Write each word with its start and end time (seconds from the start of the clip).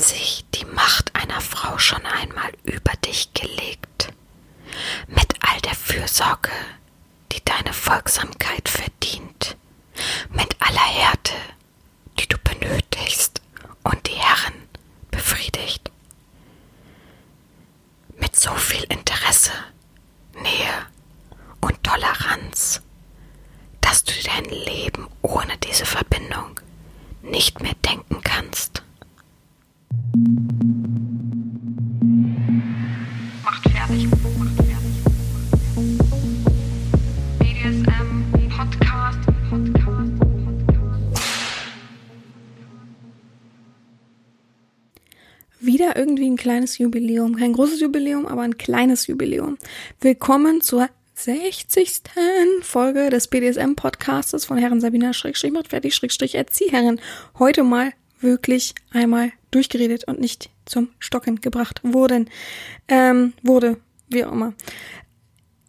Sich 0.00 0.46
die 0.54 0.64
Macht 0.64 1.14
einer 1.14 1.42
Frau 1.42 1.76
schon 1.76 2.04
einmal 2.06 2.50
über 2.64 2.92
dich 3.04 3.34
gelegt? 3.34 4.08
Mit 5.08 5.34
all 5.40 5.60
der 5.60 5.74
Fürsorge, 5.74 6.50
die 7.32 7.44
deine 7.44 7.74
Folgsamkeit 7.74 8.66
verdient, 8.66 9.58
mit 10.30 10.56
aller 10.58 10.80
Härte, 10.80 11.19
ein 46.30 46.36
kleines 46.36 46.78
Jubiläum. 46.78 47.36
Kein 47.36 47.52
großes 47.52 47.80
Jubiläum, 47.80 48.26
aber 48.26 48.42
ein 48.42 48.56
kleines 48.56 49.06
Jubiläum. 49.06 49.58
Willkommen 50.00 50.60
zur 50.60 50.88
60. 51.14 52.02
Folge 52.62 53.10
des 53.10 53.28
BDSM-Podcastes 53.28 54.44
von 54.44 54.56
Herren 54.56 54.80
Sabina 54.80 55.12
Schrägstrich 55.12 55.52
macht 55.52 55.68
fertig 55.68 55.94
Schrägstrich 55.94 56.36
Erzieherin. 56.36 57.00
Heute 57.38 57.64
mal 57.64 57.92
wirklich 58.20 58.74
einmal 58.92 59.32
durchgeredet 59.50 60.04
und 60.04 60.20
nicht 60.20 60.50
zum 60.66 60.90
Stocken 60.98 61.40
gebracht 61.40 61.80
wurden. 61.82 62.30
Ähm, 62.88 63.32
wurde, 63.42 63.78
wie 64.08 64.24
auch 64.24 64.32
immer. 64.32 64.54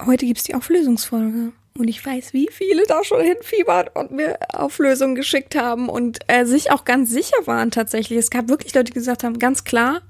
Heute 0.05 0.25
gibt's 0.25 0.43
die 0.43 0.55
Auflösungsfolge. 0.55 1.53
Und 1.77 1.87
ich 1.87 2.05
weiß, 2.05 2.33
wie 2.33 2.49
viele 2.51 2.83
da 2.85 3.03
schon 3.03 3.21
hinfiebern 3.21 3.87
und 3.93 4.11
mir 4.11 4.37
Auflösungen 4.53 5.15
geschickt 5.15 5.55
haben 5.55 5.89
und 5.89 6.19
äh, 6.27 6.45
sich 6.45 6.69
auch 6.69 6.85
ganz 6.85 7.09
sicher 7.09 7.37
waren 7.45 7.71
tatsächlich. 7.71 8.19
Es 8.19 8.29
gab 8.29 8.49
wirklich 8.49 8.75
Leute, 8.75 8.91
die 8.91 8.93
gesagt 8.93 9.23
haben, 9.23 9.39
ganz 9.39 9.63
klar, 9.63 10.01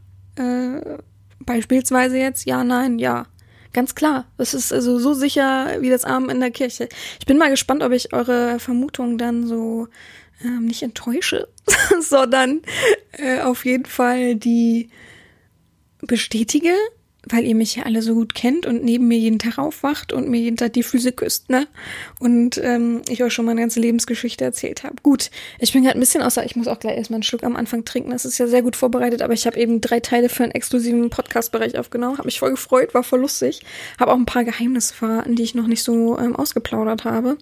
äh, 0.41 0.97
beispielsweise 1.39 2.17
jetzt, 2.17 2.45
ja, 2.45 2.63
nein, 2.63 2.99
ja. 2.99 3.25
Ganz 3.73 3.95
klar. 3.95 4.25
Das 4.37 4.53
ist 4.53 4.73
also 4.73 4.99
so 4.99 5.13
sicher 5.13 5.77
wie 5.79 5.89
das 5.89 6.03
Arm 6.03 6.29
in 6.29 6.41
der 6.41 6.51
Kirche. 6.51 6.89
Ich 7.19 7.25
bin 7.25 7.37
mal 7.37 7.49
gespannt, 7.49 7.83
ob 7.83 7.93
ich 7.93 8.13
eure 8.13 8.59
Vermutungen 8.59 9.17
dann 9.17 9.47
so 9.47 9.87
ähm, 10.43 10.65
nicht 10.65 10.83
enttäusche, 10.83 11.47
sondern 12.01 12.61
äh, 13.13 13.39
auf 13.39 13.63
jeden 13.63 13.85
Fall 13.85 14.35
die 14.35 14.89
bestätige, 16.01 16.73
weil 17.29 17.45
ihr 17.45 17.55
mich 17.55 17.75
ja 17.75 17.83
alle 17.83 18.01
so 18.01 18.15
gut 18.15 18.33
kennt 18.33 18.65
und 18.65 18.83
neben 18.83 19.07
mir 19.07 19.17
jeden 19.17 19.39
Tag 19.39 19.57
aufwacht 19.57 20.11
und 20.11 20.27
mir 20.29 20.39
jeden 20.39 20.57
Tag 20.57 20.73
die 20.73 20.83
Füße 20.83 21.11
küsst, 21.11 21.49
ne? 21.49 21.67
Und 22.19 22.59
ähm, 22.63 23.01
ich 23.09 23.23
euch 23.23 23.33
schon 23.33 23.45
meine 23.45 23.61
ganze 23.61 23.79
Lebensgeschichte 23.79 24.43
erzählt 24.43 24.83
habe. 24.83 24.95
Gut, 25.03 25.29
ich 25.59 25.71
bin 25.71 25.83
gerade 25.83 25.97
ein 25.97 25.99
bisschen 25.99 26.23
außer, 26.23 26.43
ich 26.45 26.55
muss 26.55 26.67
auch 26.67 26.79
gleich 26.79 26.97
erstmal 26.97 27.17
einen 27.17 27.23
Schluck 27.23 27.43
am 27.43 27.55
Anfang 27.55 27.85
trinken. 27.85 28.11
Das 28.11 28.25
ist 28.25 28.37
ja 28.37 28.47
sehr 28.47 28.63
gut 28.63 28.75
vorbereitet, 28.75 29.21
aber 29.21 29.33
ich 29.33 29.45
habe 29.45 29.59
eben 29.59 29.81
drei 29.81 29.99
Teile 29.99 30.29
für 30.29 30.43
einen 30.43 30.53
exklusiven 30.53 31.09
Podcast-Bereich 31.09 31.77
aufgenommen. 31.77 32.17
Habe 32.17 32.27
mich 32.27 32.39
voll 32.39 32.51
gefreut, 32.51 32.93
war 32.93 33.03
voll 33.03 33.21
lustig. 33.21 33.61
Habe 33.99 34.11
auch 34.11 34.17
ein 34.17 34.25
paar 34.25 34.43
Geheimnisse 34.43 34.93
verraten, 34.93 35.35
die 35.35 35.43
ich 35.43 35.55
noch 35.55 35.67
nicht 35.67 35.83
so 35.83 36.17
ähm, 36.17 36.35
ausgeplaudert 36.35 37.05
habe. 37.05 37.37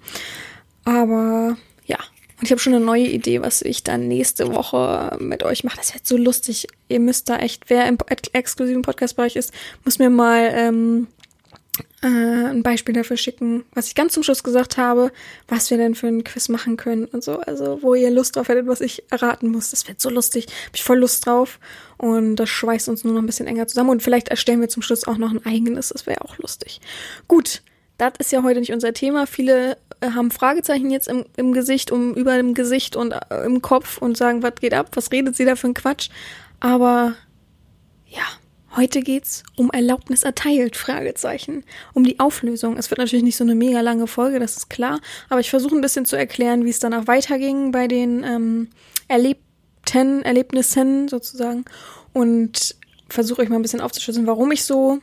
Aber 0.84 1.58
ja, 1.86 1.98
und 2.40 2.46
ich 2.46 2.52
habe 2.52 2.60
schon 2.60 2.74
eine 2.74 2.84
neue 2.84 3.08
Idee, 3.08 3.42
was 3.42 3.62
ich 3.62 3.84
dann 3.84 4.08
nächste 4.08 4.56
Woche 4.56 5.18
mit 5.20 5.44
euch 5.44 5.64
mache. 5.64 5.78
Das 5.78 5.94
wird 5.94 6.08
so 6.08 6.18
lustig. 6.18 6.68
Ihr 6.88 7.02
müsst 7.02 7.30
da 7.30 7.38
echt, 7.38 7.70
wer 7.70 7.86
im 7.88 7.98
ex- 8.08 8.30
exklusiven 8.32 8.82
Podcast-Bereich 8.82 9.36
ist, 9.36 9.54
muss 9.84 10.00
mir 10.00 10.10
mal 10.10 10.50
ähm, 10.54 11.08
äh, 12.02 12.08
ein 12.08 12.64
Beispiel 12.64 12.96
dafür 12.96 13.18
schicken, 13.18 13.66
was 13.74 13.88
ich 13.88 13.96
ganz 13.96 14.14
zum 14.14 14.24
Schluss 14.24 14.42
gesagt 14.42 14.78
habe, 14.78 15.12
was 15.50 15.70
wir 15.70 15.78
denn 15.78 15.96
für 15.96 16.08
ein 16.08 16.24
Quiz 16.24 16.48
machen 16.48 16.78
können 16.78 17.06
und 17.06 17.26
so. 17.26 17.40
Also, 17.42 17.80
wo 17.82 17.94
ihr 17.94 18.10
Lust 18.10 18.38
drauf 18.38 18.48
hättet, 18.48 18.68
was 18.68 18.80
ich 18.80 19.04
erraten 19.12 19.50
muss. 19.50 19.72
Das 19.72 19.86
wird 19.88 20.00
so 20.00 20.10
lustig. 20.10 20.46
Hab 20.68 20.76
ich 20.76 20.84
voll 20.84 21.00
Lust 21.00 21.26
drauf. 21.26 21.60
Und 21.98 22.38
das 22.38 22.50
schweißt 22.50 22.88
uns 22.88 23.04
nur 23.04 23.14
noch 23.14 23.22
ein 23.22 23.26
bisschen 23.26 23.48
enger 23.48 23.68
zusammen. 23.68 23.90
Und 23.90 24.02
vielleicht 24.02 24.30
erstellen 24.30 24.62
wir 24.62 24.70
zum 24.70 24.82
Schluss 24.82 25.06
auch 25.06 25.18
noch 25.18 25.32
ein 25.32 25.46
eigenes. 25.46 25.90
Das 25.90 26.08
wäre 26.08 26.22
auch 26.22 26.38
lustig. 26.38 26.80
Gut. 27.28 27.64
Das 27.98 28.14
ist 28.18 28.32
ja 28.32 28.44
heute 28.44 28.62
nicht 28.62 28.72
unser 28.72 28.94
Thema. 28.94 29.28
Viele 29.28 29.76
haben 30.02 30.32
Fragezeichen 30.32 30.90
jetzt 30.90 31.08
im, 31.08 31.26
im 31.36 31.54
Gesicht, 31.54 31.92
um 31.92 32.14
über 32.14 32.38
dem 32.38 32.54
Gesicht 32.54 32.96
und 32.96 33.12
äh, 33.12 33.46
im 33.46 33.62
Kopf 33.62 33.98
und 33.98 34.18
sagen, 34.18 34.44
was 34.44 34.56
geht 34.56 34.74
ab? 34.74 34.90
Was 34.94 35.12
redet 35.12 35.36
sie 35.36 35.46
da 35.46 35.56
für 35.56 35.68
ein 35.68 35.74
Quatsch? 35.74 36.10
Aber 36.60 37.16
ja, 38.08 38.24
heute 38.76 39.02
geht's 39.02 39.44
um 39.56 39.70
Erlaubnis 39.72 40.24
erteilt, 40.24 40.76
Fragezeichen, 40.76 41.64
um 41.94 42.04
die 42.04 42.20
Auflösung. 42.20 42.78
Es 42.78 42.90
wird 42.90 43.00
natürlich 43.00 43.24
nicht 43.24 43.38
so 43.38 43.44
eine 43.44 43.56
mega 43.56 43.82
lange 43.82 44.08
Folge, 44.08 44.40
das 44.40 44.58
ist 44.58 44.70
klar, 44.70 45.00
aber 45.30 45.40
ich 45.40 45.50
versuche 45.50 45.76
ein 45.76 45.82
bisschen 45.82 46.06
zu 46.06 46.16
erklären, 46.16 46.66
wie 46.66 46.70
es 46.70 46.80
danach 46.80 47.08
weiterging 47.08 47.72
bei 47.72 47.88
den 47.88 48.24
ähm, 48.24 48.68
Erlebten, 49.08 50.22
Erlebnissen 50.24 51.08
sozusagen 51.08 51.66
und 52.14 52.76
versuche 53.08 53.42
euch 53.42 53.50
mal 53.50 53.56
ein 53.56 53.64
bisschen 53.64 53.82
aufzuschlüsseln, 53.82 54.28
warum 54.28 54.52
ich 54.52 54.64
so 54.64 55.00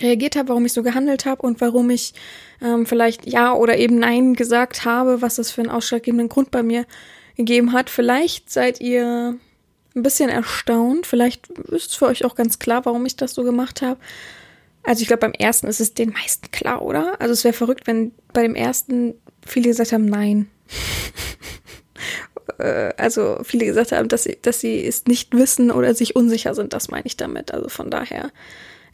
reagiert 0.00 0.36
habe, 0.36 0.48
warum 0.48 0.64
ich 0.64 0.72
so 0.72 0.82
gehandelt 0.82 1.26
habe 1.26 1.42
und 1.42 1.60
warum 1.60 1.90
ich 1.90 2.14
ähm, 2.62 2.86
vielleicht 2.86 3.26
ja 3.26 3.54
oder 3.54 3.76
eben 3.78 3.98
nein 3.98 4.34
gesagt 4.34 4.84
habe, 4.84 5.22
was 5.22 5.36
das 5.36 5.50
für 5.50 5.62
einen 5.62 5.70
ausschlaggebenden 5.70 6.28
Grund 6.28 6.50
bei 6.50 6.62
mir 6.62 6.86
gegeben 7.36 7.72
hat. 7.72 7.90
Vielleicht 7.90 8.50
seid 8.50 8.80
ihr 8.80 9.36
ein 9.94 10.02
bisschen 10.02 10.28
erstaunt, 10.28 11.06
vielleicht 11.06 11.48
ist 11.48 11.90
es 11.90 11.94
für 11.94 12.06
euch 12.06 12.24
auch 12.24 12.34
ganz 12.34 12.58
klar, 12.58 12.84
warum 12.84 13.06
ich 13.06 13.16
das 13.16 13.34
so 13.34 13.44
gemacht 13.44 13.82
habe. 13.82 14.00
Also 14.82 15.02
ich 15.02 15.08
glaube, 15.08 15.20
beim 15.20 15.32
ersten 15.32 15.66
ist 15.66 15.80
es 15.80 15.94
den 15.94 16.10
meisten 16.10 16.50
klar, 16.50 16.82
oder? 16.82 17.20
Also 17.20 17.32
es 17.32 17.44
wäre 17.44 17.54
verrückt, 17.54 17.86
wenn 17.86 18.12
bei 18.32 18.42
dem 18.42 18.54
ersten 18.54 19.14
viele 19.46 19.68
gesagt 19.68 19.92
haben, 19.92 20.06
nein. 20.06 20.48
Äh, 22.58 22.92
also 22.98 23.38
viele 23.42 23.64
gesagt 23.64 23.92
haben, 23.92 24.08
dass 24.08 24.24
sie, 24.24 24.38
dass 24.42 24.60
sie 24.60 24.86
es 24.86 25.06
nicht 25.06 25.34
wissen 25.34 25.70
oder 25.70 25.94
sich 25.94 26.14
unsicher 26.14 26.54
sind, 26.54 26.72
das 26.72 26.88
meine 26.88 27.06
ich 27.06 27.16
damit. 27.16 27.52
Also 27.52 27.68
von 27.68 27.90
daher, 27.90 28.30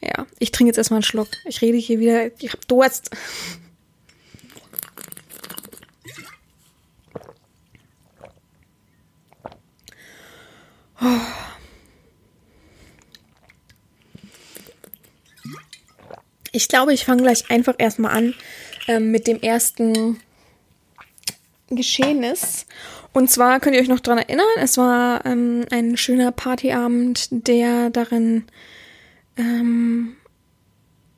ja, 0.02 0.26
ich 0.38 0.50
trinke 0.50 0.70
jetzt 0.70 0.78
erstmal 0.78 0.98
einen 0.98 1.04
Schluck. 1.04 1.28
Ich 1.44 1.60
rede 1.60 1.78
hier 1.78 2.00
wieder, 2.00 2.26
ich 2.40 2.52
hab 2.52 2.66
Durst. 2.68 3.10
Ich 16.52 16.68
glaube, 16.68 16.92
ich 16.92 17.04
fange 17.04 17.22
gleich 17.22 17.50
einfach 17.50 17.74
erstmal 17.78 18.16
an 18.16 18.34
ähm, 18.88 19.10
mit 19.10 19.26
dem 19.26 19.40
ersten 19.40 20.20
Geschehnis. 21.68 22.66
Und 23.12 23.30
zwar 23.30 23.60
könnt 23.60 23.76
ihr 23.76 23.82
euch 23.82 23.88
noch 23.88 24.00
dran 24.00 24.18
erinnern, 24.18 24.46
es 24.56 24.76
war 24.76 25.24
ähm, 25.24 25.64
ein 25.70 25.96
schöner 25.96 26.32
Partyabend, 26.32 27.28
der 27.30 27.90
darin 27.90 28.44
ähm, 29.40 30.16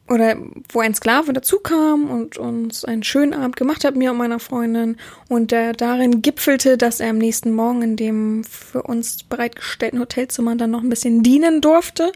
oder 0.09 0.37
wo 0.71 0.81
ein 0.81 0.94
Sklave 0.94 1.33
dazu 1.33 1.59
kam 1.59 2.10
und 2.10 2.37
uns 2.37 2.84
einen 2.84 3.03
schönen 3.03 3.34
Abend 3.34 3.56
gemacht 3.56 3.84
hat, 3.84 3.97
mir 3.97 4.10
und 4.10 4.19
meiner 4.19 4.41
Freundin, 4.41 4.97
und 5.28 5.50
der 5.50 5.72
darin 5.72 6.22
gipfelte, 6.22 6.77
dass 6.77 7.00
er 7.00 7.11
am 7.11 7.19
nächsten 7.19 7.53
Morgen 7.53 7.82
in 7.82 7.97
dem 7.97 8.44
für 8.44 8.82
uns 8.82 9.22
bereitgestellten 9.22 10.00
Hotelzimmer 10.00 10.56
dann 10.56 10.71
noch 10.71 10.82
ein 10.82 10.91
bisschen 10.91 11.22
dienen 11.22 11.61
durfte 11.61 12.12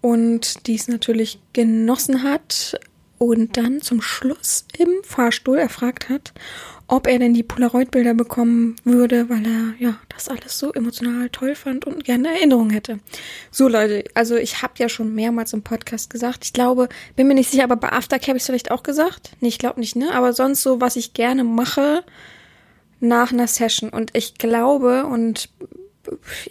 und 0.00 0.66
dies 0.66 0.88
natürlich 0.88 1.40
genossen 1.52 2.22
hat. 2.22 2.78
Und 3.18 3.56
dann 3.56 3.80
zum 3.80 4.02
Schluss 4.02 4.66
im 4.76 4.88
Fahrstuhl 5.04 5.56
erfragt 5.56 6.08
hat, 6.08 6.32
ob 6.92 7.06
er 7.06 7.18
denn 7.18 7.32
die 7.32 7.42
Polaroid-Bilder 7.42 8.12
bekommen 8.12 8.76
würde, 8.84 9.30
weil 9.30 9.46
er 9.46 9.72
ja 9.78 9.98
das 10.10 10.28
alles 10.28 10.58
so 10.58 10.74
emotional 10.74 11.30
toll 11.30 11.54
fand 11.54 11.86
und 11.86 12.04
gerne 12.04 12.28
Erinnerungen 12.28 12.68
hätte. 12.68 12.98
So 13.50 13.66
Leute, 13.66 14.04
also 14.12 14.36
ich 14.36 14.60
habe 14.60 14.74
ja 14.76 14.90
schon 14.90 15.14
mehrmals 15.14 15.54
im 15.54 15.62
Podcast 15.62 16.10
gesagt, 16.10 16.44
ich 16.44 16.52
glaube, 16.52 16.90
bin 17.16 17.28
mir 17.28 17.34
nicht 17.34 17.50
sicher, 17.50 17.64
aber 17.64 17.76
bei 17.76 17.90
Aftercare 17.90 18.32
habe 18.32 18.36
ich 18.36 18.44
vielleicht 18.44 18.70
auch 18.70 18.82
gesagt. 18.82 19.30
Nee, 19.40 19.48
ich 19.48 19.58
glaube 19.58 19.80
nicht, 19.80 19.96
ne? 19.96 20.12
Aber 20.12 20.34
sonst 20.34 20.62
so, 20.62 20.82
was 20.82 20.96
ich 20.96 21.14
gerne 21.14 21.44
mache 21.44 22.04
nach 23.00 23.32
einer 23.32 23.46
Session. 23.46 23.88
Und 23.88 24.10
ich 24.14 24.34
glaube, 24.34 25.06
und 25.06 25.48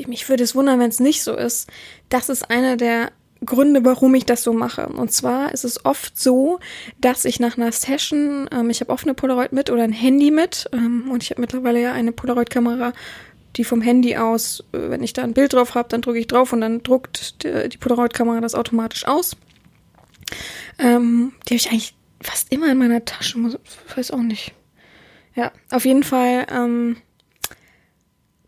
mich 0.07 0.27
würde 0.27 0.43
es 0.43 0.55
wundern, 0.55 0.79
wenn 0.79 0.89
es 0.89 0.99
nicht 0.99 1.21
so 1.21 1.35
ist, 1.35 1.69
das 2.09 2.29
ist 2.29 2.49
einer 2.49 2.77
der 2.77 3.11
Gründe, 3.45 3.83
warum 3.83 4.13
ich 4.15 4.25
das 4.25 4.43
so 4.43 4.53
mache. 4.53 4.87
Und 4.87 5.11
zwar 5.11 5.51
ist 5.51 5.63
es 5.63 5.83
oft 5.85 6.19
so, 6.19 6.59
dass 6.99 7.25
ich 7.25 7.39
nach 7.39 7.57
einer 7.57 7.71
Session, 7.71 8.47
ähm, 8.51 8.69
ich 8.69 8.81
habe 8.81 8.91
oft 8.91 9.05
eine 9.05 9.15
Polaroid 9.15 9.51
mit 9.51 9.69
oder 9.69 9.83
ein 9.83 9.93
Handy 9.93 10.29
mit 10.29 10.69
ähm, 10.73 11.09
und 11.11 11.23
ich 11.23 11.31
habe 11.31 11.41
mittlerweile 11.41 11.81
ja 11.81 11.91
eine 11.91 12.11
Polaroid-Kamera, 12.11 12.93
die 13.55 13.63
vom 13.63 13.81
Handy 13.81 14.15
aus, 14.15 14.63
äh, 14.73 14.89
wenn 14.89 15.01
ich 15.01 15.13
da 15.13 15.23
ein 15.23 15.33
Bild 15.33 15.53
drauf 15.53 15.73
habe, 15.73 15.89
dann 15.89 16.01
drücke 16.01 16.19
ich 16.19 16.27
drauf 16.27 16.53
und 16.53 16.61
dann 16.61 16.83
druckt 16.83 17.43
die, 17.43 17.69
die 17.69 17.77
Polaroid-Kamera 17.77 18.41
das 18.41 18.55
automatisch 18.55 19.07
aus. 19.07 19.35
Ähm, 20.77 21.33
die 21.47 21.55
habe 21.55 21.55
ich 21.55 21.71
eigentlich 21.71 21.95
fast 22.21 22.51
immer 22.51 22.71
in 22.71 22.77
meiner 22.77 23.03
Tasche, 23.03 23.39
muss, 23.39 23.57
weiß 23.95 24.11
auch 24.11 24.21
nicht. 24.21 24.53
Ja, 25.35 25.51
auf 25.71 25.85
jeden 25.85 26.03
Fall. 26.03 26.45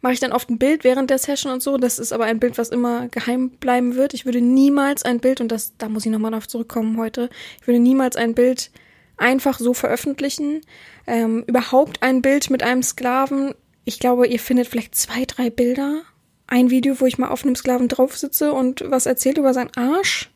Mache 0.03 0.13
ich 0.13 0.19
dann 0.19 0.33
oft 0.33 0.49
ein 0.49 0.57
Bild 0.57 0.83
während 0.83 1.09
der 1.09 1.17
Session 1.17 1.53
und 1.53 1.63
so. 1.63 1.77
Das 1.77 1.97
ist 1.97 2.11
aber 2.11 2.25
ein 2.25 2.37
Bild, 2.37 2.57
was 2.57 2.67
immer 2.67 3.07
geheim 3.07 3.51
bleiben 3.51 3.95
wird. 3.95 4.13
Ich 4.13 4.25
würde 4.25 4.41
niemals 4.41 5.03
ein 5.03 5.21
Bild, 5.21 5.39
und 5.39 5.49
das, 5.49 5.77
da 5.77 5.87
muss 5.87 6.05
ich 6.05 6.11
nochmal 6.11 6.31
drauf 6.31 6.45
zurückkommen 6.45 6.97
heute, 6.97 7.29
ich 7.61 7.67
würde 7.67 7.79
niemals 7.79 8.17
ein 8.17 8.35
Bild 8.35 8.69
einfach 9.15 9.59
so 9.59 9.73
veröffentlichen. 9.73 10.59
Ähm, 11.07 11.45
überhaupt 11.47 12.03
ein 12.03 12.21
Bild 12.21 12.49
mit 12.49 12.63
einem 12.63 12.83
Sklaven. 12.83 13.55
Ich 13.85 13.97
glaube, 13.97 14.27
ihr 14.27 14.39
findet 14.39 14.67
vielleicht 14.67 14.93
zwei, 14.93 15.23
drei 15.23 15.49
Bilder. 15.49 16.01
Ein 16.47 16.69
Video, 16.69 16.99
wo 16.99 17.05
ich 17.05 17.17
mal 17.17 17.29
auf 17.29 17.45
einem 17.45 17.55
Sklaven 17.55 17.87
drauf 17.87 18.17
sitze 18.17 18.51
und 18.51 18.83
was 18.85 19.05
erzählt 19.05 19.37
über 19.37 19.53
seinen 19.53 19.71
Arsch. 19.77 20.29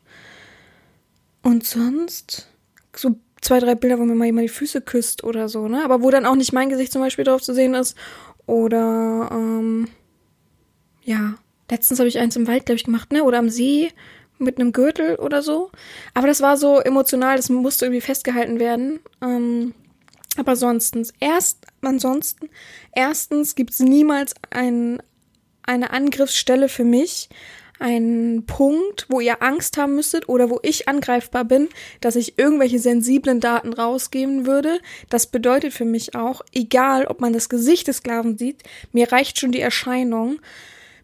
Und 1.42 1.66
sonst 1.66 2.48
so 2.96 3.16
zwei, 3.42 3.58
drei 3.58 3.74
Bilder, 3.74 3.98
wo 3.98 4.06
mir 4.06 4.14
mal 4.14 4.24
jemand 4.24 4.44
die 4.44 4.52
Füße 4.52 4.80
küsst 4.80 5.24
oder 5.24 5.50
so, 5.50 5.68
ne? 5.68 5.84
Aber 5.84 6.02
wo 6.02 6.10
dann 6.10 6.24
auch 6.24 6.36
nicht 6.36 6.54
mein 6.54 6.70
Gesicht 6.70 6.90
zum 6.90 7.02
Beispiel 7.02 7.26
drauf 7.26 7.42
zu 7.42 7.52
sehen 7.52 7.74
ist. 7.74 7.96
Oder, 8.48 9.28
ähm, 9.30 9.88
ja, 11.02 11.34
letztens 11.70 12.00
habe 12.00 12.08
ich 12.08 12.18
eins 12.18 12.34
im 12.34 12.46
Wald, 12.46 12.64
glaube 12.64 12.78
ich, 12.78 12.84
gemacht, 12.84 13.12
ne? 13.12 13.22
Oder 13.22 13.38
am 13.38 13.50
See 13.50 13.92
mit 14.38 14.58
einem 14.58 14.72
Gürtel 14.72 15.16
oder 15.16 15.42
so. 15.42 15.70
Aber 16.14 16.26
das 16.26 16.40
war 16.40 16.56
so 16.56 16.80
emotional, 16.80 17.36
das 17.36 17.50
musste 17.50 17.84
irgendwie 17.84 18.00
festgehalten 18.00 18.58
werden. 18.58 19.00
Ähm, 19.20 19.74
aber 20.38 20.56
sonstens, 20.56 21.12
erst, 21.20 21.66
ansonsten, 21.82 22.48
erstens 22.94 23.54
gibt's 23.54 23.80
niemals 23.80 24.34
ein, 24.48 25.02
eine 25.64 25.90
Angriffsstelle 25.90 26.70
für 26.70 26.84
mich, 26.84 27.28
ein 27.78 28.44
Punkt, 28.46 29.06
wo 29.08 29.20
ihr 29.20 29.42
Angst 29.42 29.76
haben 29.76 29.94
müsstet 29.94 30.28
oder 30.28 30.50
wo 30.50 30.58
ich 30.62 30.88
angreifbar 30.88 31.44
bin, 31.44 31.68
dass 32.00 32.16
ich 32.16 32.38
irgendwelche 32.38 32.78
sensiblen 32.78 33.40
Daten 33.40 33.72
rausgeben 33.72 34.46
würde. 34.46 34.80
Das 35.10 35.26
bedeutet 35.26 35.72
für 35.72 35.84
mich 35.84 36.14
auch, 36.14 36.42
egal 36.52 37.06
ob 37.06 37.20
man 37.20 37.32
das 37.32 37.48
Gesicht 37.48 37.88
des 37.88 37.98
Sklaven 37.98 38.38
sieht, 38.38 38.62
mir 38.92 39.12
reicht 39.12 39.38
schon 39.38 39.52
die 39.52 39.60
Erscheinung. 39.60 40.40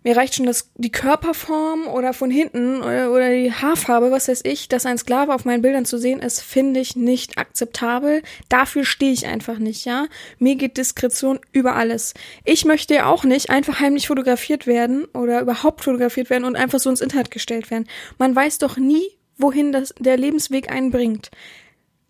Mir 0.05 0.19
reicht 0.19 0.35
schon 0.35 0.45
das, 0.45 0.71
die 0.75 0.93
Körperform 0.93 1.89
oder 1.89 2.13
von 2.13 2.31
hinten 2.31 2.83
oder, 2.83 3.11
oder 3.11 3.31
die 3.31 3.51
Haarfarbe, 3.51 4.11
was 4.11 4.29
weiß 4.29 4.43
ich, 4.45 4.69
dass 4.69 4.85
ein 4.85 4.99
Sklave 4.99 5.35
auf 5.35 5.47
meinen 5.47 5.63
Bildern 5.63 5.87
zu 5.87 5.99
sehen 5.99 6.21
ist, 6.21 6.43
finde 6.43 6.79
ich 6.79 6.95
nicht 6.95 7.39
akzeptabel. 7.39 8.23
Dafür 8.51 8.85
stehe 8.85 9.13
ich 9.13 9.25
einfach 9.25 9.59
nicht, 9.59 9.87
ja. 9.87 10.07
Mir 10.39 10.57
geht 10.57 10.77
Diskretion 10.77 11.41
über 11.53 11.75
alles. 11.75 12.13
Ich 12.45 12.67
möchte 12.67 13.07
auch 13.07 13.25
nicht 13.25 13.49
einfach 13.49 13.81
heimlich 13.81 14.07
fotografiert 14.09 14.67
werden 14.67 15.07
oder 15.07 15.41
überhaupt 15.41 15.83
fotografiert 15.83 16.29
werden 16.29 16.45
und 16.45 16.55
einfach 16.55 16.81
so 16.81 16.91
ins 16.91 17.01
Internet 17.01 17.31
gestellt 17.31 17.71
werden. 17.71 17.89
Man 18.19 18.37
weiß 18.37 18.59
doch 18.59 18.77
nie, 18.77 19.05
wohin 19.39 19.73
das, 19.73 19.95
der 19.99 20.19
Lebensweg 20.19 20.71
einen 20.71 20.91
bringt 20.91 21.31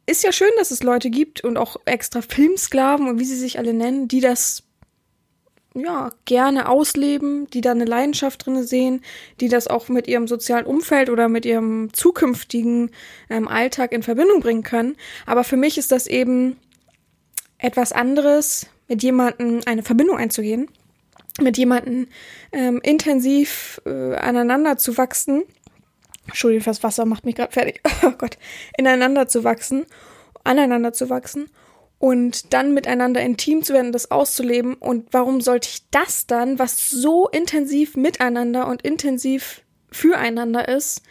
ist 0.06 0.22
ja 0.22 0.32
schön, 0.32 0.50
dass 0.58 0.70
es 0.70 0.82
Leute 0.82 1.10
gibt 1.10 1.42
und 1.44 1.56
auch 1.56 1.76
extra 1.86 2.20
Filmsklaven 2.20 3.08
und 3.08 3.18
wie 3.18 3.24
sie 3.24 3.36
sich 3.36 3.58
alle 3.58 3.72
nennen, 3.72 4.08
die 4.08 4.20
das 4.20 4.63
ja, 5.74 6.12
gerne 6.24 6.68
ausleben, 6.68 7.48
die 7.50 7.60
da 7.60 7.72
eine 7.72 7.84
Leidenschaft 7.84 8.46
drinne 8.46 8.62
sehen, 8.62 9.02
die 9.40 9.48
das 9.48 9.66
auch 9.66 9.88
mit 9.88 10.06
ihrem 10.06 10.28
sozialen 10.28 10.66
Umfeld 10.66 11.10
oder 11.10 11.28
mit 11.28 11.44
ihrem 11.44 11.92
zukünftigen 11.92 12.90
ähm, 13.28 13.48
Alltag 13.48 13.92
in 13.92 14.04
Verbindung 14.04 14.40
bringen 14.40 14.62
können. 14.62 14.96
Aber 15.26 15.42
für 15.42 15.56
mich 15.56 15.76
ist 15.76 15.90
das 15.90 16.06
eben 16.06 16.56
etwas 17.58 17.92
anderes, 17.92 18.68
mit 18.86 19.02
jemandem 19.02 19.62
eine 19.66 19.82
Verbindung 19.82 20.16
einzugehen, 20.16 20.68
mit 21.40 21.58
jemandem 21.58 22.06
ähm, 22.52 22.80
intensiv 22.82 23.80
äh, 23.84 24.14
aneinander 24.14 24.76
zu 24.76 24.96
wachsen. 24.96 25.42
Entschuldigung, 26.26 26.64
das 26.66 26.84
Wasser 26.84 27.04
macht 27.04 27.24
mich 27.24 27.34
gerade 27.34 27.52
fertig. 27.52 27.80
Oh 28.04 28.12
Gott, 28.16 28.38
ineinander 28.78 29.26
zu 29.26 29.42
wachsen, 29.42 29.86
aneinander 30.44 30.92
zu 30.92 31.10
wachsen 31.10 31.50
und 31.98 32.52
dann 32.52 32.74
miteinander 32.74 33.20
intim 33.20 33.62
zu 33.62 33.72
werden, 33.72 33.92
das 33.92 34.10
auszuleben. 34.10 34.74
Und 34.74 35.08
warum 35.12 35.40
sollte 35.40 35.68
ich 35.70 35.82
das 35.90 36.26
dann, 36.26 36.58
was 36.58 36.90
so 36.90 37.28
intensiv 37.28 37.96
miteinander 37.96 38.66
und 38.66 38.82
intensiv 38.82 39.62
füreinander 39.90 40.68
ist, 40.68 41.02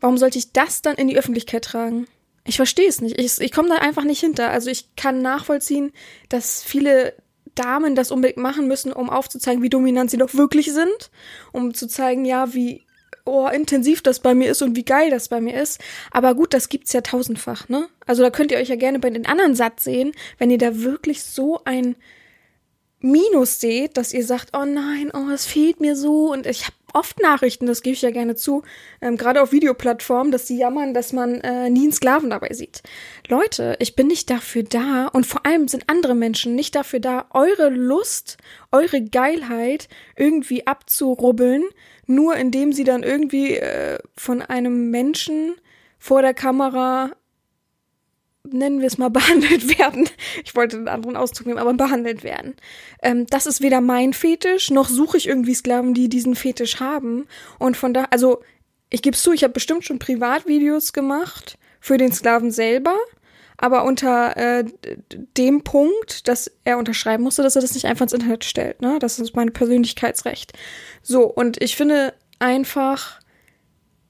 warum 0.00 0.18
sollte 0.18 0.38
ich 0.38 0.52
das 0.52 0.82
dann 0.82 0.96
in 0.96 1.08
die 1.08 1.16
Öffentlichkeit 1.16 1.64
tragen? 1.64 2.06
Ich 2.46 2.56
verstehe 2.56 2.88
es 2.88 3.00
nicht. 3.00 3.18
Ich, 3.18 3.40
ich 3.40 3.52
komme 3.52 3.68
da 3.68 3.76
einfach 3.76 4.04
nicht 4.04 4.20
hinter. 4.20 4.50
Also 4.50 4.70
ich 4.70 4.94
kann 4.96 5.22
nachvollziehen, 5.22 5.92
dass 6.28 6.62
viele 6.62 7.14
Damen 7.54 7.94
das 7.94 8.10
unbedingt 8.10 8.38
machen 8.38 8.66
müssen, 8.66 8.92
um 8.92 9.10
aufzuzeigen, 9.10 9.62
wie 9.62 9.70
dominant 9.70 10.10
sie 10.10 10.18
doch 10.18 10.34
wirklich 10.34 10.72
sind, 10.72 11.10
um 11.52 11.72
zu 11.72 11.86
zeigen, 11.86 12.24
ja, 12.24 12.52
wie 12.52 12.84
oh, 13.24 13.48
intensiv 13.48 14.02
das 14.02 14.20
bei 14.20 14.34
mir 14.34 14.50
ist 14.50 14.62
und 14.62 14.76
wie 14.76 14.84
geil 14.84 15.10
das 15.10 15.28
bei 15.28 15.40
mir 15.40 15.60
ist. 15.60 15.80
Aber 16.10 16.34
gut, 16.34 16.52
das 16.54 16.68
gibt's 16.68 16.92
ja 16.92 17.00
tausendfach, 17.00 17.68
ne? 17.68 17.88
Also 18.06 18.22
da 18.22 18.30
könnt 18.30 18.52
ihr 18.52 18.58
euch 18.58 18.68
ja 18.68 18.76
gerne 18.76 18.98
bei 18.98 19.10
den 19.10 19.26
anderen 19.26 19.54
Satz 19.54 19.84
sehen, 19.84 20.12
wenn 20.38 20.50
ihr 20.50 20.58
da 20.58 20.80
wirklich 20.80 21.22
so 21.22 21.60
ein 21.64 21.96
Minus 23.00 23.60
seht, 23.60 23.98
dass 23.98 24.14
ihr 24.14 24.24
sagt, 24.24 24.56
oh 24.56 24.64
nein, 24.64 25.10
oh, 25.12 25.30
es 25.30 25.44
fehlt 25.44 25.78
mir 25.78 25.94
so 25.94 26.32
und 26.32 26.46
ich 26.46 26.64
habe 26.64 26.74
oft 26.94 27.20
Nachrichten, 27.20 27.66
das 27.66 27.82
gebe 27.82 27.92
ich 27.92 28.00
ja 28.00 28.10
gerne 28.10 28.34
zu, 28.34 28.62
ähm, 29.02 29.18
gerade 29.18 29.42
auf 29.42 29.52
Videoplattformen, 29.52 30.32
dass 30.32 30.46
sie 30.46 30.56
jammern, 30.56 30.94
dass 30.94 31.12
man 31.12 31.40
äh, 31.42 31.68
nie 31.68 31.82
einen 31.82 31.92
Sklaven 31.92 32.30
dabei 32.30 32.54
sieht. 32.54 32.82
Leute, 33.28 33.76
ich 33.78 33.94
bin 33.94 34.06
nicht 34.06 34.30
dafür 34.30 34.62
da 34.62 35.08
und 35.08 35.26
vor 35.26 35.44
allem 35.44 35.68
sind 35.68 35.84
andere 35.88 36.14
Menschen 36.14 36.54
nicht 36.54 36.74
dafür 36.74 37.00
da, 37.00 37.26
eure 37.30 37.68
Lust, 37.68 38.38
eure 38.72 39.02
Geilheit 39.02 39.88
irgendwie 40.16 40.66
abzurubbeln, 40.66 41.64
nur 42.06 42.36
indem 42.36 42.72
sie 42.72 42.84
dann 42.84 43.02
irgendwie 43.02 43.56
äh, 43.56 43.98
von 44.16 44.42
einem 44.42 44.90
Menschen 44.90 45.54
vor 45.98 46.22
der 46.22 46.34
Kamera 46.34 47.12
nennen 48.46 48.80
wir 48.80 48.86
es 48.86 48.98
mal, 48.98 49.08
behandelt 49.10 49.78
werden. 49.78 50.08
Ich 50.44 50.54
wollte 50.54 50.76
einen 50.76 50.88
anderen 50.88 51.16
Ausdruck 51.16 51.46
nehmen, 51.46 51.58
aber 51.58 51.72
behandelt 51.74 52.22
werden. 52.22 52.56
Ähm, 53.02 53.26
das 53.26 53.46
ist 53.46 53.62
weder 53.62 53.80
mein 53.80 54.12
Fetisch, 54.12 54.70
noch 54.70 54.88
suche 54.88 55.16
ich 55.16 55.26
irgendwie 55.26 55.54
Sklaven, 55.54 55.94
die 55.94 56.08
diesen 56.08 56.34
Fetisch 56.34 56.80
haben. 56.80 57.26
Und 57.58 57.76
von 57.76 57.94
da, 57.94 58.04
also 58.10 58.42
ich 58.90 59.02
gebe 59.02 59.16
es 59.16 59.22
zu, 59.22 59.32
ich 59.32 59.42
habe 59.42 59.52
bestimmt 59.52 59.84
schon 59.84 59.98
Privatvideos 59.98 60.92
gemacht 60.92 61.58
für 61.80 61.96
den 61.96 62.12
Sklaven 62.12 62.50
selber, 62.50 62.96
aber 63.56 63.84
unter 63.84 64.36
äh, 64.36 64.64
dem 65.36 65.62
Punkt, 65.62 66.28
dass 66.28 66.50
er 66.64 66.78
unterschreiben 66.78 67.22
musste, 67.22 67.42
dass 67.42 67.56
er 67.56 67.62
das 67.62 67.74
nicht 67.74 67.86
einfach 67.86 68.04
ins 68.04 68.12
Internet 68.12 68.44
stellt. 68.44 68.82
Ne? 68.82 68.98
Das 68.98 69.18
ist 69.18 69.36
mein 69.36 69.52
Persönlichkeitsrecht. 69.52 70.52
So, 71.02 71.24
und 71.24 71.62
ich 71.62 71.76
finde 71.76 72.14
einfach, 72.38 73.20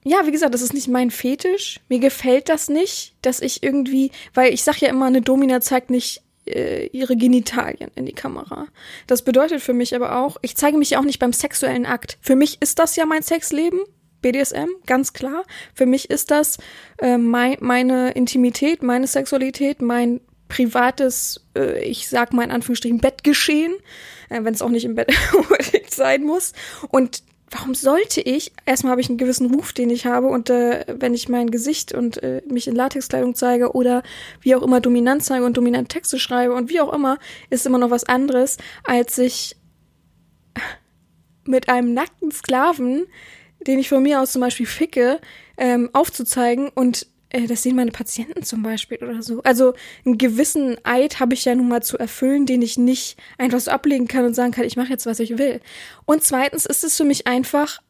ja, 0.05 0.27
wie 0.27 0.33
gesagt, 0.33 0.55
das 0.55 0.63
ist 0.63 0.75
nicht 0.75 0.89
mein 0.89 1.11
Fetisch. 1.11 1.81
Mir 1.89 1.99
gefällt 1.99 2.49
das 2.49 2.69
nicht, 2.69 3.15
dass 3.23 3.41
ich 3.41 3.63
irgendwie, 3.63 4.11
weil 4.33 4.53
ich 4.53 4.63
sag 4.65 4.81
ja 4.81 4.89
immer, 4.89 5.07
eine 5.07 5.23
Domina 5.23 5.61
zeigt 5.61 5.91
nicht 5.91 6.23
äh, 6.47 6.87
ihre 6.89 7.17
Genitalien 7.17 7.91
in 7.95 8.07
die 8.07 8.13
Kamera. 8.13 8.67
Das 9.07 9.23
bedeutet 9.23 9.61
für 9.63 9.73
mich 9.73 9.95
aber 9.95 10.17
auch, 10.17 10.37
ich 10.43 10.57
zeige 10.57 10.77
mich 10.77 10.91
ja 10.91 11.01
auch 11.01 11.05
nicht 11.05 11.19
beim 11.19 11.33
sexuellen 11.33 11.87
Akt. 11.87 12.19
Für 12.21 12.37
mich 12.37 12.61
ist 12.61 12.79
das 12.79 12.97
ja 12.97 13.07
mein 13.07 13.23
Sexleben, 13.23 13.81
BDSM, 14.25 14.69
ganz 14.87 15.13
klar. 15.13 15.45
Für 15.75 15.85
mich 15.85 16.09
ist 16.09 16.31
das 16.31 16.57
äh, 16.99 17.19
mein, 17.19 17.59
meine 17.61 18.13
Intimität, 18.13 18.83
meine 18.83 19.07
Sexualität, 19.07 19.83
mein 19.83 20.23
privates, 20.49 21.45
äh, 21.55 21.85
ich 21.85 22.09
sag 22.09 22.33
mal 22.33 22.43
in 22.43 22.51
Anführungsstrichen, 22.51 22.99
Bettgeschehen, 22.99 23.75
äh, 24.31 24.43
wenn 24.43 24.55
es 24.55 24.63
auch 24.63 24.71
nicht 24.71 24.87
im 24.87 24.95
Bett 24.95 25.13
sein 25.91 26.25
muss. 26.25 26.55
Und 26.89 27.23
warum 27.51 27.75
sollte 27.75 28.23
ich, 28.23 28.53
erstmal 28.65 28.93
habe 28.93 29.03
ich 29.03 29.11
einen 29.11 29.19
gewissen 29.19 29.55
Ruf, 29.55 29.75
den 29.75 29.91
ich 29.91 30.07
habe, 30.07 30.29
und 30.29 30.49
äh, 30.49 30.87
wenn 30.89 31.13
ich 31.13 31.29
mein 31.29 31.51
Gesicht 31.51 31.93
und 31.93 32.23
äh, 32.23 32.41
mich 32.49 32.67
in 32.67 32.75
Latexkleidung 32.75 33.35
zeige 33.35 33.73
oder 33.73 34.03
wie 34.41 34.55
auch 34.55 34.63
immer 34.63 34.81
dominant 34.81 35.23
zeige 35.23 35.45
und 35.45 35.59
dominant 35.59 35.91
Texte 35.91 36.19
schreibe 36.19 36.55
und 36.55 36.71
wie 36.71 36.81
auch 36.81 36.95
immer, 36.95 37.19
ist 37.51 37.67
immer 37.67 37.79
noch 37.79 37.91
was 37.91 38.05
anderes, 38.05 38.57
als 38.85 39.17
sich 39.17 39.57
mit 41.45 41.69
einem 41.69 41.93
nackten 41.93 42.33
Sklaven, 42.33 43.07
den 43.67 43.79
ich 43.79 43.89
von 43.89 44.03
mir 44.03 44.21
aus 44.21 44.33
zum 44.33 44.41
Beispiel 44.41 44.67
ficke, 44.67 45.21
ähm, 45.57 45.91
aufzuzeigen 45.93 46.69
und 46.69 47.07
äh, 47.35 47.47
das 47.47 47.63
sehen 47.63 47.77
meine 47.77 47.91
Patienten 47.91 48.43
zum 48.45 48.63
Beispiel 48.63 48.99
oder 48.99 49.23
so. 49.23 49.43
Also 49.43 49.75
einen 50.07 50.19
gewissen 50.19 50.77
Eid 50.85 51.21
habe 51.21 51.35
ich 51.35 51.45
ja 51.45 51.55
nun 51.55 51.69
mal 51.69 51.83
zu 51.83 51.99
erfüllen, 51.99 52.47
den 52.47 52.63
ich 52.63 52.79
nicht 52.79 53.19
einfach 53.39 53.61
so 53.61 53.71
ablegen 53.71 54.09
kann 54.09 54.25
und 54.25 54.35
sagen 54.35 54.53
kann, 54.53 54.65
ich 54.65 54.77
mache 54.77 54.91
jetzt, 54.91 55.07
was 55.07 55.19
ich 55.19 55.37
will. 55.37 55.61
Und 56.07 56.23
zweitens 56.23 56.65
ist 56.65 56.85
es 56.85 56.97
für 56.97 57.05
mich 57.05 57.27
einfach, 57.27 57.83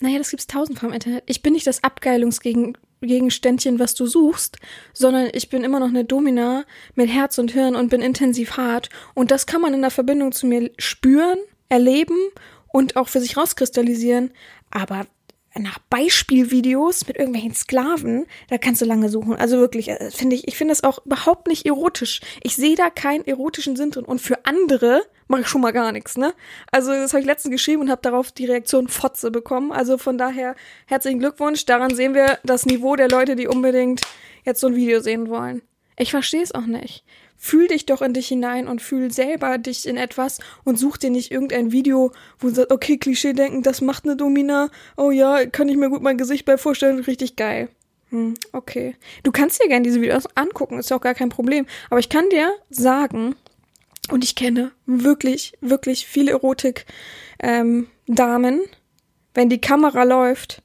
naja, 0.00 0.18
das 0.18 0.30
gibt's 0.30 0.46
tausendfach 0.46 0.88
im 0.88 0.94
Internet. 0.94 1.24
Ich 1.26 1.42
bin 1.42 1.52
nicht 1.52 1.66
das 1.66 1.84
Abgeilungsgegenständchen, 1.84 3.78
was 3.78 3.94
du 3.94 4.06
suchst, 4.06 4.56
sondern 4.94 5.28
ich 5.32 5.50
bin 5.50 5.64
immer 5.64 5.80
noch 5.80 5.88
eine 5.88 6.04
Domina 6.04 6.64
mit 6.94 7.10
Herz 7.10 7.38
und 7.38 7.50
Hirn 7.50 7.76
und 7.76 7.90
bin 7.90 8.00
intensiv 8.00 8.56
hart. 8.56 8.88
Und 9.14 9.30
das 9.30 9.46
kann 9.46 9.60
man 9.60 9.74
in 9.74 9.82
der 9.82 9.90
Verbindung 9.90 10.32
zu 10.32 10.46
mir 10.46 10.70
spüren, 10.78 11.38
erleben 11.68 12.16
und 12.78 12.94
auch 12.94 13.08
für 13.08 13.20
sich 13.20 13.36
rauskristallisieren. 13.36 14.30
Aber 14.70 15.06
nach 15.56 15.80
Beispielvideos 15.90 17.08
mit 17.08 17.16
irgendwelchen 17.16 17.52
Sklaven, 17.54 18.26
da 18.48 18.56
kannst 18.56 18.80
du 18.80 18.84
lange 18.84 19.08
suchen. 19.08 19.34
Also 19.34 19.58
wirklich, 19.58 19.88
äh, 19.88 20.12
finde 20.12 20.36
ich, 20.36 20.46
ich 20.46 20.56
finde 20.56 20.70
das 20.70 20.84
auch 20.84 21.04
überhaupt 21.04 21.48
nicht 21.48 21.66
erotisch. 21.66 22.20
Ich 22.44 22.54
sehe 22.54 22.76
da 22.76 22.88
keinen 22.88 23.26
erotischen 23.26 23.74
Sinn 23.74 23.90
drin. 23.90 24.04
Und 24.04 24.20
für 24.20 24.44
andere 24.44 25.02
mache 25.26 25.40
ich 25.40 25.48
schon 25.48 25.60
mal 25.60 25.72
gar 25.72 25.90
nichts, 25.90 26.16
ne? 26.16 26.34
Also 26.70 26.92
das 26.92 27.12
habe 27.12 27.20
ich 27.20 27.26
letztens 27.26 27.50
geschrieben 27.50 27.82
und 27.82 27.90
habe 27.90 28.00
darauf 28.00 28.30
die 28.30 28.46
Reaktion 28.46 28.86
Fotze 28.86 29.32
bekommen. 29.32 29.72
Also 29.72 29.98
von 29.98 30.16
daher 30.16 30.54
herzlichen 30.86 31.18
Glückwunsch. 31.18 31.66
Daran 31.66 31.96
sehen 31.96 32.14
wir 32.14 32.38
das 32.44 32.64
Niveau 32.64 32.94
der 32.94 33.08
Leute, 33.08 33.34
die 33.34 33.48
unbedingt 33.48 34.02
jetzt 34.44 34.60
so 34.60 34.68
ein 34.68 34.76
Video 34.76 35.00
sehen 35.00 35.28
wollen. 35.28 35.62
Ich 35.98 36.12
verstehe 36.12 36.42
es 36.42 36.54
auch 36.54 36.66
nicht. 36.66 37.04
Fühl 37.38 37.68
dich 37.68 37.86
doch 37.86 38.02
in 38.02 38.12
dich 38.12 38.28
hinein 38.28 38.66
und 38.66 38.82
fühl 38.82 39.10
selber 39.12 39.56
dich 39.56 39.86
in 39.86 39.96
etwas 39.96 40.40
und 40.64 40.78
such 40.78 40.98
dir 40.98 41.10
nicht 41.10 41.30
irgendein 41.30 41.72
Video, 41.72 42.12
wo 42.38 42.48
du 42.48 42.54
sagst, 42.54 42.72
okay, 42.72 42.98
Klischee 42.98 43.32
denken, 43.32 43.62
das 43.62 43.80
macht 43.80 44.04
eine 44.04 44.16
Domina. 44.16 44.70
Oh 44.96 45.10
ja, 45.10 45.46
kann 45.46 45.68
ich 45.68 45.76
mir 45.76 45.88
gut 45.88 46.02
mein 46.02 46.18
Gesicht 46.18 46.44
bei 46.44 46.58
vorstellen, 46.58 46.98
richtig 47.00 47.36
geil. 47.36 47.68
Hm, 48.10 48.34
okay. 48.52 48.96
Du 49.22 49.30
kannst 49.30 49.62
dir 49.62 49.68
gerne 49.68 49.84
diese 49.84 50.00
Videos 50.00 50.26
angucken, 50.34 50.78
ist 50.78 50.90
ja 50.90 50.96
auch 50.96 51.00
gar 51.02 51.14
kein 51.14 51.28
Problem. 51.28 51.66
Aber 51.90 52.00
ich 52.00 52.08
kann 52.08 52.28
dir 52.30 52.50
sagen, 52.70 53.36
und 54.10 54.24
ich 54.24 54.34
kenne 54.34 54.72
wirklich, 54.86 55.52
wirklich 55.60 56.06
viele 56.06 56.32
Erotik, 56.32 56.86
ähm, 57.40 57.88
wenn 58.06 59.48
die 59.50 59.60
Kamera 59.60 60.02
läuft, 60.02 60.62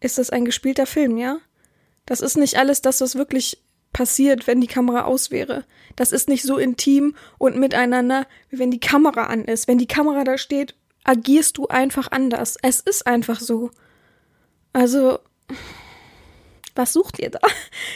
ist 0.00 0.18
das 0.18 0.30
ein 0.30 0.44
gespielter 0.44 0.86
Film, 0.86 1.18
ja? 1.18 1.38
Das 2.06 2.20
ist 2.20 2.36
nicht 2.36 2.56
alles 2.56 2.82
das, 2.82 3.00
was 3.00 3.16
wirklich 3.16 3.63
passiert, 3.94 4.46
wenn 4.46 4.60
die 4.60 4.66
Kamera 4.66 5.04
aus 5.04 5.30
wäre. 5.30 5.64
Das 5.96 6.12
ist 6.12 6.28
nicht 6.28 6.42
so 6.42 6.58
intim 6.58 7.14
und 7.38 7.56
miteinander, 7.56 8.26
wie 8.50 8.58
wenn 8.58 8.70
die 8.70 8.80
Kamera 8.80 9.24
an 9.24 9.46
ist. 9.46 9.66
Wenn 9.66 9.78
die 9.78 9.86
Kamera 9.86 10.24
da 10.24 10.36
steht, 10.36 10.74
agierst 11.04 11.56
du 11.56 11.68
einfach 11.68 12.10
anders. 12.10 12.58
Es 12.60 12.80
ist 12.80 13.06
einfach 13.06 13.40
so. 13.40 13.70
Also, 14.74 15.20
was 16.74 16.92
sucht 16.92 17.18
ihr 17.18 17.30
da? 17.30 17.40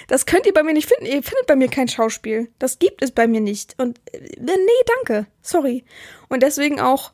Das 0.07 0.25
könnt 0.25 0.47
ihr 0.47 0.55
bei 0.55 0.63
mir 0.63 0.73
nicht 0.73 0.89
finden. 0.89 1.05
Ihr 1.05 1.23
findet 1.23 1.47
bei 1.47 1.57
mir 1.57 1.69
kein 1.69 1.89
Schauspiel. 1.89 2.49
Das 2.59 2.79
gibt 2.79 3.03
es 3.03 3.11
bei 3.11 3.27
mir 3.27 3.41
nicht. 3.41 3.75
Und 3.79 3.99
äh, 4.13 4.21
nee, 4.41 4.85
danke. 4.97 5.27
Sorry. 5.43 5.85
Und 6.29 6.43
deswegen 6.43 6.81
auch, 6.81 7.13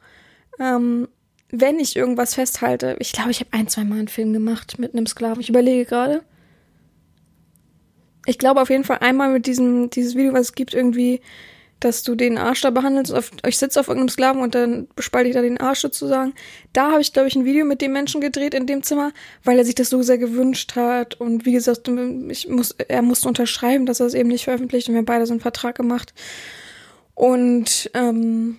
ähm, 0.61 1.09
wenn 1.51 1.81
ich 1.81 1.97
irgendwas 1.97 2.35
festhalte, 2.35 2.97
ich 3.01 3.13
glaube, 3.13 3.31
ich 3.31 3.41
habe 3.41 3.53
ein, 3.53 3.67
zwei 3.67 3.85
Mal 3.85 3.99
einen 3.99 4.09
Film 4.09 4.33
gemacht 4.33 4.79
mit 4.79 4.93
einem 4.93 5.07
Sklaven. 5.07 5.41
Ich 5.41 5.49
überlege 5.49 5.87
gerade. 5.87 6.23
Ich 8.27 8.39
glaube 8.39 8.61
auf 8.61 8.71
jeden 8.71 8.85
Fall 8.85 8.99
einmal 8.99 9.31
mit 9.31 9.47
diesem, 9.47 9.91
dieses 9.91 10.15
Video, 10.15 10.33
was 10.33 10.49
es 10.49 10.55
gibt, 10.55 10.75
irgendwie, 10.75 11.21
dass 11.81 12.03
du 12.03 12.15
den 12.15 12.39
Arsch 12.39 12.63
da 12.63 12.71
behandelst. 12.71 13.13
Auf, 13.13 13.31
ich 13.47 13.59
sitze 13.59 13.79
auf 13.79 13.89
irgendeinem 13.89 14.09
Sklaven 14.09 14.43
und 14.43 14.55
dann 14.55 14.89
bespalte 14.97 15.29
ich 15.29 15.35
da 15.35 15.43
den 15.43 15.61
Arsch 15.61 15.81
sozusagen. 15.81 16.35
Da 16.73 16.93
habe 16.93 17.03
ich, 17.03 17.13
glaube 17.13 17.29
ich, 17.29 17.37
ein 17.37 17.45
Video 17.45 17.67
mit 17.67 17.83
dem 17.83 17.93
Menschen 17.93 18.21
gedreht 18.21 18.55
in 18.55 18.67
dem 18.67 18.83
Zimmer, 18.83 19.13
weil 19.43 19.59
er 19.59 19.65
sich 19.65 19.75
das 19.75 19.91
so 19.91 20.03
sehr 20.03 20.19
gewünscht 20.19 20.77
hat. 20.77 21.21
Und 21.21 21.45
wie 21.45 21.53
gesagt, 21.53 21.89
ich 22.29 22.49
muss, 22.49 22.73
er 22.73 23.03
musste 23.03 23.29
unterschreiben, 23.29 23.87
dass 23.87 24.01
er 24.01 24.07
es 24.07 24.15
eben 24.15 24.31
nicht 24.31 24.45
veröffentlicht 24.45 24.89
und 24.89 24.95
wir 24.95 24.99
haben 24.99 25.07
beide 25.07 25.27
so 25.27 25.35
einen 25.35 25.41
Vertrag 25.41 25.77
gemacht. 25.77 26.15
Und 27.15 27.91
ähm, 27.95 28.59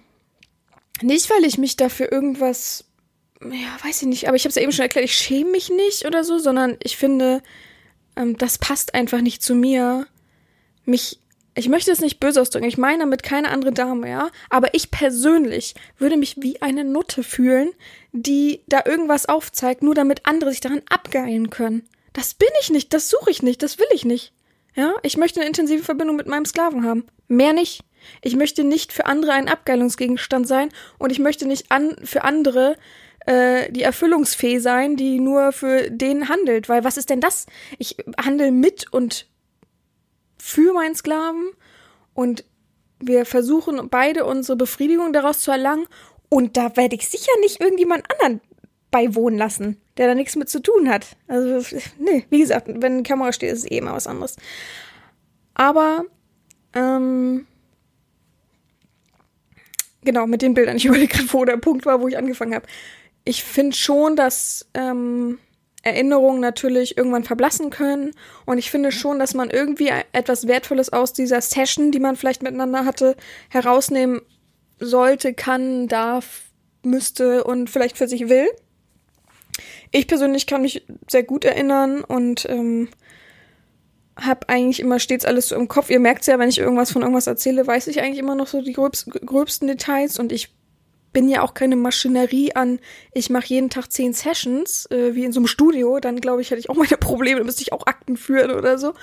nicht, 1.01 1.29
weil 1.29 1.43
ich 1.45 1.57
mich 1.57 1.75
dafür 1.75 2.11
irgendwas, 2.11 2.85
ja, 3.41 3.85
weiß 3.85 4.03
ich 4.03 4.07
nicht, 4.07 4.27
aber 4.27 4.37
ich 4.37 4.43
habe 4.43 4.49
es 4.49 4.55
ja 4.55 4.61
eben 4.61 4.71
schon 4.71 4.83
erklärt, 4.83 5.05
ich 5.05 5.17
schäme 5.17 5.51
mich 5.51 5.69
nicht 5.69 6.05
oder 6.05 6.23
so, 6.23 6.37
sondern 6.37 6.77
ich 6.83 6.95
finde, 6.95 7.41
ähm, 8.15 8.37
das 8.37 8.57
passt 8.57 8.93
einfach 8.93 9.21
nicht 9.21 9.43
zu 9.43 9.55
mir, 9.55 10.07
mich 10.85 11.19
ich 11.57 11.69
möchte 11.69 11.89
es 11.91 12.01
nicht 12.01 12.19
böse 12.19 12.41
ausdrücken, 12.41 12.67
ich 12.67 12.77
meine 12.77 12.99
damit 12.99 13.23
keine 13.23 13.49
andere 13.49 13.71
Dame, 13.71 14.09
ja, 14.09 14.29
aber 14.49 14.73
ich 14.73 14.91
persönlich 14.91 15.73
würde 15.97 16.17
mich 16.17 16.35
wie 16.41 16.61
eine 16.61 16.83
Nutte 16.83 17.23
fühlen, 17.23 17.71
die 18.11 18.61
da 18.67 18.81
irgendwas 18.85 19.27
aufzeigt, 19.27 19.81
nur 19.81 19.95
damit 19.95 20.25
andere 20.25 20.51
sich 20.51 20.59
daran 20.59 20.81
abgeilen 20.89 21.49
können. 21.49 21.87
Das 22.11 22.33
bin 22.33 22.49
ich 22.61 22.71
nicht, 22.71 22.93
das 22.93 23.09
suche 23.09 23.31
ich 23.31 23.41
nicht, 23.41 23.63
das 23.63 23.79
will 23.79 23.87
ich 23.93 24.03
nicht. 24.03 24.33
Ja, 24.75 24.93
ich 25.03 25.15
möchte 25.15 25.39
eine 25.39 25.47
intensive 25.47 25.83
Verbindung 25.83 26.17
mit 26.17 26.27
meinem 26.27 26.45
Sklaven 26.45 26.83
haben. 26.85 27.05
Mehr 27.29 27.53
nicht. 27.53 27.81
Ich 28.21 28.35
möchte 28.35 28.65
nicht 28.65 28.91
für 28.91 29.05
andere 29.05 29.31
ein 29.31 29.47
Abgeilungsgegenstand 29.47 30.47
sein 30.47 30.69
und 30.99 31.11
ich 31.11 31.19
möchte 31.19 31.47
nicht 31.47 31.71
an, 31.71 31.95
für 32.03 32.23
andere 32.23 32.75
äh, 33.25 33.71
die 33.71 33.83
Erfüllungsfee 33.83 34.59
sein, 34.59 34.95
die 34.95 35.19
nur 35.19 35.51
für 35.51 35.89
den 35.89 36.29
handelt. 36.29 36.69
Weil 36.69 36.83
was 36.83 36.97
ist 36.97 37.09
denn 37.09 37.21
das? 37.21 37.45
Ich 37.77 37.97
handle 38.23 38.51
mit 38.51 38.91
und 38.91 39.27
für 40.37 40.73
meinen 40.73 40.95
Sklaven 40.95 41.49
und 42.13 42.45
wir 42.99 43.25
versuchen 43.25 43.89
beide 43.89 44.25
unsere 44.25 44.55
Befriedigung 44.55 45.11
daraus 45.11 45.39
zu 45.39 45.51
erlangen 45.51 45.87
und 46.29 46.57
da 46.57 46.75
werde 46.77 46.95
ich 46.95 47.07
sicher 47.07 47.31
nicht 47.41 47.61
irgendjemand 47.61 48.05
anderen 48.11 48.41
beiwohnen 48.91 49.37
lassen, 49.37 49.81
der 49.97 50.07
da 50.07 50.15
nichts 50.15 50.35
mit 50.35 50.49
zu 50.49 50.61
tun 50.61 50.89
hat. 50.89 51.17
Also, 51.27 51.77
nee, 51.99 52.25
wie 52.29 52.39
gesagt, 52.39 52.67
wenn 52.69 52.99
die 52.99 53.03
Kamera 53.03 53.33
steht, 53.33 53.51
ist 53.51 53.65
es 53.65 53.71
eh 53.71 53.77
immer 53.77 53.93
was 53.93 54.07
anderes. 54.07 54.37
Aber, 55.53 56.05
ähm, 56.73 57.47
genau, 60.03 60.27
mit 60.27 60.41
den 60.41 60.53
Bildern. 60.53 60.77
Ich 60.77 60.85
überlege 60.85 61.13
gerade, 61.13 61.33
wo 61.33 61.43
der 61.43 61.57
Punkt 61.57 61.85
war, 61.85 62.01
wo 62.01 62.07
ich 62.07 62.17
angefangen 62.17 62.55
habe. 62.55 62.67
Ich 63.25 63.43
finde 63.43 63.75
schon, 63.75 64.15
dass 64.15 64.67
ähm, 64.73 65.39
Erinnerungen 65.85 66.41
natürlich 66.41 66.97
irgendwann 66.97 67.23
verblassen 67.23 67.69
können. 67.69 68.11
Und 68.45 68.57
ich 68.57 68.71
finde 68.71 68.91
schon, 68.91 69.19
dass 69.19 69.35
man 69.35 69.51
irgendwie 69.51 69.91
etwas 70.11 70.47
Wertvolles 70.47 70.91
aus 70.91 71.13
dieser 71.13 71.41
Session, 71.41 71.91
die 71.91 71.99
man 71.99 72.15
vielleicht 72.15 72.41
miteinander 72.41 72.85
hatte, 72.85 73.15
herausnehmen 73.49 74.21
sollte, 74.79 75.33
kann, 75.33 75.87
darf, 75.87 76.41
müsste 76.81 77.43
und 77.43 77.69
vielleicht 77.69 77.97
für 77.97 78.07
sich 78.07 78.29
will. 78.29 78.47
Ich 79.91 80.07
persönlich 80.07 80.47
kann 80.47 80.63
mich 80.63 80.85
sehr 81.07 81.23
gut 81.23 81.45
erinnern 81.45 82.03
und 82.03 82.47
ähm, 82.49 82.89
habe 84.19 84.49
eigentlich 84.49 84.79
immer 84.79 84.99
stets 84.99 85.23
alles 85.23 85.49
so 85.49 85.55
im 85.55 85.67
Kopf. 85.67 85.89
Ihr 85.89 85.99
merkt 85.99 86.25
ja, 86.25 86.39
wenn 86.39 86.49
ich 86.49 86.57
irgendwas 86.57 86.91
von 86.91 87.03
irgendwas 87.03 87.27
erzähle, 87.27 87.65
weiß 87.65 87.87
ich 87.87 88.01
eigentlich 88.01 88.19
immer 88.19 88.35
noch 88.35 88.47
so 88.47 88.61
die 88.61 88.73
gröbsten 88.73 89.67
Details 89.67 90.19
und 90.19 90.31
ich 90.31 90.53
bin 91.15 91.29
ja 91.29 91.43
auch 91.43 91.53
keine 91.53 91.77
Maschinerie 91.77 92.55
an, 92.55 92.77
ich 93.13 93.29
mache 93.29 93.45
jeden 93.47 93.69
Tag 93.69 93.89
zehn 93.89 94.11
Sessions, 94.11 94.85
äh, 94.91 95.15
wie 95.15 95.23
in 95.23 95.31
so 95.31 95.39
einem 95.39 95.47
Studio, 95.47 96.01
dann 96.01 96.19
glaube 96.19 96.41
ich, 96.41 96.51
hätte 96.51 96.59
ich 96.59 96.69
auch 96.69 96.75
meine 96.75 96.97
Probleme, 96.99 97.37
dann 97.37 97.45
müsste 97.45 97.61
ich 97.61 97.71
auch 97.71 97.87
Akten 97.87 98.17
führen 98.17 98.51
oder 98.51 98.77
so. 98.77 98.93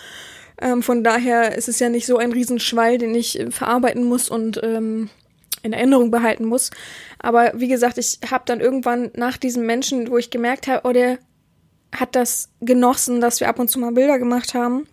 Ähm, 0.61 0.83
von 0.83 1.03
daher 1.03 1.57
ist 1.57 1.71
es 1.71 1.81
ja 1.81 1.89
nicht 1.89 2.05
so 2.05 2.19
ein 2.19 2.31
Riesenschwall, 2.31 2.99
den 2.99 3.15
ich 3.15 3.41
äh, 3.41 3.51
verarbeiten 3.51 4.05
muss 4.05 4.29
und 4.29 4.61
ähm, 4.63 5.09
in 5.63 5.73
Erinnerung 5.73 6.11
behalten 6.11 6.45
muss. 6.45 6.71
Aber 7.19 7.53
wie 7.55 7.69
gesagt, 7.69 7.97
ich 7.97 8.19
habe 8.31 8.45
dann 8.45 8.61
irgendwann 8.61 9.11
nach 9.17 9.39
diesem 9.39 9.65
Menschen, 9.65 10.11
wo 10.11 10.19
ich 10.19 10.29
gemerkt 10.29 10.67
habe, 10.67 10.87
oh, 10.87 10.93
der 10.93 11.19
hat 11.97 12.15
das 12.15 12.51
genossen, 12.61 13.23
dass 13.23 13.41
wir 13.41 13.49
ab 13.49 13.59
und 13.59 13.69
zu 13.69 13.79
mal 13.79 13.93
Bilder 13.93 14.19
gemacht 14.19 14.53
haben 14.53 14.87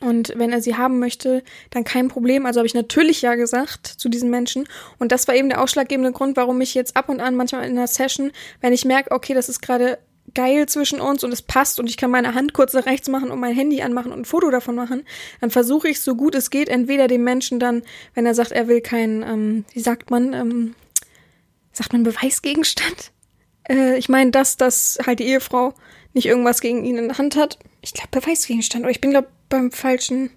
und 0.00 0.32
wenn 0.36 0.52
er 0.52 0.62
sie 0.62 0.76
haben 0.76 0.98
möchte, 0.98 1.42
dann 1.70 1.84
kein 1.84 2.08
Problem. 2.08 2.46
Also 2.46 2.60
habe 2.60 2.66
ich 2.66 2.74
natürlich 2.74 3.22
ja 3.22 3.34
gesagt 3.34 3.86
zu 3.86 4.08
diesen 4.08 4.30
Menschen. 4.30 4.68
Und 4.98 5.12
das 5.12 5.28
war 5.28 5.34
eben 5.34 5.48
der 5.48 5.62
ausschlaggebende 5.62 6.12
Grund, 6.12 6.36
warum 6.36 6.60
ich 6.60 6.74
jetzt 6.74 6.96
ab 6.96 7.08
und 7.08 7.20
an 7.20 7.36
manchmal 7.36 7.64
in 7.64 7.76
einer 7.76 7.86
Session, 7.86 8.32
wenn 8.60 8.72
ich 8.72 8.84
merke, 8.84 9.10
okay, 9.10 9.34
das 9.34 9.48
ist 9.48 9.60
gerade 9.60 9.98
geil 10.34 10.66
zwischen 10.66 11.00
uns 11.00 11.24
und 11.24 11.32
es 11.32 11.42
passt 11.42 11.80
und 11.80 11.90
ich 11.90 11.96
kann 11.96 12.10
meine 12.10 12.34
Hand 12.34 12.54
kurz 12.54 12.72
nach 12.72 12.86
rechts 12.86 13.08
machen 13.08 13.30
und 13.30 13.40
mein 13.40 13.54
Handy 13.54 13.82
anmachen 13.82 14.12
und 14.12 14.20
ein 14.20 14.24
Foto 14.24 14.50
davon 14.50 14.74
machen, 14.74 15.04
dann 15.40 15.50
versuche 15.50 15.88
ich 15.88 16.00
so 16.00 16.14
gut 16.14 16.34
es 16.34 16.50
geht, 16.50 16.68
entweder 16.68 17.08
dem 17.08 17.24
Menschen 17.24 17.58
dann, 17.58 17.82
wenn 18.14 18.24
er 18.24 18.34
sagt, 18.34 18.52
er 18.52 18.68
will 18.68 18.80
kein, 18.80 19.22
ähm, 19.22 19.64
wie 19.72 19.80
sagt 19.80 20.10
man, 20.10 20.32
ähm, 20.32 20.74
sagt 21.72 21.92
man 21.92 22.02
Beweisgegenstand? 22.02 23.12
Äh, 23.68 23.98
ich 23.98 24.08
meine, 24.08 24.30
dass, 24.30 24.56
dass 24.56 24.98
halt 25.04 25.18
die 25.18 25.26
Ehefrau 25.26 25.74
nicht 26.14 26.26
irgendwas 26.26 26.60
gegen 26.60 26.84
ihn 26.84 26.98
in 26.98 27.08
der 27.08 27.18
Hand 27.18 27.36
hat. 27.36 27.58
Ich 27.80 27.94
glaube, 27.94 28.20
Beweisgegenstand, 28.20 28.84
oder 28.84 28.90
ich 28.90 29.00
bin, 29.00 29.10
glaube 29.10 29.28
beim 29.52 29.70
falschen 29.70 30.30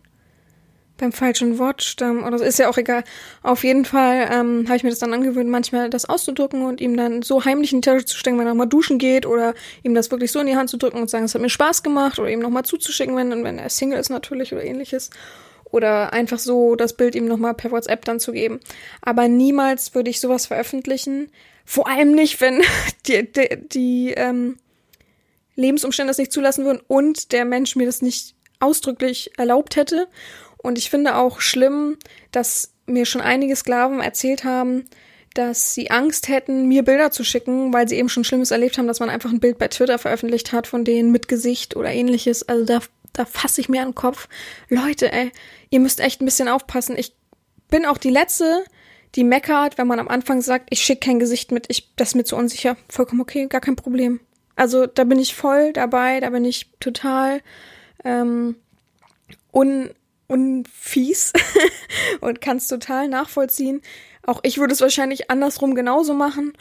beim 0.98 1.12
falschen 1.12 1.60
Wortstamm 1.60 2.24
oder 2.24 2.38
so, 2.40 2.46
ist 2.46 2.58
ja 2.58 2.70
auch 2.70 2.78
egal. 2.78 3.04
Auf 3.44 3.66
jeden 3.66 3.84
Fall 3.84 4.30
ähm, 4.32 4.66
habe 4.68 4.78
ich 4.78 4.84
mir 4.84 4.92
das 4.92 5.00
dann 5.00 5.14
angewöhnt, 5.14 5.50
manchmal 5.50 5.90
das 5.90 6.06
auszudrücken 6.06 6.64
und 6.64 6.80
ihm 6.80 6.96
dann 6.96 7.22
so 7.22 7.44
heimlich 7.44 7.74
in 7.74 7.82
die 7.82 7.90
Tasche 7.90 8.06
zu 8.06 8.18
stecken, 8.18 8.40
wenn 8.40 8.48
er 8.48 8.54
mal 8.54 8.66
duschen 8.66 8.98
geht 8.98 9.26
oder 9.26 9.56
ihm 9.84 9.94
das 9.94 10.10
wirklich 10.10 10.32
so 10.32 10.40
in 10.40 10.48
die 10.48 10.56
Hand 10.56 10.70
zu 10.70 10.78
drücken 10.78 11.00
und 11.00 11.10
sagen, 11.10 11.26
es 11.26 11.36
hat 11.36 11.42
mir 11.42 11.50
Spaß 11.50 11.84
gemacht 11.84 12.18
oder 12.18 12.30
ihm 12.30 12.40
nochmal 12.40 12.64
zuzuschicken, 12.64 13.16
wenn, 13.18 13.44
wenn 13.44 13.60
er 13.60 13.70
Single 13.70 14.00
ist 14.00 14.10
natürlich 14.10 14.54
oder 14.54 14.64
ähnliches. 14.64 15.10
Oder 15.66 16.14
einfach 16.14 16.40
so 16.40 16.78
das 16.78 16.96
Bild 16.96 17.16
ihm 17.16 17.26
nochmal 17.26 17.56
per 17.56 17.72
WhatsApp 17.72 18.06
dann 18.06 18.22
zu 18.22 18.32
geben. 18.32 18.62
Aber 19.02 19.28
niemals 19.28 19.94
würde 19.96 20.10
ich 20.10 20.22
sowas 20.22 20.46
veröffentlichen. 20.46 21.30
Vor 21.66 21.90
allem 21.90 22.14
nicht, 22.14 22.40
wenn 22.40 22.62
die, 23.08 23.30
die, 23.30 23.68
die 23.68 24.14
ähm, 24.16 24.56
Lebensumstände 25.56 26.12
das 26.12 26.20
nicht 26.20 26.32
zulassen 26.32 26.64
würden 26.64 26.82
und 26.88 27.34
der 27.34 27.44
Mensch 27.44 27.76
mir 27.76 27.86
das 27.86 28.02
nicht 28.02 28.35
ausdrücklich 28.60 29.32
erlaubt 29.38 29.76
hätte. 29.76 30.08
Und 30.58 30.78
ich 30.78 30.90
finde 30.90 31.16
auch 31.16 31.42
schlimm, 31.42 31.98
dass 32.32 32.74
mir 32.86 33.06
schon 33.06 33.22
einige 33.22 33.56
Sklaven 33.56 34.00
erzählt 34.00 34.44
haben, 34.44 34.88
dass 35.36 35.74
sie 35.74 35.92
Angst 35.92 36.30
hätten, 36.30 36.68
mir 36.68 36.84
Bilder 36.84 37.12
zu 37.12 37.24
schicken, 37.24 37.74
weil 37.74 37.88
sie 37.88 37.98
eben 37.98 38.10
schon 38.10 38.24
Schlimmes 38.24 38.52
erlebt 38.52 38.78
haben, 38.78 38.88
dass 38.88 39.02
man 39.02 39.10
einfach 39.10 39.32
ein 39.32 39.42
Bild 39.42 39.58
bei 39.58 39.68
Twitter 39.68 40.00
veröffentlicht 40.00 40.54
hat 40.54 40.66
von 40.66 40.86
denen 40.86 41.12
mit 41.12 41.28
Gesicht 41.28 41.76
oder 41.76 41.92
ähnliches. 41.92 42.48
Also 42.48 42.66
da, 42.66 42.80
da 43.14 43.26
fasse 43.26 43.60
ich 43.60 43.70
mir 43.70 43.82
an 43.82 43.90
den 43.90 43.96
Kopf. 43.96 44.30
Leute, 44.70 45.12
ey, 45.12 45.32
ihr 45.70 45.82
müsst 45.82 46.00
echt 46.00 46.22
ein 46.22 46.26
bisschen 46.26 46.48
aufpassen. 46.48 46.98
Ich 46.98 47.14
bin 47.70 47.86
auch 47.86 47.98
die 47.98 48.10
Letzte, 48.10 48.64
die 49.16 49.26
meckert, 49.26 49.78
wenn 49.78 49.88
man 49.88 50.00
am 50.00 50.08
Anfang 50.08 50.42
sagt, 50.42 50.68
ich 50.70 50.80
schicke 50.80 51.08
kein 51.08 51.20
Gesicht 51.20 51.52
mit, 51.52 51.66
ich, 51.70 51.94
das 51.96 52.10
ist 52.10 52.16
mir 52.16 52.24
zu 52.24 52.38
unsicher. 52.38 52.78
Vollkommen 52.90 53.22
okay, 53.22 53.48
gar 53.48 53.62
kein 53.62 53.76
Problem. 53.76 54.22
Also 54.56 54.88
da 54.88 55.04
bin 55.04 55.20
ich 55.20 55.36
voll 55.36 55.74
dabei, 55.74 56.22
da 56.22 56.30
bin 56.30 56.46
ich 56.46 56.72
total 56.80 57.42
ähm, 58.06 58.56
un, 59.52 59.90
unfies 60.28 61.34
und 62.22 62.40
kann 62.40 62.58
es 62.58 62.68
total 62.68 63.10
nachvollziehen. 63.10 63.82
Auch 64.26 64.40
ich 64.44 64.58
würde 64.58 64.74
es 64.74 64.82
wahrscheinlich 64.82 65.30
andersrum 65.30 65.76
genauso 65.76 66.14
machen. 66.14 66.54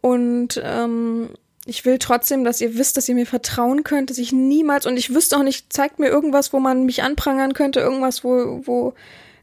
Und 0.00 0.60
ähm, 0.62 1.30
ich 1.66 1.84
will 1.84 1.98
trotzdem, 1.98 2.44
dass 2.44 2.60
ihr 2.60 2.76
wisst, 2.76 2.96
dass 2.96 3.08
ihr 3.08 3.14
mir 3.14 3.26
vertrauen 3.26 3.84
könnt, 3.84 4.10
dass 4.10 4.18
ich 4.18 4.32
niemals, 4.32 4.86
und 4.86 4.96
ich 4.96 5.14
wüsste 5.14 5.36
auch 5.36 5.42
nicht, 5.42 5.72
zeigt 5.72 5.98
mir 5.98 6.08
irgendwas, 6.08 6.52
wo 6.52 6.60
man 6.60 6.84
mich 6.84 7.02
anprangern 7.02 7.54
könnte, 7.54 7.80
irgendwas, 7.80 8.24
wo, 8.24 8.62
wo 8.64 8.94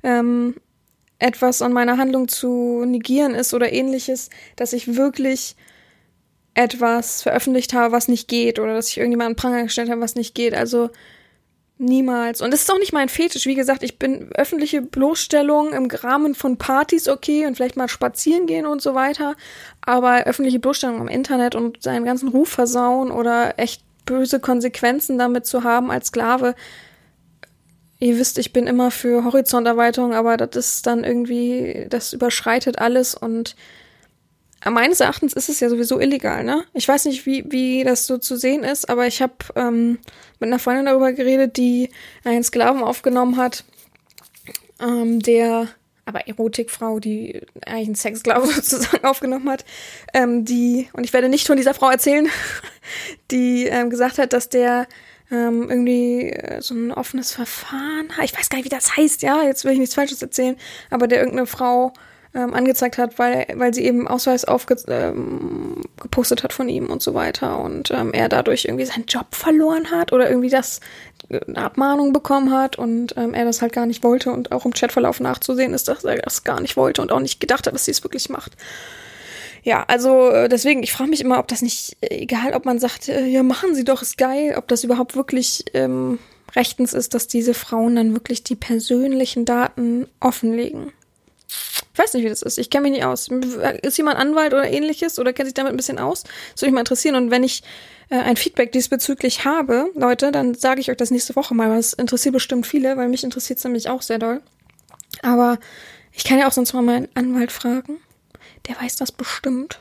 ähm, 0.04 0.56
etwas 1.20 1.62
an 1.62 1.74
meiner 1.74 1.98
Handlung 1.98 2.28
zu 2.28 2.84
negieren 2.86 3.36
ist 3.36 3.54
oder 3.54 3.72
ähnliches, 3.72 4.30
dass 4.56 4.74
ich 4.74 4.96
wirklich 4.96 5.56
etwas 6.54 7.22
veröffentlicht 7.22 7.74
habe, 7.74 7.92
was 7.92 8.08
nicht 8.08 8.28
geht, 8.28 8.60
oder 8.60 8.74
dass 8.74 8.90
ich 8.90 8.98
irgendjemanden 8.98 9.36
Pranger 9.36 9.64
gestellt 9.64 9.90
habe, 9.90 10.02
was 10.02 10.16
nicht 10.16 10.34
geht. 10.34 10.54
Also 10.54 10.90
niemals. 11.78 12.42
Und 12.42 12.54
es 12.54 12.62
ist 12.62 12.72
auch 12.72 12.80
nicht 12.80 12.94
mein 12.94 13.10
Fetisch. 13.10 13.46
Wie 13.46 13.56
gesagt, 13.56 13.84
ich 13.84 14.00
bin 14.00 14.32
öffentliche 14.34 14.82
Bloßstellung 14.82 15.74
im 15.74 15.88
Rahmen 15.88 16.36
von 16.36 16.58
Partys 16.58 17.08
okay 17.08 17.46
und 17.46 17.56
vielleicht 17.56 17.78
mal 17.78 17.90
spazieren 17.90 18.48
gehen 18.48 18.66
und 18.66 18.82
so 18.82 18.96
weiter. 18.96 19.36
Aber 19.82 20.24
öffentliche 20.24 20.60
Bloßstellung 20.60 21.02
im 21.02 21.08
Internet 21.08 21.56
und 21.56 21.84
seinen 21.84 22.06
ganzen 22.06 22.30
Ruf 22.30 22.50
versauen 22.50 23.12
oder 23.12 23.60
echt 23.60 23.84
böse 24.06 24.40
Konsequenzen 24.40 25.18
damit 25.18 25.46
zu 25.46 25.64
haben 25.64 25.92
als 25.92 26.08
Sklave, 26.08 26.56
ihr 28.00 28.18
wisst, 28.18 28.38
ich 28.38 28.54
bin 28.54 28.68
immer 28.68 28.92
für 28.92 29.24
Horizonterweiterung, 29.24 30.14
aber 30.14 30.38
das 30.38 30.56
ist 30.56 30.88
dann 30.88 31.04
irgendwie, 31.04 31.88
das 31.90 32.14
überschreitet 32.14 32.80
alles 32.80 33.16
und 33.16 33.56
meines 34.64 35.00
Erachtens 35.00 35.34
ist 35.34 35.50
es 35.50 35.60
ja 35.60 35.70
sowieso 35.70 36.00
illegal, 36.00 36.44
ne? 36.44 36.66
Ich 36.74 36.88
weiß 36.88 37.06
nicht, 37.06 37.26
wie, 37.26 37.46
wie 37.50 37.84
das 37.84 38.08
so 38.08 38.18
zu 38.18 38.36
sehen 38.36 38.64
ist, 38.64 38.90
aber 38.90 39.06
ich 39.08 39.22
habe 39.22 39.34
ähm, 39.56 40.00
mit 40.40 40.48
einer 40.48 40.60
Freundin 40.60 40.86
darüber 40.86 41.14
geredet, 41.14 41.58
die 41.58 41.90
einen 42.24 42.44
Sklaven 42.44 42.84
aufgenommen 42.84 43.38
hat, 43.38 43.64
ähm, 44.80 45.20
der 45.22 45.70
aber 46.06 46.28
Erotikfrau, 46.28 47.00
die 47.00 47.42
eigentlich 47.66 47.88
einen 47.88 47.96
Sexsklave 47.96 48.48
sozusagen 48.62 49.06
aufgenommen 49.06 49.50
hat, 49.50 49.66
ähm, 50.14 50.46
die, 50.46 50.90
und 50.94 51.04
ich 51.04 51.14
werde 51.14 51.30
nicht 51.30 51.48
von 51.48 51.58
dieser 51.58 51.74
Frau 51.74 51.90
erzählen, 51.90 52.30
die 53.32 53.66
ähm, 53.66 53.90
gesagt 53.90 54.18
hat, 54.18 54.34
dass 54.34 54.50
der 54.50 54.88
ähm, 55.32 55.70
irgendwie 55.70 56.30
äh, 56.30 56.62
so 56.62 56.76
ein 56.76 56.92
offenes 56.92 57.32
Verfahren, 57.32 58.10
ich 58.24 58.38
weiß 58.38 58.50
gar 58.50 58.58
nicht, 58.58 58.66
wie 58.66 58.70
das 58.70 58.96
heißt, 58.96 59.24
ja, 59.24 59.44
jetzt 59.44 59.66
will 59.66 59.74
ich 59.74 59.80
nichts 59.80 59.96
Falsches 59.96 60.22
erzählen, 60.22 60.56
aber 60.92 61.08
der 61.08 61.20
irgendeine 61.20 61.48
Frau 61.48 61.94
ähm, 62.36 62.54
angezeigt 62.54 62.98
hat, 62.98 63.18
weil, 63.18 63.48
weil 63.56 63.74
sie 63.74 63.86
eben 63.86 64.08
Ausweis 64.08 64.46
aufgepostet 64.46 66.40
ähm, 66.40 66.44
hat 66.44 66.54
von 66.54 66.68
ihm 66.70 66.88
und 66.88 67.02
so 67.02 67.14
weiter 67.14 67.60
und 67.60 67.92
ähm, 67.92 68.12
er 68.14 68.30
dadurch 68.30 68.66
irgendwie 68.66 68.86
seinen 68.86 69.06
Job 69.06 69.28
verloren 69.32 69.90
hat 69.92 70.12
oder 70.12 70.30
irgendwie 70.30 70.50
das 70.50 70.82
äh, 71.30 71.40
eine 71.48 71.58
Abmahnung 71.60 72.12
bekommen 72.14 72.52
hat 72.52 72.78
und 72.78 73.16
ähm, 73.18 73.34
er 73.34 73.46
das 73.46 73.62
halt 73.62 73.72
gar 73.72 73.86
nicht 73.86 74.04
wollte 74.04 74.32
und 74.32 74.52
auch 74.52 74.66
im 74.66 74.74
Chatverlauf 74.74 75.20
nachzusehen 75.20 75.74
ist, 75.74 75.88
dass 75.88 76.04
er 76.04 76.18
das 76.18 76.44
gar 76.44 76.60
nicht 76.60 76.76
wollte 76.76 77.02
und 77.02 77.12
auch 77.12 77.22
nicht 77.22 77.40
gedacht 77.40 77.68
hat, 77.68 77.74
dass 77.74 77.86
sie 77.86 77.92
es 77.92 78.04
wirklich 78.04 78.30
macht. 78.30 78.52
Ja, 79.64 79.84
also 79.88 80.30
äh, 80.30 80.48
deswegen, 80.48 80.84
ich 80.84 80.92
frage 80.92 81.10
mich 81.10 81.22
immer, 81.22 81.40
ob 81.40 81.48
das 81.48 81.64
nicht, 81.64 81.98
äh, 82.02 82.16
egal 82.22 82.54
ob 82.54 82.66
man 82.66 82.78
sagt, 82.78 83.10
äh, 83.10 83.26
ja, 83.26 83.42
machen 83.42 83.74
Sie 83.74 83.84
doch, 83.84 84.04
ist 84.04 84.18
geil, 84.18 84.54
ob 84.58 84.68
das 84.68 84.84
überhaupt 84.84 85.16
wirklich 85.16 85.66
ähm, 85.74 86.20
rechtens 86.56 86.94
ist, 86.94 87.16
dass 87.16 87.28
diese 87.28 87.56
Frauen 87.56 87.96
dann 87.96 88.14
wirklich 88.14 88.44
die 88.44 88.56
persönlichen 88.56 89.44
Daten 89.44 90.08
offenlegen. 90.20 90.92
Ich 91.96 92.00
weiß 92.00 92.14
nicht, 92.14 92.26
wie 92.26 92.30
das 92.30 92.44
ist. 92.44 92.60
Ich 92.60 92.70
kenne 92.70 92.84
mich 92.84 92.92
nicht 92.92 93.06
aus. 93.06 93.30
Ist 93.82 93.98
jemand 93.98 94.20
Anwalt 94.20 94.54
oder 94.54 94.70
ähnliches 94.70 95.18
oder 95.18 95.34
kennt 95.34 95.48
sich 95.48 95.54
damit 95.54 95.74
ein 95.74 95.78
bisschen 95.78 95.98
aus? 95.98 96.24
Das 96.24 96.62
würde 96.62 96.72
mich 96.72 96.76
mal 96.76 96.82
interessieren. 96.82 97.16
Und 97.16 97.32
wenn 97.32 97.44
ich 97.44 97.64
äh, 98.10 98.18
ein 98.18 98.36
Feedback 98.36 98.72
diesbezüglich 98.74 99.46
habe, 99.46 99.90
Leute, 99.96 100.32
dann 100.32 100.54
sage 100.56 100.82
ich 100.82 100.92
euch 100.92 100.98
das 100.98 101.10
nächste 101.10 101.36
Woche 101.36 101.56
mal, 101.56 101.76
es 101.78 101.94
interessiert 101.94 102.34
bestimmt 102.34 102.68
viele, 102.68 102.98
weil 102.98 103.08
mich 103.08 103.24
interessiert 103.24 103.58
es 103.60 103.64
nämlich 103.64 103.90
auch 103.90 104.02
sehr 104.02 104.20
doll. 104.20 104.42
Aber 105.24 105.58
ich 106.12 106.26
kann 106.26 106.38
ja 106.38 106.48
auch 106.48 106.52
sonst 106.52 106.74
mal 106.74 106.82
meinen 106.82 107.08
Anwalt 107.16 107.52
fragen 107.52 108.00
der 108.68 108.80
weiß 108.80 108.96
das 108.98 109.12
bestimmt. 109.12 109.80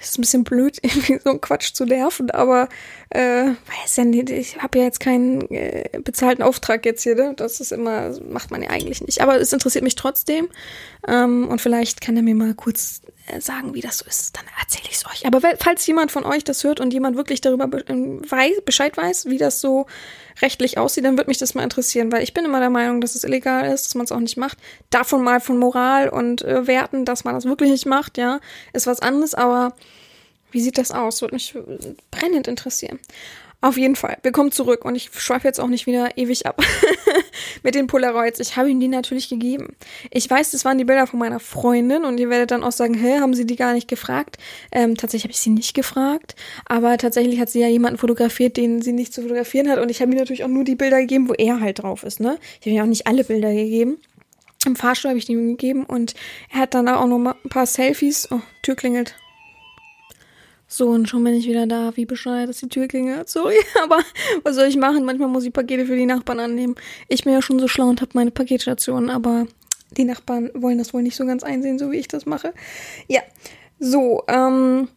Ist 0.00 0.18
ein 0.18 0.22
bisschen 0.22 0.44
blöd, 0.44 0.78
irgendwie 0.82 1.18
so 1.22 1.30
einen 1.30 1.40
Quatsch 1.40 1.72
zu 1.72 1.84
nerven, 1.84 2.30
aber 2.30 2.68
äh, 3.10 3.46
weiß 3.48 3.96
ja 3.96 4.04
nicht, 4.04 4.30
ich 4.30 4.62
habe 4.62 4.78
ja 4.78 4.84
jetzt 4.84 5.00
keinen 5.00 5.42
äh, 5.50 6.00
bezahlten 6.02 6.42
Auftrag 6.42 6.84
jetzt 6.84 7.02
hier, 7.02 7.14
ne? 7.14 7.34
Das 7.36 7.60
ist 7.60 7.72
immer, 7.72 8.14
macht 8.28 8.50
man 8.50 8.62
ja 8.62 8.70
eigentlich 8.70 9.02
nicht. 9.02 9.20
Aber 9.20 9.40
es 9.40 9.52
interessiert 9.52 9.84
mich 9.84 9.94
trotzdem. 9.94 10.48
Ähm, 11.06 11.48
und 11.48 11.60
vielleicht 11.60 12.00
kann 12.00 12.16
er 12.16 12.22
mir 12.22 12.34
mal 12.34 12.54
kurz 12.54 13.02
sagen, 13.40 13.74
wie 13.74 13.80
das 13.80 13.98
so 13.98 14.06
ist. 14.06 14.36
Dann 14.36 14.44
erzähle 14.60 14.88
ich 14.88 14.96
es 14.96 15.06
euch. 15.06 15.26
Aber 15.26 15.40
falls 15.58 15.86
jemand 15.86 16.12
von 16.12 16.24
euch 16.24 16.44
das 16.44 16.64
hört 16.64 16.80
und 16.80 16.92
jemand 16.92 17.16
wirklich 17.16 17.40
darüber 17.40 17.66
be 17.68 17.84
ähm, 17.88 18.20
weiß, 18.28 18.62
Bescheid 18.64 18.96
weiß, 18.96 19.26
wie 19.26 19.38
das 19.38 19.60
so 19.60 19.86
rechtlich 20.42 20.78
aussieht, 20.78 21.04
dann 21.04 21.16
würde 21.16 21.28
mich 21.28 21.38
das 21.38 21.54
mal 21.54 21.62
interessieren, 21.62 22.12
weil 22.12 22.22
ich 22.22 22.34
bin 22.34 22.44
immer 22.44 22.60
der 22.60 22.70
Meinung, 22.70 23.00
dass 23.00 23.14
es 23.14 23.24
illegal 23.24 23.72
ist, 23.72 23.86
dass 23.86 23.94
man 23.94 24.04
es 24.04 24.12
auch 24.12 24.20
nicht 24.20 24.36
macht. 24.36 24.58
Davon 24.90 25.22
mal 25.22 25.40
von 25.40 25.58
Moral 25.58 26.08
und 26.08 26.42
äh, 26.42 26.66
Werten, 26.66 27.04
dass 27.04 27.24
man 27.24 27.34
das 27.34 27.44
wirklich 27.44 27.70
nicht 27.70 27.86
macht, 27.86 28.18
ja, 28.18 28.40
ist 28.72 28.86
was 28.86 29.00
anderes, 29.00 29.34
aber 29.34 29.74
wie 30.50 30.60
sieht 30.60 30.78
das 30.78 30.90
aus? 30.90 31.20
Würde 31.20 31.34
mich 31.34 31.54
brennend 32.10 32.48
interessieren. 32.48 32.98
Auf 33.62 33.78
jeden 33.78 33.96
Fall. 33.96 34.18
Wir 34.22 34.32
kommen 34.32 34.52
zurück 34.52 34.84
und 34.84 34.94
ich 34.96 35.10
schweife 35.12 35.48
jetzt 35.48 35.60
auch 35.60 35.68
nicht 35.68 35.86
wieder 35.86 36.18
ewig 36.18 36.46
ab 36.46 36.62
mit 37.62 37.74
den 37.74 37.86
Polaroids. 37.86 38.38
Ich 38.38 38.56
habe 38.56 38.70
ihm 38.70 38.80
die 38.80 38.88
natürlich 38.88 39.30
gegeben. 39.30 39.74
Ich 40.10 40.28
weiß, 40.28 40.50
das 40.50 40.64
waren 40.66 40.76
die 40.76 40.84
Bilder 40.84 41.06
von 41.06 41.18
meiner 41.18 41.40
Freundin 41.40 42.04
und 42.04 42.20
ihr 42.20 42.28
werdet 42.28 42.50
dann 42.50 42.62
auch 42.62 42.72
sagen, 42.72 42.94
hä, 42.94 43.18
haben 43.18 43.32
sie 43.32 43.46
die 43.46 43.56
gar 43.56 43.72
nicht 43.72 43.88
gefragt? 43.88 44.36
Ähm, 44.72 44.96
tatsächlich 44.96 45.24
habe 45.24 45.32
ich 45.32 45.40
sie 45.40 45.50
nicht 45.50 45.74
gefragt, 45.74 46.36
aber 46.66 46.98
tatsächlich 46.98 47.40
hat 47.40 47.48
sie 47.48 47.60
ja 47.60 47.68
jemanden 47.68 47.98
fotografiert, 47.98 48.58
den 48.58 48.82
sie 48.82 48.92
nicht 48.92 49.14
zu 49.14 49.22
fotografieren 49.22 49.70
hat 49.70 49.78
und 49.78 49.90
ich 49.90 50.02
habe 50.02 50.12
ihm 50.12 50.18
natürlich 50.18 50.44
auch 50.44 50.48
nur 50.48 50.64
die 50.64 50.76
Bilder 50.76 51.00
gegeben, 51.00 51.28
wo 51.28 51.32
er 51.32 51.60
halt 51.60 51.82
drauf 51.82 52.02
ist, 52.02 52.20
ne? 52.20 52.38
Ich 52.60 52.66
habe 52.66 52.76
ihm 52.76 52.82
auch 52.82 52.86
nicht 52.86 53.06
alle 53.06 53.24
Bilder 53.24 53.52
gegeben. 53.52 53.96
Im 54.66 54.76
Fahrstuhl 54.76 55.10
habe 55.10 55.18
ich 55.18 55.24
die 55.24 55.32
ihm 55.32 55.56
gegeben 55.56 55.84
und 55.84 56.14
er 56.52 56.60
hat 56.60 56.74
dann 56.74 56.88
auch 56.88 57.06
noch 57.06 57.18
mal 57.18 57.36
ein 57.44 57.48
paar 57.48 57.66
Selfies. 57.66 58.28
Oh, 58.30 58.40
Tür 58.62 58.76
klingelt. 58.76 59.14
So, 60.68 60.88
und 60.88 61.08
schon 61.08 61.22
bin 61.22 61.34
ich 61.34 61.46
wieder 61.46 61.66
da. 61.66 61.96
Wie 61.96 62.06
bescheuert, 62.06 62.48
dass 62.48 62.58
die 62.58 62.68
Tür 62.68 62.88
klingelt. 62.88 63.28
Sorry, 63.28 63.56
aber 63.82 64.00
was 64.42 64.56
soll 64.56 64.66
ich 64.66 64.76
machen? 64.76 65.04
Manchmal 65.04 65.28
muss 65.28 65.44
ich 65.44 65.52
Pakete 65.52 65.86
für 65.86 65.96
die 65.96 66.06
Nachbarn 66.06 66.40
annehmen. 66.40 66.74
Ich 67.08 67.24
bin 67.24 67.32
ja 67.32 67.42
schon 67.42 67.58
so 67.58 67.68
schlau 67.68 67.88
und 67.88 68.00
habe 68.00 68.12
meine 68.14 68.30
Paketstation, 68.30 69.10
aber 69.10 69.46
die 69.96 70.04
Nachbarn 70.04 70.50
wollen 70.54 70.78
das 70.78 70.92
wohl 70.92 71.02
nicht 71.02 71.16
so 71.16 71.24
ganz 71.24 71.42
einsehen, 71.42 71.78
so 71.78 71.92
wie 71.92 71.98
ich 71.98 72.08
das 72.08 72.26
mache. 72.26 72.52
Ja, 73.06 73.20
so, 73.78 74.24
ähm, 74.26 74.88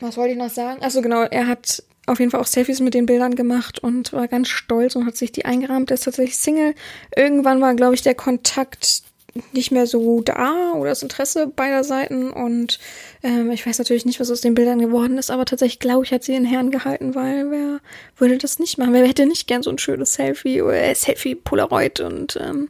was 0.00 0.16
wollte 0.16 0.32
ich 0.32 0.38
noch 0.38 0.50
sagen? 0.50 0.82
Achso, 0.82 1.02
genau, 1.02 1.22
er 1.22 1.46
hat 1.46 1.82
auf 2.06 2.20
jeden 2.20 2.30
Fall 2.30 2.40
auch 2.40 2.46
Selfies 2.46 2.80
mit 2.80 2.94
den 2.94 3.06
Bildern 3.06 3.34
gemacht 3.34 3.78
und 3.78 4.12
war 4.12 4.28
ganz 4.28 4.48
stolz 4.48 4.94
und 4.94 5.06
hat 5.06 5.16
sich 5.16 5.32
die 5.32 5.44
eingerahmt. 5.46 5.90
Er 5.90 5.94
ist 5.94 6.04
tatsächlich 6.04 6.36
Single. 6.36 6.74
Irgendwann 7.16 7.60
war, 7.60 7.74
glaube 7.74 7.94
ich, 7.94 8.02
der 8.02 8.14
Kontakt 8.14 9.02
nicht 9.52 9.72
mehr 9.72 9.86
so 9.86 10.20
da 10.20 10.72
oder 10.74 10.90
das 10.90 11.02
Interesse 11.02 11.48
beider 11.48 11.82
Seiten 11.82 12.30
und 12.30 12.78
ähm, 13.22 13.50
ich 13.50 13.66
weiß 13.66 13.78
natürlich 13.78 14.04
nicht, 14.04 14.20
was 14.20 14.30
aus 14.30 14.40
den 14.40 14.54
Bildern 14.54 14.78
geworden 14.78 15.18
ist, 15.18 15.30
aber 15.30 15.44
tatsächlich 15.44 15.80
glaube 15.80 16.04
ich, 16.04 16.12
hat 16.12 16.22
sie 16.22 16.32
den 16.32 16.44
Herrn 16.44 16.70
gehalten, 16.70 17.14
weil 17.14 17.50
wer 17.50 17.80
würde 18.16 18.38
das 18.38 18.58
nicht 18.58 18.78
machen? 18.78 18.92
Wer 18.92 19.06
hätte 19.06 19.26
nicht 19.26 19.48
gern 19.48 19.62
so 19.62 19.70
ein 19.70 19.78
schönes 19.78 20.14
Selfie 20.14 20.62
oder 20.62 20.80
äh, 20.80 20.94
Selfie 20.94 21.34
Polaroid 21.34 22.00
und 22.00 22.38
ähm, 22.40 22.68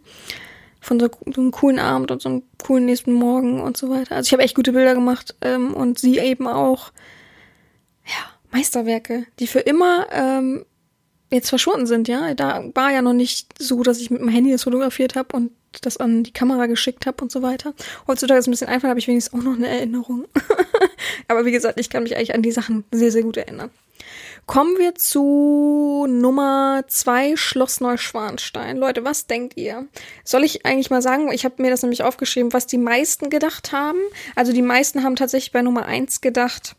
von 0.80 1.00
so, 1.00 1.08
so 1.34 1.40
einem 1.40 1.50
coolen 1.50 1.78
Abend 1.78 2.10
und 2.10 2.22
so 2.22 2.28
einem 2.28 2.42
coolen 2.62 2.86
nächsten 2.86 3.12
Morgen 3.12 3.60
und 3.60 3.76
so 3.76 3.90
weiter. 3.90 4.16
Also 4.16 4.28
ich 4.28 4.32
habe 4.32 4.42
echt 4.42 4.54
gute 4.54 4.72
Bilder 4.72 4.94
gemacht 4.94 5.34
ähm, 5.42 5.74
und 5.74 5.98
sie 5.98 6.18
eben 6.18 6.46
auch. 6.46 6.92
Ja, 8.06 8.34
Meisterwerke, 8.50 9.26
die 9.38 9.46
für 9.46 9.60
immer 9.60 10.06
ähm, 10.12 10.64
jetzt 11.30 11.48
verschwunden 11.48 11.86
sind, 11.86 12.06
ja. 12.06 12.34
Da 12.34 12.64
war 12.74 12.92
ja 12.92 13.02
noch 13.02 13.14
nicht 13.14 13.54
so, 13.58 13.82
dass 13.82 13.98
ich 13.98 14.10
mit 14.10 14.20
dem 14.20 14.28
Handy 14.28 14.52
das 14.52 14.64
fotografiert 14.64 15.16
habe 15.16 15.34
und 15.36 15.50
das 15.80 15.96
an 15.96 16.22
die 16.22 16.32
Kamera 16.32 16.66
geschickt 16.66 17.06
habe 17.06 17.22
und 17.22 17.32
so 17.32 17.42
weiter. 17.42 17.74
Heutzutage 18.06 18.38
ist 18.38 18.44
es 18.44 18.48
ein 18.48 18.52
bisschen 18.52 18.68
einfacher, 18.68 18.90
habe 18.90 19.00
ich 19.00 19.08
wenigstens 19.08 19.38
auch 19.38 19.44
noch 19.44 19.56
eine 19.56 19.68
Erinnerung. 19.68 20.26
Aber 21.28 21.44
wie 21.44 21.52
gesagt, 21.52 21.80
ich 21.80 21.90
kann 21.90 22.02
mich 22.02 22.16
eigentlich 22.16 22.34
an 22.34 22.42
die 22.42 22.52
Sachen 22.52 22.84
sehr, 22.90 23.10
sehr 23.10 23.22
gut 23.22 23.36
erinnern. 23.36 23.70
Kommen 24.46 24.76
wir 24.78 24.94
zu 24.94 26.06
Nummer 26.06 26.84
zwei 26.88 27.34
Schloss 27.36 27.80
Neuschwanstein. 27.80 28.76
Leute, 28.76 29.02
was 29.02 29.26
denkt 29.26 29.56
ihr? 29.56 29.88
Soll 30.22 30.44
ich 30.44 30.66
eigentlich 30.66 30.90
mal 30.90 31.00
sagen, 31.00 31.32
ich 31.32 31.46
habe 31.46 31.62
mir 31.62 31.70
das 31.70 31.80
nämlich 31.80 32.02
aufgeschrieben, 32.02 32.52
was 32.52 32.66
die 32.66 32.76
meisten 32.76 33.30
gedacht 33.30 33.72
haben. 33.72 33.98
Also 34.34 34.52
die 34.52 34.62
meisten 34.62 35.02
haben 35.02 35.16
tatsächlich 35.16 35.52
bei 35.52 35.62
Nummer 35.62 35.86
eins 35.86 36.20
gedacht, 36.20 36.76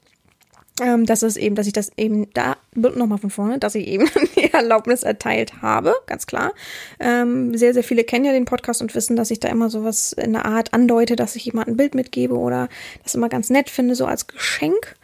ähm, 0.81 1.05
dass 1.05 1.21
es 1.21 1.37
eben, 1.37 1.55
dass 1.55 1.67
ich 1.67 1.73
das 1.73 1.91
eben 1.95 2.27
da, 2.33 2.57
nochmal 2.73 3.17
von 3.17 3.29
vorne, 3.29 3.59
dass 3.59 3.75
ich 3.75 3.87
eben 3.87 4.09
die 4.35 4.51
Erlaubnis 4.51 5.03
erteilt 5.03 5.61
habe, 5.61 5.95
ganz 6.05 6.27
klar. 6.27 6.53
Ähm, 6.99 7.57
sehr, 7.57 7.73
sehr 7.73 7.83
viele 7.83 8.03
kennen 8.03 8.25
ja 8.25 8.33
den 8.33 8.45
Podcast 8.45 8.81
und 8.81 8.93
wissen, 8.93 9.15
dass 9.15 9.31
ich 9.31 9.39
da 9.39 9.47
immer 9.47 9.69
sowas 9.69 10.11
in 10.13 10.33
der 10.33 10.45
Art 10.45 10.73
andeute, 10.73 11.15
dass 11.15 11.35
ich 11.35 11.45
jemandem 11.45 11.73
ein 11.73 11.77
Bild 11.77 11.95
mitgebe 11.95 12.35
oder 12.35 12.67
das 13.03 13.15
immer 13.15 13.29
ganz 13.29 13.49
nett 13.49 13.69
finde, 13.69 13.95
so 13.95 14.05
als 14.05 14.27
Geschenk. 14.27 14.95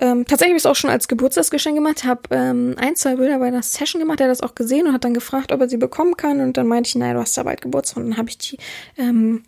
Ähm, 0.00 0.26
tatsächlich 0.26 0.52
habe 0.52 0.56
ich 0.56 0.62
es 0.62 0.66
auch 0.66 0.76
schon 0.76 0.90
als 0.90 1.08
Geburtstagsgeschenk 1.08 1.76
gemacht, 1.76 2.04
habe 2.04 2.22
ähm, 2.30 2.74
ein, 2.78 2.96
zwei 2.96 3.16
Bilder 3.16 3.38
bei 3.38 3.46
einer 3.46 3.62
Session 3.62 4.00
gemacht, 4.00 4.20
der 4.20 4.28
hat 4.28 4.32
das 4.32 4.42
auch 4.42 4.54
gesehen 4.54 4.86
und 4.86 4.92
hat 4.92 5.04
dann 5.04 5.14
gefragt, 5.14 5.52
ob 5.52 5.60
er 5.60 5.68
sie 5.68 5.78
bekommen 5.78 6.16
kann 6.16 6.40
und 6.40 6.56
dann 6.56 6.66
meinte 6.66 6.88
ich, 6.88 6.94
naja, 6.96 7.14
du 7.14 7.20
hast 7.20 7.36
ja 7.36 7.42
bald 7.42 7.62
Geburtstag 7.62 7.98
und 7.98 8.10
dann 8.10 8.18
habe 8.18 8.28
ich 8.28 8.38
die, 8.38 8.58
ähm, 8.98 9.44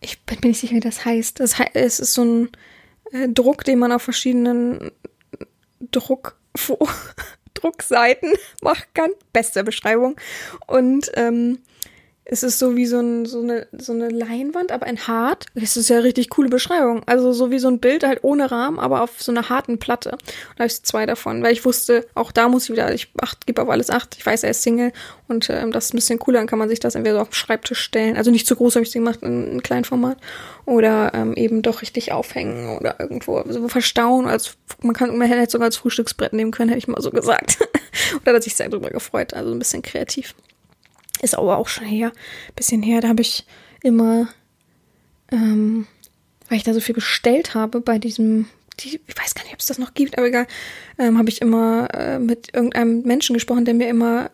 ich 0.00 0.20
bin 0.22 0.38
mir 0.42 0.48
nicht 0.48 0.60
sicher, 0.60 0.74
wie 0.74 0.80
das 0.80 1.04
heißt. 1.04 1.38
Das 1.40 1.58
heißt, 1.58 1.70
es 1.74 2.00
ist 2.00 2.14
so 2.14 2.24
ein, 2.24 2.48
äh, 3.12 3.28
Druck, 3.28 3.64
den 3.64 3.78
man 3.78 3.92
auf 3.92 4.02
verschiedenen 4.02 4.90
Druck 5.90 6.36
Druckseiten 7.54 8.32
machen 8.62 8.84
kann. 8.94 9.10
Beste 9.32 9.64
Beschreibung. 9.64 10.16
Und 10.66 11.10
ähm, 11.14 11.58
Es 12.32 12.44
ist 12.44 12.60
so 12.60 12.76
wie 12.76 12.86
so, 12.86 13.00
ein, 13.00 13.26
so, 13.26 13.40
eine, 13.40 13.66
so 13.72 13.92
eine 13.92 14.08
Leinwand, 14.08 14.70
aber 14.70 14.86
in 14.86 15.08
hart. 15.08 15.46
Das 15.56 15.76
ist 15.76 15.88
ja 15.88 15.96
eine 15.96 16.04
richtig 16.04 16.30
coole 16.30 16.48
Beschreibung. 16.48 17.02
Also 17.06 17.32
so 17.32 17.50
wie 17.50 17.58
so 17.58 17.66
ein 17.66 17.80
Bild 17.80 18.04
halt 18.04 18.20
ohne 18.22 18.52
Rahmen, 18.52 18.78
aber 18.78 19.02
auf 19.02 19.20
so 19.20 19.32
einer 19.32 19.48
harten 19.48 19.80
Platte. 19.80 20.12
Und 20.12 20.20
da 20.54 20.60
habe 20.60 20.66
ich 20.68 20.80
zwei 20.84 21.06
davon, 21.06 21.42
weil 21.42 21.52
ich 21.52 21.64
wusste, 21.64 22.06
auch 22.14 22.30
da 22.30 22.48
muss 22.48 22.64
ich 22.64 22.70
wieder, 22.70 22.94
ich 22.94 23.10
acht, 23.20 23.48
gebe 23.48 23.60
auf 23.60 23.68
alles 23.68 23.90
acht. 23.90 24.14
Ich 24.16 24.24
weiß, 24.24 24.44
er 24.44 24.50
ist 24.50 24.62
Single 24.62 24.92
und 25.26 25.50
ähm, 25.50 25.72
das 25.72 25.86
ist 25.86 25.94
ein 25.94 25.96
bisschen 25.96 26.20
cooler. 26.20 26.38
Dann 26.38 26.46
kann 26.46 26.60
man 26.60 26.68
sich 26.68 26.78
das 26.78 26.94
entweder 26.94 27.16
so 27.16 27.22
auf 27.22 27.30
den 27.30 27.34
Schreibtisch 27.34 27.80
stellen. 27.80 28.16
Also 28.16 28.30
nicht 28.30 28.46
zu 28.46 28.54
groß 28.54 28.76
habe 28.76 28.84
ich 28.84 28.92
sie 28.92 29.00
gemacht, 29.00 29.24
in, 29.24 29.50
in 29.50 29.62
kleinen 29.64 29.84
Format. 29.84 30.18
Oder 30.66 31.10
ähm, 31.14 31.34
eben 31.34 31.62
doch 31.62 31.82
richtig 31.82 32.12
aufhängen 32.12 32.78
oder 32.78 32.94
irgendwo 33.00 33.42
so 33.48 33.66
verstauen. 33.66 34.28
Als, 34.28 34.56
man 34.82 34.94
kann, 34.94 35.18
man 35.18 35.26
hätte 35.26 35.50
sogar 35.50 35.66
als 35.66 35.78
Frühstücksbrett 35.78 36.32
nehmen 36.32 36.52
können, 36.52 36.68
hätte 36.68 36.78
ich 36.78 36.86
mal 36.86 37.02
so 37.02 37.10
gesagt. 37.10 37.58
da 38.24 38.32
hat 38.32 38.44
sich 38.44 38.54
sehr 38.54 38.68
drüber 38.68 38.90
gefreut. 38.90 39.34
Also 39.34 39.50
ein 39.50 39.58
bisschen 39.58 39.82
kreativ. 39.82 40.36
Ist 41.22 41.36
aber 41.36 41.58
auch 41.58 41.68
schon 41.68 41.84
her, 41.84 42.12
bisschen 42.56 42.82
her, 42.82 43.00
da 43.00 43.08
habe 43.08 43.22
ich 43.22 43.44
immer, 43.82 44.28
ähm, 45.30 45.86
weil 46.48 46.58
ich 46.58 46.64
da 46.64 46.72
so 46.72 46.80
viel 46.80 46.94
bestellt 46.94 47.54
habe 47.54 47.80
bei 47.80 47.98
diesem, 47.98 48.46
die, 48.80 49.00
ich 49.06 49.18
weiß 49.18 49.34
gar 49.34 49.44
nicht, 49.44 49.52
ob 49.52 49.60
es 49.60 49.66
das 49.66 49.78
noch 49.78 49.94
gibt, 49.94 50.16
aber 50.16 50.28
egal, 50.28 50.46
ähm, 50.98 51.18
habe 51.18 51.28
ich 51.28 51.42
immer 51.42 51.88
äh, 51.92 52.18
mit 52.18 52.54
irgendeinem 52.54 53.02
Menschen 53.02 53.34
gesprochen, 53.34 53.64
der 53.64 53.74
mir 53.74 53.88
immer 53.88 54.30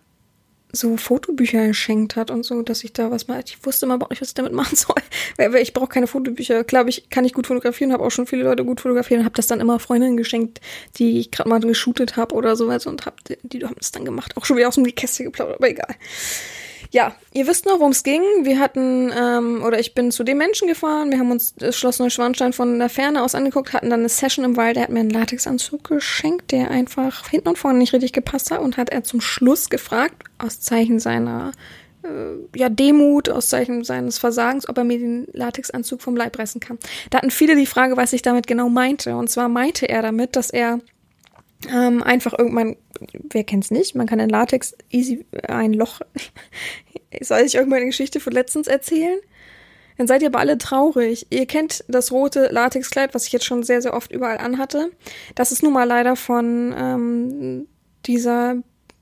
so 0.77 0.96
Fotobücher 0.96 1.66
geschenkt 1.66 2.16
hat 2.16 2.31
und 2.31 2.44
so, 2.44 2.62
dass 2.62 2.85
ich 2.85 2.92
da 2.92 3.11
was 3.11 3.29
mal, 3.29 3.42
ich 3.44 3.64
wusste 3.64 3.87
immer 3.87 3.96
überhaupt 3.96 4.11
nicht, 4.11 4.20
was 4.20 4.29
ich 4.29 4.35
damit 4.35 4.53
machen 4.53 4.77
soll. 4.77 4.96
Weil 5.37 5.55
ich 5.57 5.72
brauche 5.72 5.88
keine 5.88 6.07
Fotobücher. 6.07 6.64
Klar, 6.64 6.87
ich 6.87 7.09
kann 7.11 7.25
ich 7.25 7.33
gut 7.33 7.46
fotografieren, 7.46 7.92
habe 7.92 8.05
auch 8.05 8.11
schon 8.11 8.27
viele 8.27 8.42
Leute 8.44 8.64
gut 8.64 8.81
fotografiert 8.81 9.20
und 9.20 9.25
habe 9.25 9.35
das 9.35 9.46
dann 9.46 9.61
immer 9.61 9.79
Freundinnen 9.79 10.16
geschenkt, 10.16 10.61
die 10.96 11.18
ich 11.18 11.31
gerade 11.31 11.49
mal 11.49 11.61
geshootet 11.61 12.16
habe 12.16 12.35
oder 12.35 12.57
sowas 12.57 12.87
und 12.87 13.07
hab, 13.07 13.25
die, 13.25 13.38
die 13.42 13.64
haben 13.64 13.77
das 13.79 13.92
dann 13.92 14.05
gemacht. 14.05 14.37
Auch 14.37 14.44
schon 14.44 14.57
wieder 14.57 14.68
aus 14.68 14.75
dem 14.75 14.85
Kästchen 14.85 15.27
geplaudert, 15.27 15.57
aber 15.57 15.68
egal. 15.68 15.94
Ja, 16.90 17.14
ihr 17.33 17.46
wisst 17.46 17.66
noch, 17.66 17.79
worum 17.79 17.92
es 17.92 18.03
ging. 18.03 18.22
Wir 18.42 18.59
hatten, 18.59 19.12
ähm, 19.16 19.62
oder 19.64 19.79
ich 19.79 19.94
bin 19.94 20.11
zu 20.11 20.25
dem 20.25 20.38
Menschen 20.38 20.68
gefahren, 20.68 21.11
wir 21.11 21.18
haben 21.18 21.31
uns 21.31 21.55
das 21.55 21.77
Schloss 21.77 21.99
Neuschwanstein 21.99 22.53
von 22.53 22.79
der 22.79 22.88
Ferne 22.88 23.22
aus 23.22 23.35
angeguckt, 23.35 23.72
hatten 23.72 23.90
dann 23.90 24.01
eine 24.01 24.09
Session 24.09 24.44
im 24.44 24.57
Wald, 24.57 24.77
der 24.77 24.85
hat 24.85 24.90
mir 24.90 25.01
einen 25.01 25.11
Latexanzug 25.11 25.85
geschenkt, 25.85 26.53
der 26.53 26.70
einfach 26.70 27.29
hinten 27.29 27.49
und 27.49 27.59
vorne 27.59 27.79
nicht 27.79 27.92
richtig 27.92 28.12
gepasst 28.12 28.51
hat 28.51 28.61
und 28.61 28.77
hat 28.77 28.90
er 28.90 29.05
zum 29.05 29.20
Schluss 29.20 29.70
gefragt, 29.70 30.25
aus 30.38 30.61
Zeichen 30.61 31.01
seiner 31.01 31.53
äh, 32.03 32.59
ja, 32.59 32.68
Demut, 32.68 33.29
aus 33.29 33.49
Zeichen 33.49 33.85
seines 33.85 34.18
Versagens, 34.18 34.68
ob 34.68 34.79
er 34.79 34.85
mir 34.85 34.99
den 34.99 35.27
Latexanzug 35.33 36.03
vom 36.03 36.16
Leib 36.16 36.38
reißen 36.38 36.61
kann. 36.61 36.79
Da 37.11 37.18
hatten 37.18 37.31
viele 37.31 37.57
die 37.57 37.66
Frage, 37.66 37.96
was 37.96 38.12
ich 38.12 38.22
damit 38.22 38.46
genau 38.46 38.68
meinte. 38.68 39.16
Und 39.16 39.29
zwar 39.31 39.49
meinte 39.49 39.88
er 39.88 40.03
damit, 40.03 40.37
dass 40.37 40.51
er 40.51 40.81
ähm, 41.72 42.02
einfach 42.02 42.38
irgendwann, 42.38 42.76
wer 43.30 43.44
kennt's 43.44 43.70
nicht, 43.70 43.94
man 43.94 44.06
kann 44.06 44.20
in 44.20 44.28
Latex 44.28 44.76
easy 44.90 45.24
ein 45.48 45.72
Loch. 45.72 46.00
Soll 47.20 47.40
ich 47.40 47.54
irgendwann 47.54 47.78
eine 47.78 47.86
Geschichte 47.86 48.20
von 48.20 48.32
letztens 48.32 48.66
erzählen? 48.66 49.18
Dann 49.96 50.06
seid 50.06 50.20
ihr 50.20 50.28
aber 50.28 50.40
alle 50.40 50.58
traurig. 50.58 51.26
Ihr 51.30 51.46
kennt 51.46 51.84
das 51.88 52.12
rote 52.12 52.48
Latexkleid, 52.52 53.14
was 53.14 53.26
ich 53.26 53.32
jetzt 53.32 53.46
schon 53.46 53.62
sehr, 53.62 53.80
sehr 53.80 53.94
oft 53.94 54.12
überall 54.12 54.38
anhatte. 54.38 54.90
Das 55.34 55.52
ist 55.52 55.62
nun 55.62 55.72
mal 55.72 55.84
leider 55.84 56.16
von 56.16 56.74
ähm, 56.76 57.68
dieser 58.04 58.56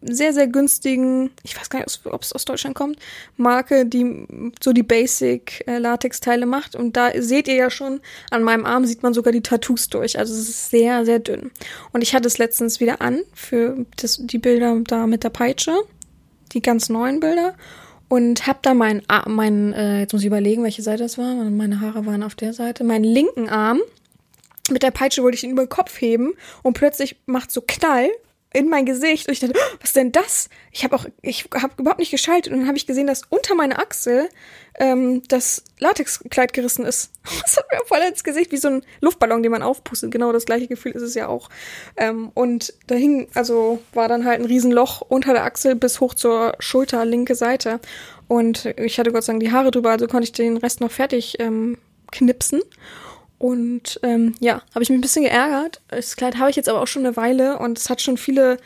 sehr, 0.07 0.33
sehr 0.33 0.47
günstigen, 0.47 1.31
ich 1.43 1.59
weiß 1.59 1.71
gar 1.71 1.81
nicht, 1.81 2.01
ob 2.05 2.23
es 2.23 2.33
aus 2.33 2.45
Deutschland 2.45 2.77
kommt, 2.77 2.99
Marke, 3.37 3.87
die 3.87 4.27
so 4.63 4.73
die 4.73 4.83
Basic 4.83 5.65
äh, 5.67 5.81
macht. 6.47 6.77
Und 6.77 6.97
da 6.97 7.11
seht 7.17 7.49
ihr 7.49 7.55
ja 7.55 7.71
schon, 7.71 8.01
an 8.31 8.43
meinem 8.43 8.67
Arm 8.67 8.85
sieht 8.85 9.03
man 9.03 9.15
sogar 9.15 9.33
die 9.33 9.41
Tattoos 9.41 9.89
durch. 9.89 10.19
Also 10.19 10.35
es 10.35 10.49
ist 10.49 10.71
sehr, 10.71 11.05
sehr 11.05 11.19
dünn. 11.19 11.51
Und 11.93 12.03
ich 12.03 12.15
hatte 12.15 12.29
es 12.29 12.39
letztens 12.39 12.81
wieder 12.81 13.01
an 13.01 13.23
für 13.33 13.87
das, 13.97 14.19
die 14.21 14.39
Bilder 14.39 14.79
da 14.87 15.07
mit 15.07 15.25
der 15.25 15.31
Peitsche, 15.31 15.75
die 16.53 16.63
ganz 16.63 16.89
neuen 16.89 17.21
Bilder. 17.21 17.55
Und 18.09 18.47
hab 18.47 18.63
da 18.63 18.75
meinen, 18.75 19.03
meinen 19.27 19.73
äh, 19.73 20.01
jetzt 20.01 20.13
muss 20.13 20.23
ich 20.23 20.27
überlegen, 20.27 20.63
welche 20.63 20.83
Seite 20.83 21.03
das 21.03 21.19
war. 21.19 21.35
Meine 21.35 21.81
Haare 21.81 22.05
waren 22.07 22.23
auf 22.23 22.35
der 22.35 22.53
Seite. 22.53 22.85
Meinen 22.85 23.05
linken 23.05 23.49
Arm 23.49 23.81
mit 24.71 24.83
der 24.83 24.91
Peitsche 24.91 25.23
wollte 25.23 25.37
ich 25.37 25.45
ihn 25.45 25.51
über 25.51 25.65
den 25.65 25.69
Kopf 25.69 26.01
heben 26.01 26.35
und 26.63 26.75
plötzlich 26.75 27.17
macht 27.27 27.51
so 27.51 27.63
Knall 27.67 28.11
in 28.55 28.69
mein 28.69 28.87
Gesicht 28.87 29.27
und 29.27 29.33
ich 29.33 29.41
dachte, 29.41 29.55
oh, 29.57 29.77
was 29.81 29.93
denn 29.93 30.13
das? 30.13 30.49
Ich 30.71 30.85
habe 30.85 30.95
auch, 30.95 31.07
ich 31.23 31.49
habe 31.53 31.75
überhaupt 31.77 31.99
nicht 31.99 32.13
geschaltet 32.13 32.53
und 32.53 32.61
dann 32.61 32.69
habe 32.69 32.79
ich 32.79 32.87
gesehen, 32.87 33.09
dass 33.09 33.23
unter 33.29 33.57
meiner 33.57 33.81
Achsel 33.81 34.29
ähm, 34.79 35.23
das 35.27 35.65
Latexkleid 35.81 36.53
gerissen 36.53 36.87
ist. 36.87 37.11
Das 37.43 37.57
hat 37.57 37.67
mir 37.71 37.85
voll 37.87 37.99
ins 38.09 38.23
Gesicht, 38.23 38.53
wie 38.53 38.57
so 38.57 38.69
ein 38.69 38.83
Luftballon, 39.01 39.43
den 39.43 39.51
man 39.51 39.63
aufpustet. 39.63 40.13
Genau 40.13 40.33
das 40.33 40.45
gleiche 40.45 40.69
Gefühl 40.69 40.93
ist 40.93 41.03
es 41.03 41.15
ja 41.15 41.27
auch. 41.27 41.49
Ähm, 41.97 42.31
und 42.35 42.73
da 42.87 42.95
hing, 42.95 43.29
also 43.35 43.83
war 43.93 44.07
dann 44.09 44.25
halt 44.25 44.41
ein 44.41 44.47
Riesenloch 44.47 45.01
unter 45.01 45.33
der 45.33 45.45
Achsel 45.45 45.75
bis 45.75 46.01
hoch 46.01 46.15
zur 46.15 46.55
Schulter, 46.61 47.05
linke 47.05 47.35
Seite. 47.35 47.81
Und 48.29 48.67
ich 48.77 49.01
hatte 49.01 49.11
Gott 49.11 49.25
sei 49.25 49.33
Dank 49.33 49.43
die 49.43 49.53
Haare 49.53 49.73
drüber, 49.73 49.91
also 49.91 50.07
konnte 50.07 50.25
ich 50.25 50.33
den 50.33 50.59
Rest 50.59 50.81
noch 50.81 50.93
fertig 50.93 51.41
ähm, 51.41 51.77
knipsen. 52.13 52.63
Und 53.45 54.01
ähm, 54.03 54.35
ja, 54.41 54.63
habe 54.75 54.83
ich 54.83 54.89
mich 54.89 54.97
ein 54.97 55.03
bisschen 55.03 55.25
geärgert. 55.25 55.83
Das 55.89 56.17
Kleid 56.17 56.39
habe 56.39 56.49
ich 56.49 56.57
jetzt 56.57 56.71
aber 56.71 56.81
auch 56.81 56.87
schon 56.87 57.05
eine 57.05 57.15
Weile 57.15 57.59
und 57.59 57.77
es 57.77 57.91
hat 57.91 58.01
schon 58.01 58.17
viele 58.17 58.57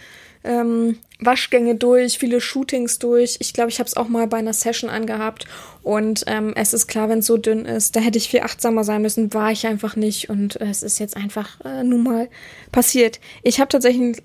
ähm, 0.44 1.00
Waschgänge 1.18 1.74
durch, 1.74 2.16
viele 2.16 2.40
Shootings 2.40 3.00
durch. 3.00 3.38
Ich 3.40 3.52
glaube, 3.52 3.70
ich 3.70 3.80
habe 3.80 3.88
es 3.88 3.96
auch 3.96 4.06
mal 4.06 4.28
bei 4.28 4.36
einer 4.36 4.52
Session 4.52 4.88
angehabt. 4.88 5.46
Und 5.82 6.22
ähm, 6.28 6.52
es 6.54 6.74
ist 6.74 6.86
klar, 6.86 7.08
wenn 7.08 7.18
es 7.18 7.26
so 7.26 7.38
dünn 7.38 7.64
ist, 7.64 7.96
da 7.96 8.00
hätte 8.00 8.18
ich 8.18 8.28
viel 8.28 8.42
achtsamer 8.42 8.84
sein 8.84 9.02
müssen, 9.02 9.34
war 9.34 9.50
ich 9.50 9.66
einfach 9.66 9.96
nicht. 9.96 10.30
Und 10.30 10.60
äh, 10.60 10.66
es 10.66 10.84
ist 10.84 11.00
jetzt 11.00 11.16
einfach 11.16 11.60
äh, 11.64 11.82
nun 11.82 12.04
mal 12.04 12.28
passiert. 12.70 13.18
Ich 13.42 13.58
habe 13.58 13.70
tatsächlich 13.70 14.22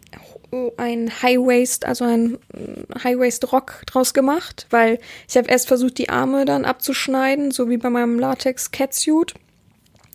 ein 0.77 1.11
High 1.23 1.39
Waist, 1.39 1.83
also 1.83 2.05
ein 2.05 2.37
High 3.03 3.17
Waist 3.17 3.51
Rock 3.51 3.81
draus 3.87 4.13
gemacht, 4.13 4.67
weil 4.69 4.99
ich 5.27 5.35
habe 5.35 5.49
erst 5.49 5.67
versucht, 5.67 5.97
die 5.97 6.09
Arme 6.09 6.45
dann 6.45 6.63
abzuschneiden, 6.63 7.49
so 7.49 7.71
wie 7.71 7.77
bei 7.77 7.89
meinem 7.89 8.19
Latex 8.19 8.69
Catsuit 8.69 9.33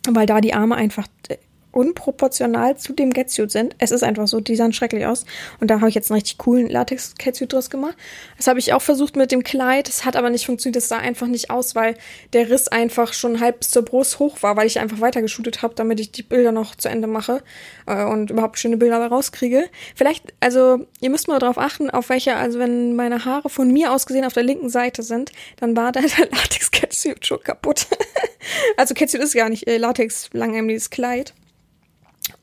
weil 0.09 0.25
da 0.25 0.41
die 0.41 0.53
Arme 0.53 0.75
einfach 0.75 1.07
äh, 1.27 1.37
unproportional 1.71 2.77
zu 2.77 2.93
dem 2.93 3.13
Catsuit 3.13 3.51
sind. 3.51 3.75
Es 3.77 3.91
ist 3.91 4.03
einfach 4.03 4.27
so, 4.27 4.39
die 4.39 4.55
sahen 4.55 4.73
schrecklich 4.73 5.05
aus. 5.05 5.25
Und 5.59 5.69
da 5.69 5.75
habe 5.75 5.89
ich 5.89 5.95
jetzt 5.95 6.11
einen 6.11 6.19
richtig 6.19 6.37
coolen 6.37 6.69
Latex-Catsuit 6.69 7.53
draus 7.53 7.69
gemacht. 7.69 7.95
Das 8.37 8.47
habe 8.47 8.59
ich 8.59 8.73
auch 8.73 8.81
versucht 8.81 9.15
mit 9.15 9.31
dem 9.31 9.43
Kleid. 9.43 9.87
Es 9.87 10.05
hat 10.05 10.15
aber 10.15 10.29
nicht 10.29 10.45
funktioniert. 10.45 10.77
Es 10.77 10.89
sah 10.89 10.97
einfach 10.97 11.27
nicht 11.27 11.49
aus, 11.49 11.75
weil 11.75 11.95
der 12.33 12.49
Riss 12.49 12.67
einfach 12.67 13.13
schon 13.13 13.39
halb 13.39 13.59
bis 13.59 13.71
zur 13.71 13.83
Brust 13.83 14.19
hoch 14.19 14.41
war, 14.41 14.57
weil 14.57 14.67
ich 14.67 14.79
einfach 14.79 14.99
weitergeshootet 14.99 15.61
habe, 15.61 15.75
damit 15.75 15.99
ich 15.99 16.11
die 16.11 16.23
Bilder 16.23 16.51
noch 16.51 16.75
zu 16.75 16.89
Ende 16.89 17.07
mache 17.07 17.43
äh, 17.85 18.03
und 18.03 18.31
überhaupt 18.31 18.57
schöne 18.57 18.77
Bilder 18.77 18.99
rauskriege. 19.05 19.69
Vielleicht, 19.95 20.33
also 20.39 20.85
ihr 21.01 21.09
müsst 21.09 21.27
mal 21.27 21.39
darauf 21.39 21.57
achten, 21.57 21.89
auf 21.89 22.09
welche, 22.09 22.35
also 22.35 22.59
wenn 22.59 22.95
meine 22.95 23.25
Haare 23.25 23.49
von 23.49 23.71
mir 23.71 23.93
aus 23.93 24.05
gesehen 24.05 24.25
auf 24.25 24.33
der 24.33 24.43
linken 24.43 24.69
Seite 24.69 25.03
sind, 25.03 25.31
dann 25.57 25.75
war 25.75 25.91
da 25.91 26.01
der 26.17 26.27
Latex-Catsuit 26.31 27.25
schon 27.25 27.43
kaputt. 27.43 27.87
also 28.77 28.93
Catsuit 28.93 29.21
ist 29.21 29.35
gar 29.35 29.49
nicht 29.49 29.67
äh, 29.67 29.77
Latex, 29.77 30.29
langärmliches 30.33 30.89
Kleid. 30.89 31.33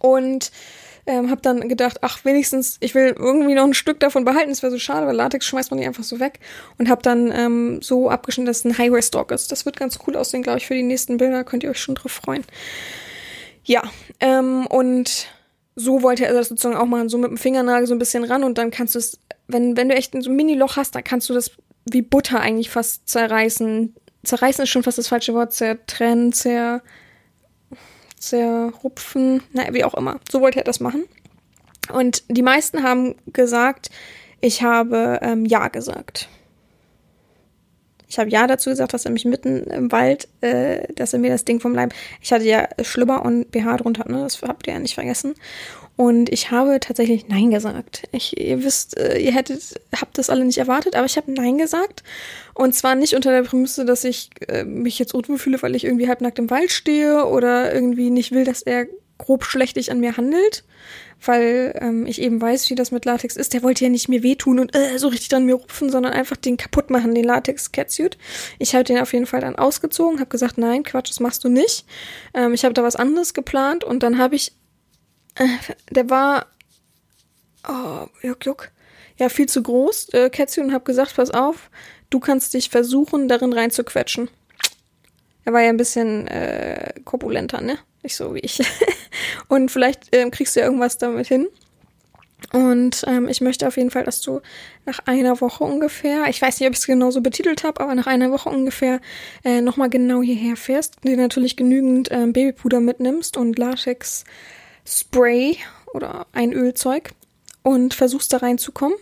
Und 0.06 0.50
ähm, 1.06 1.30
habe 1.30 1.40
dann 1.40 1.68
gedacht, 1.68 1.98
ach, 2.00 2.24
wenigstens, 2.24 2.78
ich 2.80 2.94
will 2.94 3.14
irgendwie 3.16 3.54
noch 3.54 3.64
ein 3.64 3.74
Stück 3.74 4.00
davon 4.00 4.24
behalten. 4.24 4.50
Das 4.50 4.62
wäre 4.62 4.72
so 4.72 4.78
schade, 4.78 5.06
weil 5.06 5.14
Latex 5.14 5.46
schmeißt 5.46 5.70
man 5.70 5.78
nicht 5.78 5.86
einfach 5.86 6.02
so 6.02 6.18
weg. 6.18 6.40
Und 6.78 6.88
habe 6.88 7.02
dann 7.02 7.32
ähm, 7.32 7.80
so 7.80 8.10
abgeschnitten, 8.10 8.46
dass 8.46 8.58
es 8.58 8.64
ein 8.64 8.76
Highway-Stock 8.76 9.30
ist. 9.30 9.52
Das 9.52 9.66
wird 9.66 9.76
ganz 9.76 9.98
cool 10.06 10.16
aussehen, 10.16 10.42
glaube 10.42 10.58
ich, 10.58 10.66
für 10.66 10.74
die 10.74 10.82
nächsten 10.82 11.16
Bilder. 11.16 11.44
Könnt 11.44 11.62
ihr 11.62 11.70
euch 11.70 11.80
schon 11.80 11.94
drauf 11.94 12.12
freuen. 12.12 12.44
Ja, 13.64 13.82
ähm, 14.20 14.66
und 14.66 15.28
so 15.76 16.02
wollte 16.02 16.24
er 16.24 16.32
das 16.32 16.48
sozusagen 16.48 16.76
auch 16.76 16.86
mal 16.86 17.08
so 17.08 17.18
mit 17.18 17.30
dem 17.30 17.36
Fingernagel 17.36 17.86
so 17.86 17.94
ein 17.94 17.98
bisschen 17.98 18.24
ran 18.24 18.44
und 18.44 18.56
dann 18.58 18.70
kannst 18.70 18.94
du 18.94 18.98
es, 18.98 19.18
wenn, 19.46 19.76
wenn 19.76 19.88
du 19.88 19.94
echt 19.94 20.14
so 20.20 20.30
ein 20.30 20.36
Mini-Loch 20.36 20.76
hast, 20.76 20.94
dann 20.94 21.04
kannst 21.04 21.28
du 21.28 21.34
das 21.34 21.50
wie 21.84 22.02
Butter 22.02 22.40
eigentlich 22.40 22.70
fast 22.70 23.08
zerreißen. 23.08 23.94
Zerreißen 24.24 24.64
ist 24.64 24.70
schon 24.70 24.82
fast 24.82 24.98
das 24.98 25.08
falsche 25.08 25.34
Wort, 25.34 25.52
zertrennen, 25.52 26.32
zer, 26.32 26.82
zerrupfen, 28.28 29.42
naja, 29.52 29.72
wie 29.74 29.84
auch 29.84 29.94
immer. 29.94 30.20
So 30.30 30.40
wollte 30.40 30.58
er 30.58 30.64
das 30.64 30.80
machen. 30.80 31.04
Und 31.92 32.24
die 32.28 32.42
meisten 32.42 32.82
haben 32.82 33.14
gesagt, 33.26 33.90
ich 34.40 34.62
habe 34.62 35.20
ähm, 35.22 35.44
Ja 35.44 35.68
gesagt. 35.68 36.28
Ich 38.08 38.18
habe 38.18 38.30
Ja 38.30 38.46
dazu 38.46 38.70
gesagt, 38.70 38.94
dass 38.94 39.04
er 39.04 39.10
mich 39.10 39.24
mitten 39.24 39.64
im 39.64 39.90
Wald, 39.90 40.28
äh, 40.40 40.92
dass 40.94 41.12
er 41.12 41.18
mir 41.18 41.30
das 41.30 41.44
Ding 41.44 41.60
vom 41.60 41.74
Leib. 41.74 41.92
Ich 42.20 42.32
hatte 42.32 42.44
ja 42.44 42.68
Schlüpper 42.82 43.24
und 43.24 43.50
BH 43.50 43.78
drunter, 43.78 44.08
ne? 44.08 44.22
Das 44.22 44.40
habt 44.42 44.66
ihr 44.66 44.74
ja 44.74 44.78
nicht 44.78 44.94
vergessen. 44.94 45.34
Und 45.96 46.28
ich 46.28 46.50
habe 46.50 46.78
tatsächlich 46.78 47.26
Nein 47.28 47.50
gesagt. 47.50 48.02
Ich, 48.12 48.38
ihr 48.38 48.62
wisst, 48.62 48.98
äh, 48.98 49.18
ihr 49.18 49.32
hättet, 49.32 49.80
habt 49.98 50.18
das 50.18 50.28
alle 50.28 50.44
nicht 50.44 50.58
erwartet, 50.58 50.94
aber 50.94 51.06
ich 51.06 51.16
habe 51.16 51.32
Nein 51.32 51.56
gesagt. 51.56 52.02
Und 52.54 52.74
zwar 52.74 52.94
nicht 52.94 53.14
unter 53.14 53.32
der 53.32 53.42
Prämisse, 53.42 53.86
dass 53.86 54.04
ich 54.04 54.30
äh, 54.46 54.64
mich 54.64 54.98
jetzt 54.98 55.14
unwohl 55.14 55.38
fühle, 55.38 55.60
weil 55.62 55.74
ich 55.74 55.84
irgendwie 55.84 56.08
halbnackt 56.08 56.38
im 56.38 56.50
Wald 56.50 56.70
stehe 56.70 57.24
oder 57.24 57.72
irgendwie 57.72 58.10
nicht 58.10 58.32
will, 58.32 58.44
dass 58.44 58.62
er 58.62 58.86
grob 59.18 59.44
schlechtig 59.44 59.90
an 59.90 60.00
mir 60.00 60.16
handelt, 60.16 60.64
weil 61.24 61.76
ähm, 61.80 62.06
ich 62.06 62.20
eben 62.20 62.40
weiß, 62.40 62.70
wie 62.70 62.74
das 62.74 62.90
mit 62.90 63.04
Latex 63.04 63.36
ist. 63.36 63.54
Der 63.54 63.62
wollte 63.62 63.84
ja 63.84 63.90
nicht 63.90 64.08
mir 64.08 64.22
wehtun 64.22 64.58
und 64.58 64.74
äh, 64.76 64.98
so 64.98 65.08
richtig 65.08 65.28
dran 65.28 65.46
mir 65.46 65.54
rupfen, 65.54 65.90
sondern 65.90 66.12
einfach 66.12 66.36
den 66.36 66.56
kaputt 66.56 66.90
machen, 66.90 67.14
den 67.14 67.24
Latex-Catsuit. 67.24 68.18
Ich 68.58 68.74
habe 68.74 68.84
den 68.84 68.98
auf 68.98 69.12
jeden 69.12 69.26
Fall 69.26 69.40
dann 69.40 69.56
ausgezogen, 69.56 70.20
habe 70.20 70.30
gesagt, 70.30 70.58
nein, 70.58 70.82
Quatsch, 70.82 71.10
das 71.10 71.20
machst 71.20 71.42
du 71.44 71.48
nicht. 71.48 71.86
Ähm, 72.34 72.54
ich 72.54 72.64
habe 72.64 72.74
da 72.74 72.82
was 72.82 72.96
anderes 72.96 73.34
geplant 73.34 73.82
und 73.82 74.02
dann 74.02 74.18
habe 74.18 74.36
ich 74.36 74.52
der 75.90 76.08
war, 76.10 76.46
oh, 77.68 78.06
juck, 78.22 78.44
juck, 78.44 78.70
ja, 79.18 79.28
viel 79.28 79.46
zu 79.46 79.62
groß, 79.62 80.10
äh, 80.14 80.30
Kätzchen, 80.30 80.66
und 80.66 80.72
hab 80.72 80.84
gesagt, 80.84 81.16
pass 81.16 81.30
auf, 81.30 81.70
du 82.10 82.20
kannst 82.20 82.54
dich 82.54 82.70
versuchen, 82.70 83.28
darin 83.28 83.52
reinzuquetschen. 83.52 84.30
Er 85.44 85.52
war 85.52 85.62
ja 85.62 85.68
ein 85.68 85.76
bisschen 85.76 86.26
äh, 86.28 86.94
korpulenter, 87.04 87.60
ne? 87.60 87.78
Nicht 88.06 88.14
so 88.14 88.36
wie 88.36 88.38
ich. 88.38 88.60
Und 89.48 89.68
vielleicht 89.68 90.14
ähm, 90.14 90.30
kriegst 90.30 90.54
du 90.54 90.60
ja 90.60 90.66
irgendwas 90.66 90.96
damit 90.96 91.26
hin. 91.26 91.48
Und 92.52 93.02
ähm, 93.08 93.26
ich 93.26 93.40
möchte 93.40 93.66
auf 93.66 93.76
jeden 93.76 93.90
Fall, 93.90 94.04
dass 94.04 94.20
du 94.20 94.42
nach 94.84 95.00
einer 95.06 95.40
Woche 95.40 95.64
ungefähr, 95.64 96.28
ich 96.28 96.40
weiß 96.40 96.60
nicht, 96.60 96.68
ob 96.68 96.74
ich 96.74 96.78
es 96.78 96.86
genau 96.86 97.10
so 97.10 97.20
betitelt 97.20 97.64
habe, 97.64 97.80
aber 97.80 97.96
nach 97.96 98.06
einer 98.06 98.30
Woche 98.30 98.48
ungefähr 98.48 99.00
äh, 99.42 99.60
nochmal 99.60 99.90
genau 99.90 100.22
hierher 100.22 100.54
fährst, 100.54 101.02
dir 101.02 101.16
natürlich 101.16 101.56
genügend 101.56 102.12
ähm, 102.12 102.32
Babypuder 102.32 102.78
mitnimmst 102.78 103.36
und 103.36 103.58
Latex-Spray 103.58 105.56
oder 105.92 106.28
ein 106.30 106.52
Ölzeug 106.52 107.10
und 107.64 107.92
versuchst 107.92 108.32
da 108.32 108.36
reinzukommen 108.36 108.96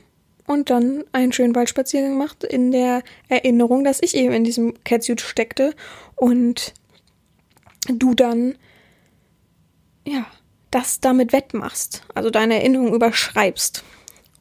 und 0.46 0.70
dann 0.70 1.04
einen 1.12 1.34
schönen 1.34 1.54
Waldspaziergang 1.54 2.16
macht 2.16 2.42
in 2.42 2.72
der 2.72 3.02
Erinnerung, 3.28 3.84
dass 3.84 4.00
ich 4.00 4.16
eben 4.16 4.32
in 4.32 4.44
diesem 4.44 4.82
Catsuit 4.82 5.20
steckte 5.20 5.74
und 6.16 6.72
du 7.88 8.14
dann 8.14 8.56
ja 10.06 10.26
das 10.74 10.98
damit 10.98 11.32
wettmachst, 11.32 12.02
also 12.14 12.30
deine 12.30 12.56
Erinnerung 12.56 12.94
überschreibst. 12.94 13.84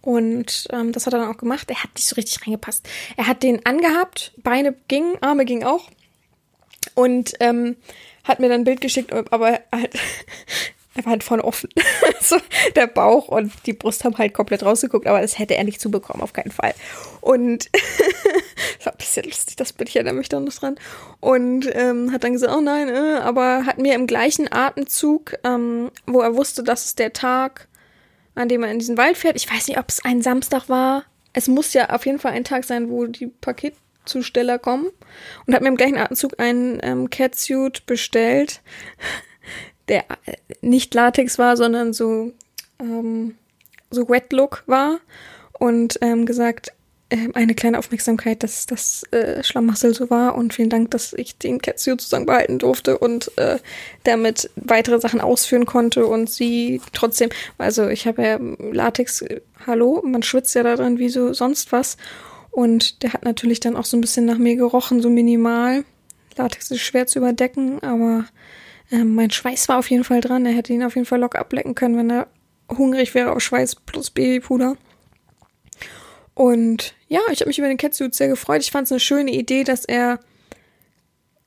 Und 0.01 0.67
ähm, 0.71 0.91
das 0.91 1.05
hat 1.05 1.13
er 1.13 1.19
dann 1.19 1.31
auch 1.31 1.37
gemacht. 1.37 1.69
Er 1.69 1.83
hat 1.83 1.91
nicht 1.95 2.07
so 2.07 2.15
richtig 2.15 2.41
reingepasst. 2.45 2.89
Er 3.15 3.27
hat 3.27 3.43
den 3.43 3.65
angehabt, 3.65 4.33
Beine 4.37 4.75
gingen, 4.87 5.15
Arme 5.21 5.45
gingen 5.45 5.63
auch. 5.63 5.89
Und 6.95 7.35
ähm, 7.39 7.77
hat 8.23 8.39
mir 8.39 8.49
dann 8.49 8.61
ein 8.61 8.65
Bild 8.65 8.81
geschickt, 8.81 9.13
aber 9.13 9.61
halt, 9.71 9.97
er 10.95 11.05
war 11.05 11.11
halt 11.11 11.23
voll 11.23 11.39
offen. 11.39 11.69
so, 12.21 12.37
der 12.75 12.87
Bauch 12.87 13.27
und 13.27 13.51
die 13.65 13.73
Brust 13.73 14.03
haben 14.03 14.17
halt 14.17 14.33
komplett 14.33 14.63
rausgeguckt, 14.63 15.07
aber 15.07 15.21
das 15.21 15.39
hätte 15.39 15.55
er 15.55 15.63
nicht 15.63 15.81
zubekommen, 15.81 16.21
auf 16.21 16.33
keinen 16.33 16.51
Fall. 16.51 16.73
Und 17.21 17.69
das 18.77 18.85
war 18.85 18.93
ein 18.93 18.97
bisschen 18.97 19.25
lustig, 19.25 19.55
das 19.55 19.73
Bild, 19.73 19.89
ich 19.89 19.95
erinnere 19.95 20.15
mich 20.15 20.29
da 20.29 20.39
noch 20.39 20.53
dran. 20.53 20.75
Und 21.19 21.67
ähm, 21.73 22.11
hat 22.11 22.23
dann 22.23 22.33
gesagt, 22.33 22.53
oh 22.55 22.61
nein, 22.61 22.89
äh, 22.89 23.19
aber 23.21 23.65
hat 23.65 23.79
mir 23.79 23.95
im 23.95 24.07
gleichen 24.07 24.51
Atemzug, 24.51 25.35
ähm, 25.43 25.89
wo 26.05 26.21
er 26.21 26.35
wusste, 26.35 26.63
das 26.63 26.85
ist 26.85 26.99
der 26.99 27.13
Tag, 27.13 27.67
an 28.35 28.49
dem 28.49 28.63
er 28.63 28.71
in 28.71 28.79
diesen 28.79 28.97
Wald 28.97 29.17
fährt. 29.17 29.35
Ich 29.35 29.51
weiß 29.51 29.67
nicht, 29.67 29.79
ob 29.79 29.89
es 29.89 30.05
ein 30.05 30.21
Samstag 30.21 30.69
war. 30.69 31.05
Es 31.33 31.47
muss 31.47 31.73
ja 31.73 31.89
auf 31.89 32.05
jeden 32.05 32.19
Fall 32.19 32.33
ein 32.33 32.43
Tag 32.43 32.63
sein, 32.63 32.89
wo 32.89 33.05
die 33.05 33.27
Paketzusteller 33.27 34.59
kommen. 34.59 34.89
Und 35.47 35.55
hat 35.55 35.61
mir 35.63 35.69
im 35.69 35.77
gleichen 35.77 35.97
Atemzug 35.97 36.39
einen 36.39 36.79
ähm, 36.83 37.09
Catsuit 37.09 37.87
bestellt 37.87 38.61
der 39.87 40.05
äh, 40.25 40.35
nicht 40.61 40.93
Latex 40.93 41.37
war, 41.37 41.57
sondern 41.57 41.93
so, 41.93 42.31
ähm, 42.79 43.35
so 43.91 44.09
Wet 44.09 44.31
Look 44.31 44.63
war 44.65 44.99
und 45.59 45.97
ähm, 46.01 46.25
gesagt, 46.25 46.71
äh, 47.09 47.29
eine 47.33 47.53
kleine 47.53 47.77
Aufmerksamkeit, 47.77 48.43
dass 48.43 48.65
das 48.65 49.03
äh, 49.11 49.43
Schlamassel 49.43 49.93
so 49.93 50.09
war 50.09 50.35
und 50.35 50.53
vielen 50.53 50.69
Dank, 50.69 50.91
dass 50.91 51.13
ich 51.13 51.37
den 51.37 51.61
Catsuit 51.61 52.01
sozusagen 52.01 52.25
behalten 52.25 52.59
durfte 52.59 52.97
und 52.97 53.37
äh, 53.37 53.59
damit 54.03 54.49
weitere 54.55 54.99
Sachen 54.99 55.21
ausführen 55.21 55.65
konnte 55.65 56.07
und 56.07 56.29
sie 56.29 56.81
trotzdem, 56.93 57.29
also 57.57 57.87
ich 57.87 58.07
habe 58.07 58.23
ja 58.23 58.39
Latex, 58.71 59.21
äh, 59.21 59.41
hallo, 59.67 60.01
man 60.03 60.23
schwitzt 60.23 60.55
ja 60.55 60.63
da 60.63 60.75
drin 60.75 60.97
wie 60.97 61.09
so 61.09 61.33
sonst 61.33 61.71
was 61.71 61.97
und 62.49 63.03
der 63.03 63.13
hat 63.13 63.23
natürlich 63.23 63.59
dann 63.59 63.75
auch 63.75 63.85
so 63.85 63.95
ein 63.95 64.01
bisschen 64.01 64.25
nach 64.25 64.37
mir 64.37 64.55
gerochen, 64.55 65.01
so 65.01 65.09
minimal. 65.09 65.83
Latex 66.35 66.71
ist 66.71 66.81
schwer 66.81 67.05
zu 67.05 67.19
überdecken, 67.19 67.81
aber 67.83 68.25
ähm, 68.91 69.15
mein 69.15 69.31
Schweiß 69.31 69.69
war 69.69 69.79
auf 69.79 69.89
jeden 69.89 70.03
Fall 70.03 70.21
dran. 70.21 70.45
Er 70.45 70.53
hätte 70.53 70.73
ihn 70.73 70.83
auf 70.83 70.95
jeden 70.95 71.05
Fall 71.05 71.19
locker 71.19 71.39
ablecken 71.39 71.75
können, 71.75 71.97
wenn 71.97 72.09
er 72.09 72.27
hungrig 72.69 73.13
wäre 73.13 73.31
auf 73.31 73.41
Schweiß 73.41 73.75
plus 73.85 74.11
Babypuder. 74.11 74.77
Und 76.33 76.95
ja, 77.07 77.21
ich 77.31 77.41
habe 77.41 77.49
mich 77.49 77.59
über 77.59 77.67
den 77.67 77.77
Catsuit 77.77 78.15
sehr 78.15 78.27
gefreut. 78.27 78.61
Ich 78.61 78.71
fand 78.71 78.85
es 78.85 78.91
eine 78.91 78.99
schöne 78.99 79.31
Idee, 79.31 79.63
dass 79.63 79.85
er 79.85 80.19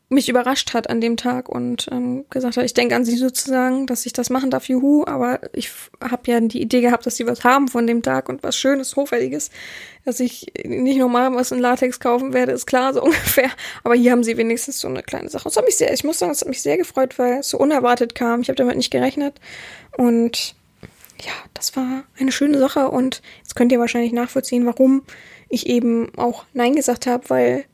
mich 0.09 0.29
überrascht 0.29 0.73
hat 0.73 0.89
an 0.89 1.01
dem 1.01 1.17
Tag 1.17 1.49
und 1.49 1.89
ähm, 1.91 2.27
gesagt 2.31 2.57
hat, 2.57 2.65
ich 2.65 2.75
denke 2.75 2.95
an 2.95 3.05
sie 3.05 3.17
sozusagen, 3.17 3.87
dass 3.87 4.07
ich 4.07 4.13
das 4.13 4.31
machen 4.31 4.51
darf, 4.51 4.69
juhu, 4.69 5.05
aber 5.05 5.41
ich 5.53 5.71
habe 6.01 6.31
ja 6.31 6.39
die 6.39 6.63
Idee 6.63 6.81
gehabt, 6.81 7.07
dass 7.07 7.17
sie 7.17 7.27
was 7.27 7.43
haben 7.43 7.67
von 7.67 7.89
dem 7.89 8.03
Tag 8.03 8.29
und 8.29 8.45
was 8.45 8.57
Schönes, 8.57 8.95
Hochwertiges, 8.95 9.51
dass 10.05 10.21
ich 10.21 10.53
nicht 10.65 10.99
nochmal 10.99 11.35
was 11.35 11.51
in 11.51 11.59
Latex 11.59 11.99
kaufen 11.99 12.33
werde, 12.33 12.53
ist 12.53 12.67
klar, 12.67 12.95
so 12.95 13.03
ungefähr, 13.05 13.51
aber 13.83 13.97
hier 13.97 14.13
haben 14.13 14.23
sie 14.23 14.37
wenigstens 14.37 14.79
so 14.79 14.87
eine 14.87 15.03
kleine 15.03 15.29
Sache. 15.29 15.45
Das 15.45 15.57
hat 15.57 15.65
mich 15.65 15.77
sehr, 15.77 15.93
ich 15.93 16.05
muss 16.05 16.21
sagen, 16.21 16.31
es 16.31 16.41
hat 16.41 16.49
mich 16.49 16.63
sehr 16.63 16.77
gefreut, 16.77 17.19
weil 17.19 17.41
es 17.41 17.49
so 17.49 17.59
unerwartet 17.59 18.15
kam, 18.15 18.43
ich 18.43 18.49
habe 18.49 18.57
damit 18.57 18.77
nicht 18.77 18.93
gerechnet. 18.93 19.41
Und 19.97 20.55
ja, 21.21 21.33
das 21.53 21.75
war 21.75 22.05
eine 22.19 22.31
schöne 22.31 22.59
Sache 22.59 22.91
und 22.91 23.23
jetzt 23.39 23.57
könnt 23.57 23.73
ihr 23.73 23.81
wahrscheinlich 23.81 24.13
nachvollziehen, 24.13 24.67
warum 24.67 25.03
ich 25.49 25.67
eben 25.67 26.17
auch 26.17 26.45
Nein 26.53 26.77
gesagt 26.77 27.07
habe, 27.07 27.29
weil 27.29 27.65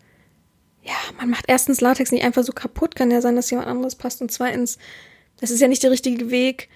ja, 0.82 0.94
man 1.18 1.30
macht 1.30 1.44
erstens 1.48 1.80
Latex 1.80 2.10
nicht 2.10 2.24
einfach 2.24 2.42
so 2.42 2.52
kaputt, 2.52 2.96
kann 2.96 3.10
ja 3.10 3.20
sein, 3.20 3.36
dass 3.36 3.50
jemand 3.50 3.68
anderes 3.68 3.94
passt. 3.94 4.20
Und 4.20 4.32
zweitens, 4.32 4.78
das 5.40 5.50
ist 5.50 5.60
ja 5.60 5.68
nicht 5.68 5.82
der 5.82 5.90
richtige 5.90 6.30
Weg. 6.30 6.68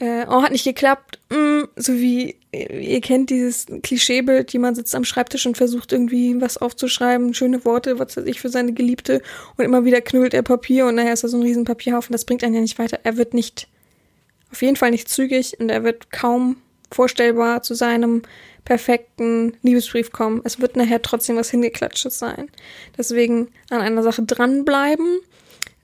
Äh, 0.00 0.26
oh, 0.28 0.42
hat 0.42 0.50
nicht 0.50 0.64
geklappt. 0.64 1.20
Mm, 1.30 1.62
so 1.76 1.94
wie, 1.94 2.36
ihr 2.52 3.00
kennt 3.00 3.30
dieses 3.30 3.66
Klischeebild, 3.82 4.52
jemand 4.52 4.76
sitzt 4.76 4.94
am 4.96 5.04
Schreibtisch 5.04 5.46
und 5.46 5.56
versucht 5.56 5.92
irgendwie 5.92 6.40
was 6.40 6.56
aufzuschreiben, 6.56 7.32
schöne 7.32 7.64
Worte, 7.64 8.00
was 8.00 8.16
weiß 8.16 8.24
ich, 8.26 8.40
für 8.40 8.48
seine 8.48 8.72
Geliebte. 8.72 9.22
Und 9.56 9.64
immer 9.64 9.84
wieder 9.84 10.00
knüllt 10.00 10.34
er 10.34 10.42
Papier 10.42 10.86
und 10.86 10.96
nachher 10.96 11.12
ist 11.12 11.22
da 11.22 11.28
so 11.28 11.36
ein 11.36 11.44
riesen 11.44 11.64
Papierhaufen. 11.64 12.12
Das 12.12 12.24
bringt 12.24 12.42
einen 12.42 12.54
ja 12.54 12.60
nicht 12.60 12.80
weiter. 12.80 12.98
Er 13.04 13.16
wird 13.16 13.34
nicht, 13.34 13.68
auf 14.50 14.62
jeden 14.62 14.76
Fall 14.76 14.90
nicht 14.90 15.08
zügig 15.08 15.60
und 15.60 15.70
er 15.70 15.84
wird 15.84 16.10
kaum 16.10 16.56
vorstellbar 16.90 17.62
zu 17.62 17.74
seinem 17.74 18.22
perfekten 18.64 19.56
Liebesbrief 19.62 20.12
kommen. 20.12 20.40
Es 20.44 20.60
wird 20.60 20.76
nachher 20.76 21.02
trotzdem 21.02 21.36
was 21.36 21.50
hingeklatschtes 21.50 22.18
sein. 22.18 22.48
Deswegen 22.96 23.48
an 23.70 23.80
einer 23.80 24.02
Sache 24.02 24.22
dranbleiben, 24.22 25.20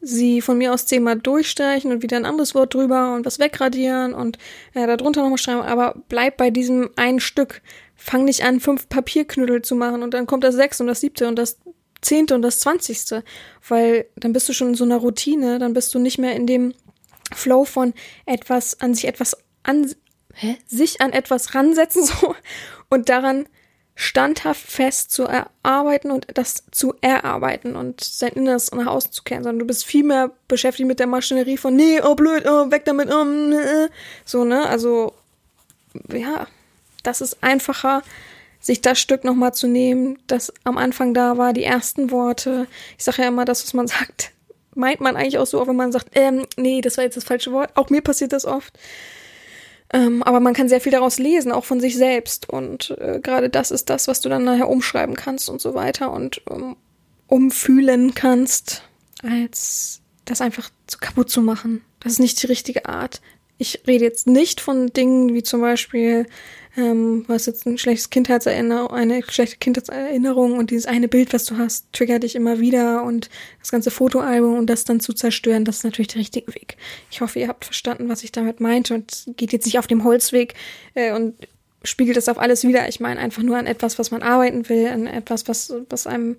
sie 0.01 0.41
von 0.41 0.59
mir 0.59 0.73
aus 0.73 0.87
zehnmal 0.87 1.19
durchstreichen 1.19 1.93
und 1.93 2.03
wieder 2.03 2.17
ein 2.17 2.25
anderes 2.25 2.55
Wort 2.55 2.75
drüber 2.75 3.15
und 3.15 3.27
was 3.27 3.39
wegradieren 3.39 4.15
und 4.15 4.39
äh, 4.75 4.87
darunter 4.87 5.23
nochmal 5.23 5.39
schreiben, 5.39 5.61
aber 5.61 5.95
bleib 6.09 6.39
bei 6.39 6.51
diesem 6.51 6.91
einen 6.97 7.21
Stück. 7.21 7.61
Fang 7.97 8.25
nicht 8.25 8.45
an, 8.45 8.61
fünf 8.61 8.89
Papierknüttel 8.89 9.61
zu 9.61 9.75
machen 9.75 10.03
und 10.03 10.15
dann 10.15 10.27
kommt 10.27 10.43
das 10.43 10.55
sechste 10.55 10.83
und 10.83 10.87
das 10.87 11.01
siebte 11.01 11.29
und 11.29 11.37
das 11.37 11.59
zehnte 12.01 12.35
und 12.35 12.41
das 12.41 12.61
zwanzigste, 12.61 13.25
weil 13.69 14.07
dann 14.17 14.33
bist 14.33 14.49
du 14.49 14.55
schon 14.55 14.69
in 14.69 14.75
so 14.75 14.85
einer 14.85 14.97
Routine, 14.97 15.59
dann 15.59 15.75
bist 15.75 15.95
du 15.95 15.99
nicht 15.99 16.17
mehr 16.17 16.35
in 16.35 16.47
dem 16.47 16.73
Flow 17.35 17.67
von 17.67 17.93
etwas 18.25 18.81
an 18.81 18.95
sich 18.95 19.07
etwas 19.07 19.37
an 19.63 19.91
hä? 20.35 20.57
sich 20.67 21.01
an 21.01 21.13
etwas 21.13 21.55
ransetzen 21.55 22.05
so 22.07 22.35
und 22.89 23.09
daran 23.09 23.47
standhaft 23.95 24.63
fest 24.63 25.11
zu 25.11 25.25
erarbeiten 25.25 26.11
und 26.11 26.27
das 26.33 26.65
zu 26.71 26.95
erarbeiten 27.03 27.77
und 27.77 28.03
sein 28.03 28.33
Inneres 28.33 28.73
nach 28.73 28.87
außen 28.87 29.13
zu 29.13 29.23
kehren, 29.25 29.43
sondern 29.43 29.59
du 29.59 29.67
bist 29.67 29.85
viel 29.85 30.05
mehr 30.05 30.31
beschäftigt 30.49 30.87
mit 30.87 31.01
der 31.01 31.07
Maschinerie 31.07 31.59
von 31.59 31.77
nee, 31.77 32.01
oh 32.01 32.15
blöd, 32.15 32.47
oh, 32.49 32.71
weg 32.71 32.87
damit, 32.87 33.13
oh, 33.13 33.25
ne, 33.25 33.91
so, 34.25 34.45
ne? 34.45 34.67
Also, 34.67 35.13
ja, 36.11 36.47
das 37.03 37.21
ist 37.21 37.43
einfacher, 37.43 38.03
sich 38.59 38.81
das 38.81 38.99
Stück 38.99 39.25
nochmal 39.25 39.53
zu 39.53 39.67
nehmen, 39.67 40.19
das 40.27 40.53
am 40.65 40.79
Anfang 40.79 41.13
da 41.13 41.37
war, 41.37 41.53
die 41.53 41.65
ersten 41.65 42.11
Worte. 42.11 42.67
Ich 42.97 43.05
sage 43.05 43.23
ja 43.23 43.29
immer, 43.29 43.45
das, 43.45 43.65
was 43.65 43.75
man 43.75 43.87
sagt, 43.89 44.33
meint 44.75 45.01
man 45.01 45.17
eigentlich 45.17 45.39
auch 45.39 45.47
so, 45.47 45.61
auch 45.61 45.69
wenn 45.69 45.77
man 45.77 45.93
sagt, 45.93 46.09
ähm, 46.15 46.47
nee, 46.57 46.81
das 46.81 46.97
war 46.97 47.05
jetzt 47.05 47.17
das 47.17 47.25
falsche 47.25 47.53
Wort. 47.53 47.71
Auch 47.75 47.91
mir 47.91 48.03
passiert 48.03 48.33
das 48.33 48.45
oft. 48.45 48.79
Ähm, 49.93 50.23
aber 50.23 50.41
man 50.41 50.55
kann 50.55 50.69
sehr 50.69 50.81
viel 50.81 50.93
daraus 50.93 51.19
lesen, 51.19 51.51
auch 51.51 51.65
von 51.65 51.81
sich 51.81 51.97
selbst. 51.97 52.49
Und 52.49 52.97
äh, 53.01 53.21
gerade 53.21 53.51
das 53.51 53.71
ist 53.71 53.91
das, 53.91 54.07
was 54.09 54.21
du 54.21 54.29
dann 54.29 54.45
nachher 54.45 54.69
umschreiben 54.69 55.17
kannst 55.17 55.51
und 55.51 55.61
so 55.61 55.75
weiter 55.75 56.13
und 56.13 56.43
ähm, 56.51 56.77
umfühlen 57.27 58.15
kannst, 58.15 58.85
als 59.23 60.01
das 60.25 60.41
einfach 60.41 60.71
zu 60.87 60.99
kaputt 60.99 61.31
zu 61.31 61.43
machen. 61.43 61.83
Das 61.99 62.13
ist 62.13 62.21
nicht 62.21 62.41
die 62.43 62.47
richtige 62.47 62.87
Art. 62.87 63.21
Ich 63.59 63.83
rede 63.87 64.05
jetzt 64.05 64.27
nicht 64.27 64.61
von 64.61 64.93
Dingen 64.93 65.35
wie 65.35 65.43
zum 65.43 65.61
Beispiel 65.61 66.27
ähm, 66.77 67.25
hast 67.29 67.47
jetzt 67.47 67.67
ein 67.67 67.79
schlechtes 67.79 68.11
Kindheitserinnerung, 68.11 68.91
eine 68.91 69.23
schlechte 69.29 69.57
Kindheitserinnerung 69.57 70.59
und 70.59 70.71
dieses 70.71 70.87
eine 70.87 71.09
Bild, 71.09 71.33
was 71.33 71.45
du 71.45 71.59
hast, 71.59 71.93
triggert 71.93 72.23
dich 72.23 72.37
immer 72.37 72.61
wieder 72.61 73.03
und 73.03 73.29
das 73.59 73.71
ganze 73.71 73.91
Fotoalbum 73.91 74.57
und 74.57 74.69
das 74.69 74.85
dann 74.85 75.01
zu 75.01 75.13
zerstören, 75.13 75.65
das 75.65 75.79
ist 75.79 75.85
natürlich 75.85 76.09
der 76.09 76.21
richtige 76.21 76.55
Weg. 76.55 76.77
Ich 77.11 77.21
hoffe, 77.21 77.39
ihr 77.39 77.49
habt 77.49 77.65
verstanden, 77.65 78.09
was 78.09 78.23
ich 78.23 78.33
damit 78.33 78.61
meinte 78.61 78.95
und 78.95 79.25
geht 79.37 79.53
jetzt 79.53 79.67
nicht 79.67 79.79
auf 79.79 79.87
dem 79.87 80.05
Holzweg 80.05 80.55
äh, 80.95 81.13
und 81.13 81.35
spiegelt 81.83 82.17
das 82.17 82.29
auf 82.29 82.39
alles 82.39 82.65
wieder. 82.65 82.89
Ich 82.89 83.01
meine 83.01 83.21
einfach 83.21 83.43
nur 83.43 83.57
an 83.57 83.67
etwas, 83.67 83.99
was 83.99 84.11
man 84.11 84.23
arbeiten 84.23 84.69
will, 84.69 84.87
an 84.89 85.07
etwas, 85.07 85.49
was, 85.49 85.73
was 85.89 86.07
einem 86.07 86.37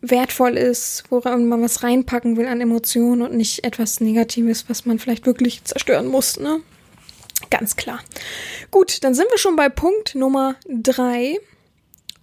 wertvoll 0.00 0.56
ist, 0.56 1.04
woran 1.10 1.46
man 1.46 1.62
was 1.62 1.82
reinpacken 1.82 2.36
will 2.36 2.46
an 2.46 2.60
Emotionen 2.60 3.22
und 3.22 3.34
nicht 3.34 3.64
etwas 3.64 4.00
Negatives, 4.00 4.68
was 4.68 4.86
man 4.86 4.98
vielleicht 4.98 5.26
wirklich 5.26 5.64
zerstören 5.64 6.06
muss, 6.06 6.38
ne? 6.38 6.60
Ganz 7.58 7.76
klar. 7.76 8.00
Gut, 8.70 9.02
dann 9.04 9.14
sind 9.14 9.30
wir 9.30 9.38
schon 9.38 9.56
bei 9.56 9.68
Punkt 9.68 10.14
Nummer 10.14 10.56
drei. 10.68 11.38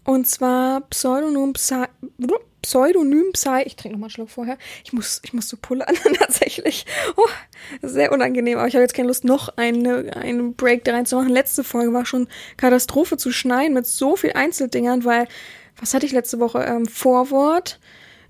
Und 0.06 0.28
zwar 0.28 0.82
Pseudonym 0.90 1.54
Psy. 1.54 1.86
Pseudonym 2.62 3.32
Psy. 3.34 3.64
Ich 3.66 3.76
trinke 3.76 3.96
nochmal 3.96 4.08
einen 4.08 4.12
Schluck 4.12 4.30
vorher. 4.30 4.58
Ich 4.84 4.94
muss, 4.94 5.22
ich 5.24 5.34
muss 5.34 5.48
so 5.48 5.58
pullern, 5.58 5.96
tatsächlich. 6.18 6.86
Oh, 7.16 7.28
sehr 7.82 8.12
unangenehm. 8.12 8.58
Aber 8.58 8.68
ich 8.68 8.76
habe 8.76 8.84
jetzt 8.84 8.94
keine 8.94 9.08
Lust, 9.08 9.24
noch 9.24 9.50
eine, 9.58 10.16
einen 10.16 10.56
Break 10.56 10.84
da 10.84 10.94
reinzumachen. 10.94 11.30
Letzte 11.30 11.64
Folge 11.64 11.94
war 11.94 12.06
schon 12.06 12.28
Katastrophe 12.58 13.18
zu 13.18 13.32
schneiden 13.32 13.74
mit 13.74 13.88
so 13.88 14.16
viel 14.16 14.34
Einzeldingern, 14.34 15.06
weil 15.06 15.28
was 15.80 15.94
hatte 15.94 16.06
ich 16.06 16.12
letzte 16.12 16.40
Woche? 16.40 16.64
Ähm, 16.64 16.86
Vorwort, 16.86 17.80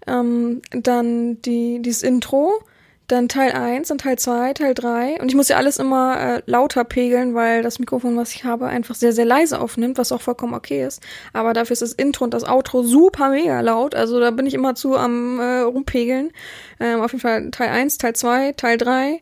ähm, 0.08 0.62
dann 0.72 1.42
die, 1.42 1.82
dieses 1.82 2.04
Intro, 2.04 2.64
dann 3.08 3.28
Teil 3.28 3.52
1 3.52 3.92
und 3.92 4.02
Teil 4.02 4.18
2, 4.18 4.54
Teil 4.54 4.74
3. 4.74 5.20
Und 5.22 5.28
ich 5.30 5.36
muss 5.36 5.50
ja 5.50 5.58
alles 5.58 5.78
immer 5.78 6.20
äh, 6.20 6.42
lauter 6.46 6.84
pegeln, 6.84 7.34
weil 7.34 7.62
das 7.62 7.80
Mikrofon, 7.80 8.16
was 8.16 8.34
ich 8.34 8.44
habe, 8.44 8.68
einfach 8.68 8.96
sehr, 8.96 9.14
sehr 9.14 9.26
leise 9.26 9.60
aufnimmt, 9.60 9.98
was 9.98 10.12
auch 10.12 10.22
vollkommen 10.22 10.54
okay 10.54 10.86
ist. 10.86 11.02
Aber 11.34 11.54
dafür 11.54 11.74
ist 11.74 11.82
das 11.82 11.94
Intro 11.94 12.24
und 12.24 12.34
das 12.34 12.46
Outro 12.46 12.84
super 12.84 13.30
mega 13.30 13.62
laut. 13.62 13.94
Also 13.94 14.20
da 14.20 14.32
bin 14.32 14.46
ich 14.46 14.54
immer 14.54 14.76
zu 14.76 14.98
am 14.98 15.40
äh, 15.40 15.60
rumpegeln. 15.60 16.32
Ähm, 16.80 17.02
auf 17.02 17.12
jeden 17.12 17.22
Fall 17.22 17.52
Teil 17.52 17.70
1, 17.70 17.98
Teil 17.98 18.16
2, 18.16 18.54
Teil 18.54 18.78
3 18.78 19.22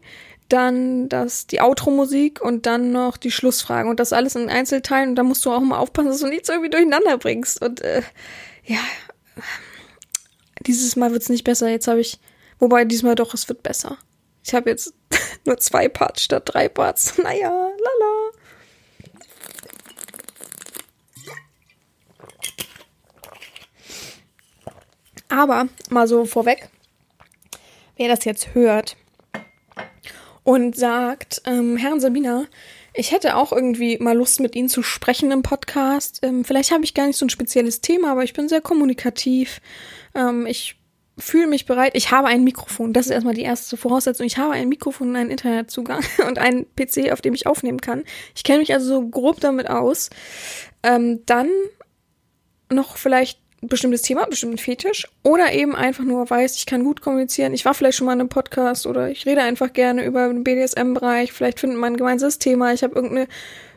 dann 0.51 1.07
das, 1.07 1.47
die 1.47 1.61
Outro-Musik 1.61 2.41
und 2.41 2.65
dann 2.65 2.91
noch 2.91 3.17
die 3.17 3.31
Schlussfragen 3.31 3.89
und 3.89 3.99
das 4.01 4.11
alles 4.11 4.35
in 4.35 4.49
Einzelteilen 4.49 5.11
und 5.11 5.15
da 5.15 5.23
musst 5.23 5.45
du 5.45 5.51
auch 5.51 5.61
mal 5.61 5.77
aufpassen, 5.77 6.09
dass 6.09 6.19
du 6.19 6.27
nichts 6.27 6.49
irgendwie 6.49 6.69
durcheinander 6.69 7.17
bringst 7.17 7.61
und 7.63 7.79
äh, 7.81 8.01
ja, 8.65 8.79
dieses 10.65 10.95
Mal 10.95 11.11
wird's 11.11 11.29
nicht 11.29 11.43
besser, 11.43 11.69
jetzt 11.69 11.87
habe 11.87 12.01
ich, 12.01 12.19
wobei 12.61 12.85
diesmal 12.85 13.15
doch, 13.15 13.33
es 13.33 13.49
wird 13.49 13.61
besser. 13.61 13.97
Ich 14.43 14.53
habe 14.53 14.69
jetzt 14.69 14.93
nur 15.45 15.57
zwei 15.57 15.89
Parts 15.89 16.23
statt 16.23 16.43
drei 16.45 16.69
Parts, 16.69 17.17
naja, 17.21 17.49
lala. 17.49 18.31
Aber 25.27 25.67
mal 25.89 26.07
so 26.07 26.25
vorweg, 26.25 26.69
wer 27.97 28.09
das 28.09 28.25
jetzt 28.25 28.53
hört, 28.53 28.97
und 30.43 30.75
sagt, 30.75 31.41
ähm, 31.45 31.77
Herrn 31.77 31.99
Sabina, 31.99 32.47
ich 32.93 33.11
hätte 33.11 33.37
auch 33.37 33.53
irgendwie 33.53 33.97
mal 33.99 34.17
Lust, 34.17 34.41
mit 34.41 34.55
Ihnen 34.55 34.67
zu 34.67 34.83
sprechen 34.83 35.31
im 35.31 35.43
Podcast. 35.43 36.19
Ähm, 36.23 36.43
vielleicht 36.43 36.71
habe 36.71 36.83
ich 36.83 36.93
gar 36.93 37.07
nicht 37.07 37.17
so 37.17 37.25
ein 37.25 37.29
spezielles 37.29 37.79
Thema, 37.79 38.11
aber 38.11 38.23
ich 38.23 38.33
bin 38.33 38.49
sehr 38.49 38.59
kommunikativ. 38.59 39.61
Ähm, 40.13 40.45
ich 40.45 40.80
fühle 41.17 41.47
mich 41.47 41.65
bereit. 41.65 41.91
Ich 41.95 42.11
habe 42.11 42.27
ein 42.27 42.43
Mikrofon. 42.43 42.93
Das 42.93 43.05
ist 43.05 43.11
erstmal 43.11 43.33
die 43.33 43.41
erste 43.41 43.77
Voraussetzung. 43.77 44.25
Ich 44.25 44.37
habe 44.37 44.53
ein 44.53 44.69
Mikrofon 44.69 45.09
und 45.09 45.15
einen 45.15 45.31
Internetzugang 45.31 46.03
und 46.27 46.39
einen 46.39 46.65
PC, 46.75 47.11
auf 47.11 47.21
dem 47.21 47.33
ich 47.33 47.47
aufnehmen 47.47 47.81
kann. 47.81 48.03
Ich 48.35 48.43
kenne 48.43 48.59
mich 48.59 48.73
also 48.73 48.87
so 48.87 49.07
grob 49.07 49.39
damit 49.39 49.69
aus. 49.69 50.09
Ähm, 50.83 51.21
dann 51.25 51.49
noch 52.69 52.97
vielleicht 52.97 53.39
ein 53.61 53.67
bestimmtes 53.67 54.01
Thema, 54.01 54.25
bestimmten 54.25 54.57
Fetisch 54.57 55.07
oder 55.23 55.53
eben 55.53 55.75
einfach 55.75 56.03
nur 56.03 56.27
weiß, 56.27 56.55
ich 56.55 56.65
kann 56.65 56.83
gut 56.83 57.01
kommunizieren. 57.01 57.53
Ich 57.53 57.63
war 57.63 57.75
vielleicht 57.75 57.97
schon 57.97 58.07
mal 58.07 58.13
in 58.13 58.21
einem 58.21 58.29
Podcast 58.29 58.87
oder 58.87 59.09
ich 59.09 59.25
rede 59.27 59.43
einfach 59.43 59.71
gerne 59.71 60.03
über 60.03 60.27
den 60.27 60.43
BDSM-Bereich. 60.43 61.31
Vielleicht 61.31 61.59
findet 61.59 61.77
man 61.77 61.93
ein 61.93 61.97
gemeinsames 61.97 62.39
Thema. 62.39 62.73
Ich 62.73 62.83
habe 62.83 62.95
irgendeine 62.95 63.27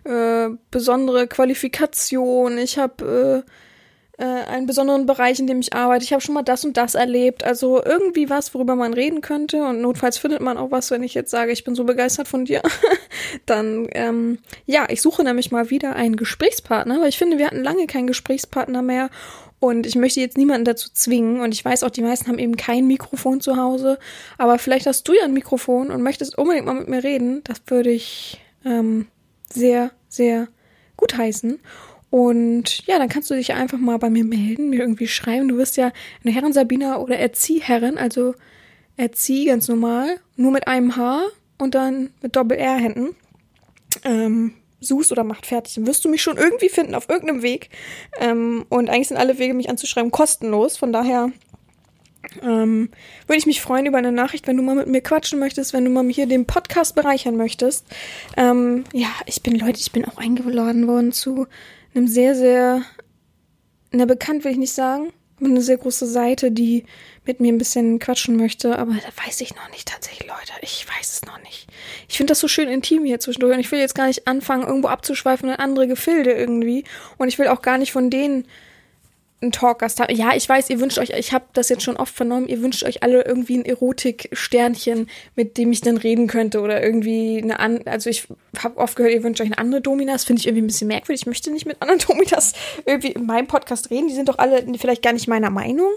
äh, 0.05 0.57
besondere 0.71 1.27
Qualifikation. 1.27 2.57
Ich 2.57 2.79
habe 2.79 3.45
äh, 3.47 3.51
äh, 4.19 4.25
einen 4.25 4.67
besonderen 4.67 5.07
Bereich, 5.07 5.41
in 5.41 5.47
dem 5.47 5.61
ich 5.61 5.73
arbeite. 5.73 6.05
Ich 6.05 6.13
habe 6.13 6.21
schon 6.21 6.35
mal 6.35 6.43
das 6.43 6.65
und 6.65 6.77
das 6.77 6.95
erlebt. 6.95 7.45
Also 7.45 7.83
irgendwie 7.85 8.31
was, 8.31 8.55
worüber 8.55 8.77
man 8.77 8.95
reden 8.95 9.21
könnte. 9.21 9.65
Und 9.65 9.81
notfalls 9.81 10.19
findet 10.19 10.41
man 10.41 10.57
auch 10.57 10.71
was, 10.71 10.91
wenn 10.91 11.03
ich 11.03 11.15
jetzt 11.15 11.31
sage, 11.31 11.53
ich 11.53 11.65
bin 11.65 11.75
so 11.75 11.85
begeistert 11.85 12.29
von 12.29 12.45
dir. 12.45 12.63
Dann, 13.47 13.89
ähm, 13.93 14.39
ja, 14.67 14.87
ich 14.89 15.03
suche 15.03 15.25
nämlich 15.25 15.51
mal 15.51 15.71
wieder 15.71 15.97
einen 15.97 16.17
Gesprächspartner, 16.17 17.01
weil 17.01 17.09
ich 17.09 17.19
finde, 17.19 17.39
wir 17.39 17.47
hatten 17.47 17.65
lange 17.65 17.87
keinen 17.87 18.07
Gesprächspartner 18.07 18.83
mehr. 18.83 19.11
Und 19.59 19.87
ich 19.87 19.97
möchte 19.97 20.21
jetzt 20.21 20.37
niemanden 20.37 20.67
dazu 20.67 20.91
zwingen. 20.93 21.41
Und 21.41 21.53
ich 21.53 21.65
weiß 21.65 21.83
auch, 21.83 21.91
die 21.91 22.03
meisten 22.03 22.29
haben 22.29 22.39
eben 22.39 22.57
kein 22.57 22.87
Mikrofon 22.87 23.41
zu 23.41 23.57
Hause. 23.57 23.99
Aber 24.39 24.59
vielleicht 24.59 24.87
hast 24.87 25.09
du 25.09 25.15
ja 25.15 25.25
ein 25.25 25.33
Mikrofon 25.33 25.91
und 25.91 26.03
möchtest 26.03 26.39
unbedingt 26.39 26.67
mal 26.67 26.75
mit 26.75 26.89
mir 26.89 27.03
reden. 27.03 27.43
Das 27.45 27.63
würde 27.67 27.91
ich 27.91 28.41
ähm, 28.65 29.09
sehr, 29.51 29.91
sehr 30.09 30.49
gut 30.97 31.17
heißen. 31.17 31.59
Und 32.15 32.87
ja, 32.87 33.01
dann 33.01 33.09
kannst 33.09 33.29
du 33.29 33.35
dich 33.35 33.55
einfach 33.55 33.79
mal 33.79 33.99
bei 33.99 34.09
mir 34.09 34.23
melden, 34.23 34.71
mir 34.71 34.79
irgendwie 34.79 35.09
schreiben. 35.09 35.49
Du 35.49 35.57
wirst 35.57 35.77
ja 35.77 35.91
eine 36.23 36.33
Herren 36.33 36.53
Sabina 36.53 36.99
oder 36.99 37.19
Erziehherrin, 37.19 37.99
also 37.99 38.37
Erzieh 38.97 39.47
ganz 39.47 39.67
normal, 39.67 40.21
nur 40.37 40.53
mit 40.53 40.69
einem 40.69 40.95
H 40.95 41.25
und 41.59 41.75
dann 41.75 42.11
mit 42.23 42.37
Doppel-R 42.37 42.77
hinten. 42.77 43.17
Ähm, 44.05 44.55
suchst 44.79 45.11
oder 45.11 45.25
macht 45.25 45.47
fertig, 45.47 45.75
dann 45.75 45.89
wirst 45.89 46.05
du 46.05 46.09
mich 46.09 46.23
schon 46.23 46.37
irgendwie 46.37 46.69
finden, 46.69 46.95
auf 46.95 47.09
irgendeinem 47.09 47.43
Weg. 47.43 47.71
Ähm, 48.21 48.65
und 48.69 48.91
eigentlich 48.91 49.09
sind 49.09 49.17
alle 49.17 49.41
Wege, 49.41 49.53
mich 49.53 49.69
anzuschreiben, 49.69 50.13
kostenlos. 50.13 50.77
Von 50.77 50.93
daher 50.93 51.33
ähm, 52.43 52.91
würde 53.27 53.39
ich 53.39 53.47
mich 53.47 53.61
freuen 53.61 53.87
über 53.87 53.99
eine 53.99 54.13
Nachricht, 54.13 54.47
wenn 54.47 54.57
du 54.57 54.63
mal 54.63 54.77
mit 54.77 54.87
mir 54.87 55.01
quatschen 55.01 55.41
möchtest, 55.41 55.73
wenn 55.73 55.85
du 55.85 55.91
mal 55.91 56.09
hier 56.09 56.27
den 56.27 56.47
Podcast 56.47 56.95
bereichern 56.95 57.37
möchtest. 57.37 57.87
Ähm, 58.37 58.85
ja, 58.93 59.09
ich 59.27 59.43
bin, 59.43 59.57
Leute, 59.59 59.81
ich 59.81 59.91
bin 59.91 60.05
auch 60.05 60.19
eingeladen 60.19 60.87
worden 60.87 61.11
zu 61.11 61.49
einem 61.95 62.09
sehr, 62.09 62.35
sehr, 62.35 62.83
na, 63.93 64.05
bekannt 64.05 64.45
will 64.45 64.53
ich 64.53 64.59
nicht 64.59 64.75
sagen, 64.75 65.13
eine 65.43 65.63
sehr 65.63 65.77
große 65.77 66.07
Seite, 66.07 66.51
die 66.51 66.85
mit 67.27 67.41
mir 67.41 67.53
ein 67.53 67.59
bisschen 67.59 67.99
quatschen 67.99 68.37
möchte, 68.37 68.79
aber 68.79 68.93
da 68.93 69.27
weiß 69.27 69.41
ich 69.41 69.55
noch 69.55 69.71
nicht 69.71 69.89
tatsächlich, 69.89 70.29
Leute. 70.29 70.53
Ich 70.63 70.87
weiß 70.89 71.13
es 71.13 71.25
noch 71.25 71.41
nicht. 71.43 71.67
Ich 72.09 72.17
finde 72.17 72.31
das 72.31 72.41
so 72.41 72.49
schön 72.49 72.69
intim 72.69 73.05
hier 73.05 73.21
zwischendurch 73.21 73.55
und 73.55 73.61
ich 73.61 73.73
will 73.73 73.79
jetzt 73.79 73.95
gar 73.95 74.07
nicht 74.07 74.27
anfangen, 74.27 74.67
irgendwo 74.67 74.89
abzuschweifen 74.89 75.49
in 75.49 75.57
andere 75.57 75.87
Gefilde 75.87 76.33
irgendwie. 76.33 76.85
Und 77.19 77.29
ich 77.29 77.39
will 77.39 77.49
auch 77.49 77.63
gar 77.63 77.79
nicht 77.79 77.93
von 77.93 78.11
denen 78.11 78.47
einen 79.45 79.53
Talkgast 79.53 80.01
haben. 80.01 80.15
Ja, 80.15 80.35
ich 80.35 80.49
weiß, 80.49 80.71
ihr 80.71 80.81
wünscht 80.81 80.99
euch, 80.99 81.11
ich 81.11 81.33
habe 81.33 81.45
das 81.53 81.69
jetzt 81.69 81.83
schon 81.83 81.97
oft 81.97 82.15
vernommen, 82.15 82.49
ihr 82.49 82.61
wünscht 82.63 82.83
euch 82.85 83.03
alle 83.03 83.25
irgendwie 83.25 83.59
ein 83.59 83.65
Erotik-Sternchen, 83.65 85.09
mit 85.37 85.57
dem 85.57 85.73
ich 85.73 85.81
dann 85.81 85.97
reden 85.97 86.27
könnte 86.27 86.61
oder 86.61 86.83
irgendwie 86.83 87.41
eine 87.43 87.61
an, 87.61 87.83
also 87.87 88.11
ich 88.11 88.27
habe 88.59 88.79
oft 88.79 88.97
gehört, 88.97 89.15
ihr 89.15 89.23
wünscht 89.23 89.41
euch 89.41 89.47
eine 89.47 89.59
andere 89.59 89.81
Dominas, 89.81 90.25
finde 90.25 90.41
ich 90.41 90.47
irgendwie 90.47 90.65
ein 90.65 90.67
bisschen 90.67 90.89
merkwürdig. 90.89 91.23
Ich 91.23 91.27
möchte 91.27 91.51
nicht 91.51 91.67
mit 91.67 91.81
anderen 91.81 92.01
Dominas 92.09 92.55
irgendwie 92.87 93.13
in 93.13 93.27
meinem 93.27 93.47
Podcast 93.47 93.91
reden, 93.91 94.09
die 94.09 94.15
sind 94.15 94.29
doch 94.29 94.39
alle 94.39 94.65
vielleicht 94.79 95.03
gar 95.03 95.13
nicht 95.13 95.29
meiner 95.29 95.51
Meinung. 95.51 95.91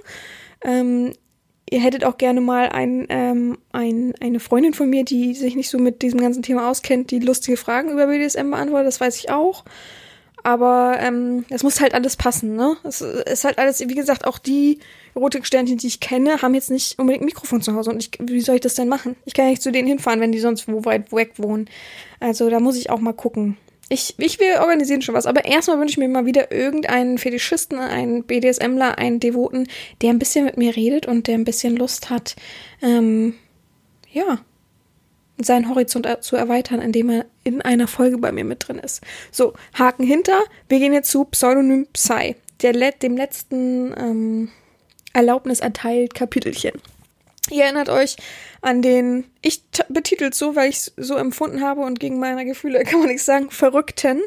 Ähm, 0.63 1.13
ihr 1.69 1.81
hättet 1.81 2.05
auch 2.05 2.17
gerne 2.17 2.41
mal 2.41 2.69
ein, 2.69 3.07
ähm, 3.09 3.57
ein, 3.71 4.13
eine 4.21 4.39
Freundin 4.39 4.73
von 4.73 4.89
mir, 4.89 5.03
die 5.03 5.33
sich 5.33 5.55
nicht 5.55 5.69
so 5.69 5.77
mit 5.77 6.01
diesem 6.01 6.19
ganzen 6.19 6.43
Thema 6.43 6.69
auskennt, 6.69 7.11
die 7.11 7.19
lustige 7.19 7.57
Fragen 7.57 7.91
über 7.91 8.07
BDSM 8.07 8.51
beantwortet, 8.51 8.87
das 8.87 9.01
weiß 9.01 9.17
ich 9.17 9.29
auch. 9.29 9.65
Aber 10.47 10.97
ähm, 11.01 11.43
es 11.49 11.61
muss 11.61 11.81
halt 11.81 11.93
alles 11.93 12.15
passen, 12.15 12.55
ne? 12.55 12.77
Es 12.85 13.01
ist 13.01 13.43
halt 13.43 13.57
alles, 13.57 13.81
wie 13.81 13.95
gesagt, 13.95 14.25
auch 14.25 14.39
die 14.39 14.79
Erotiksternchen, 15.13 15.77
die 15.77 15.87
ich 15.87 15.99
kenne, 15.99 16.41
haben 16.41 16.53
jetzt 16.53 16.71
nicht 16.71 16.97
unbedingt 16.97 17.23
ein 17.23 17.25
Mikrofon 17.25 17.61
zu 17.61 17.75
Hause. 17.75 17.89
Und 17.89 18.01
ich, 18.01 18.11
wie 18.21 18.39
soll 18.39 18.55
ich 18.55 18.61
das 18.61 18.75
denn 18.75 18.87
machen? 18.87 19.17
Ich 19.25 19.33
kann 19.33 19.43
ja 19.43 19.51
nicht 19.51 19.61
zu 19.61 19.73
denen 19.73 19.89
hinfahren, 19.89 20.21
wenn 20.21 20.31
die 20.31 20.39
sonst 20.39 20.69
wo 20.69 20.85
weit 20.85 21.11
weg 21.11 21.33
wohnen. 21.35 21.69
Also 22.21 22.49
da 22.49 22.61
muss 22.61 22.77
ich 22.77 22.89
auch 22.89 23.01
mal 23.01 23.11
gucken. 23.11 23.57
Ich, 23.89 24.15
ich 24.19 24.39
will 24.39 24.55
organisieren 24.61 25.01
schon 25.01 25.15
was, 25.15 25.25
aber 25.25 25.43
erstmal 25.43 25.79
wünsche 25.79 25.91
ich 25.91 25.97
mir 25.97 26.07
mal 26.07 26.25
wieder 26.25 26.49
irgendeinen 26.49 27.17
Fetischisten, 27.17 27.79
einen 27.79 28.23
BDSMler, 28.23 28.97
einen 28.97 29.19
Devoten, 29.19 29.67
der 30.01 30.11
ein 30.11 30.19
bisschen 30.19 30.45
mit 30.45 30.55
mir 30.55 30.77
redet 30.77 31.07
und 31.07 31.27
der 31.27 31.35
ein 31.35 31.43
bisschen 31.43 31.75
Lust 31.75 32.09
hat, 32.09 32.37
ähm, 32.81 33.35
ja, 34.13 34.39
seinen 35.39 35.69
Horizont 35.69 36.07
zu 36.21 36.35
erweitern, 36.35 36.81
indem 36.81 37.09
er 37.09 37.25
in 37.43 37.61
einer 37.61 37.87
Folge 37.87 38.17
bei 38.17 38.31
mir 38.31 38.43
mit 38.43 38.67
drin 38.67 38.79
ist. 38.79 39.01
So, 39.31 39.53
Haken 39.73 40.05
hinter. 40.05 40.39
Wir 40.69 40.79
gehen 40.79 40.93
jetzt 40.93 41.11
zu 41.11 41.25
Pseudonym 41.25 41.87
Psy, 41.93 42.35
der, 42.61 42.73
dem 42.73 43.15
letzten 43.15 43.93
ähm, 43.97 44.49
Erlaubnis 45.13 45.59
erteilt 45.59 46.13
Kapitelchen. 46.13 46.73
Ihr 47.49 47.63
erinnert 47.63 47.89
euch 47.89 48.17
an 48.61 48.81
den, 48.81 49.25
ich 49.41 49.61
betitelt 49.89 50.35
so, 50.35 50.55
weil 50.55 50.69
ich 50.69 50.77
es 50.77 50.93
so 50.97 51.15
empfunden 51.15 51.61
habe 51.61 51.81
und 51.81 51.99
gegen 51.99 52.19
meine 52.19 52.45
Gefühle 52.45 52.83
kann 52.85 52.99
man 52.99 53.09
nichts 53.09 53.25
sagen, 53.25 53.49
Verrückten, 53.51 54.21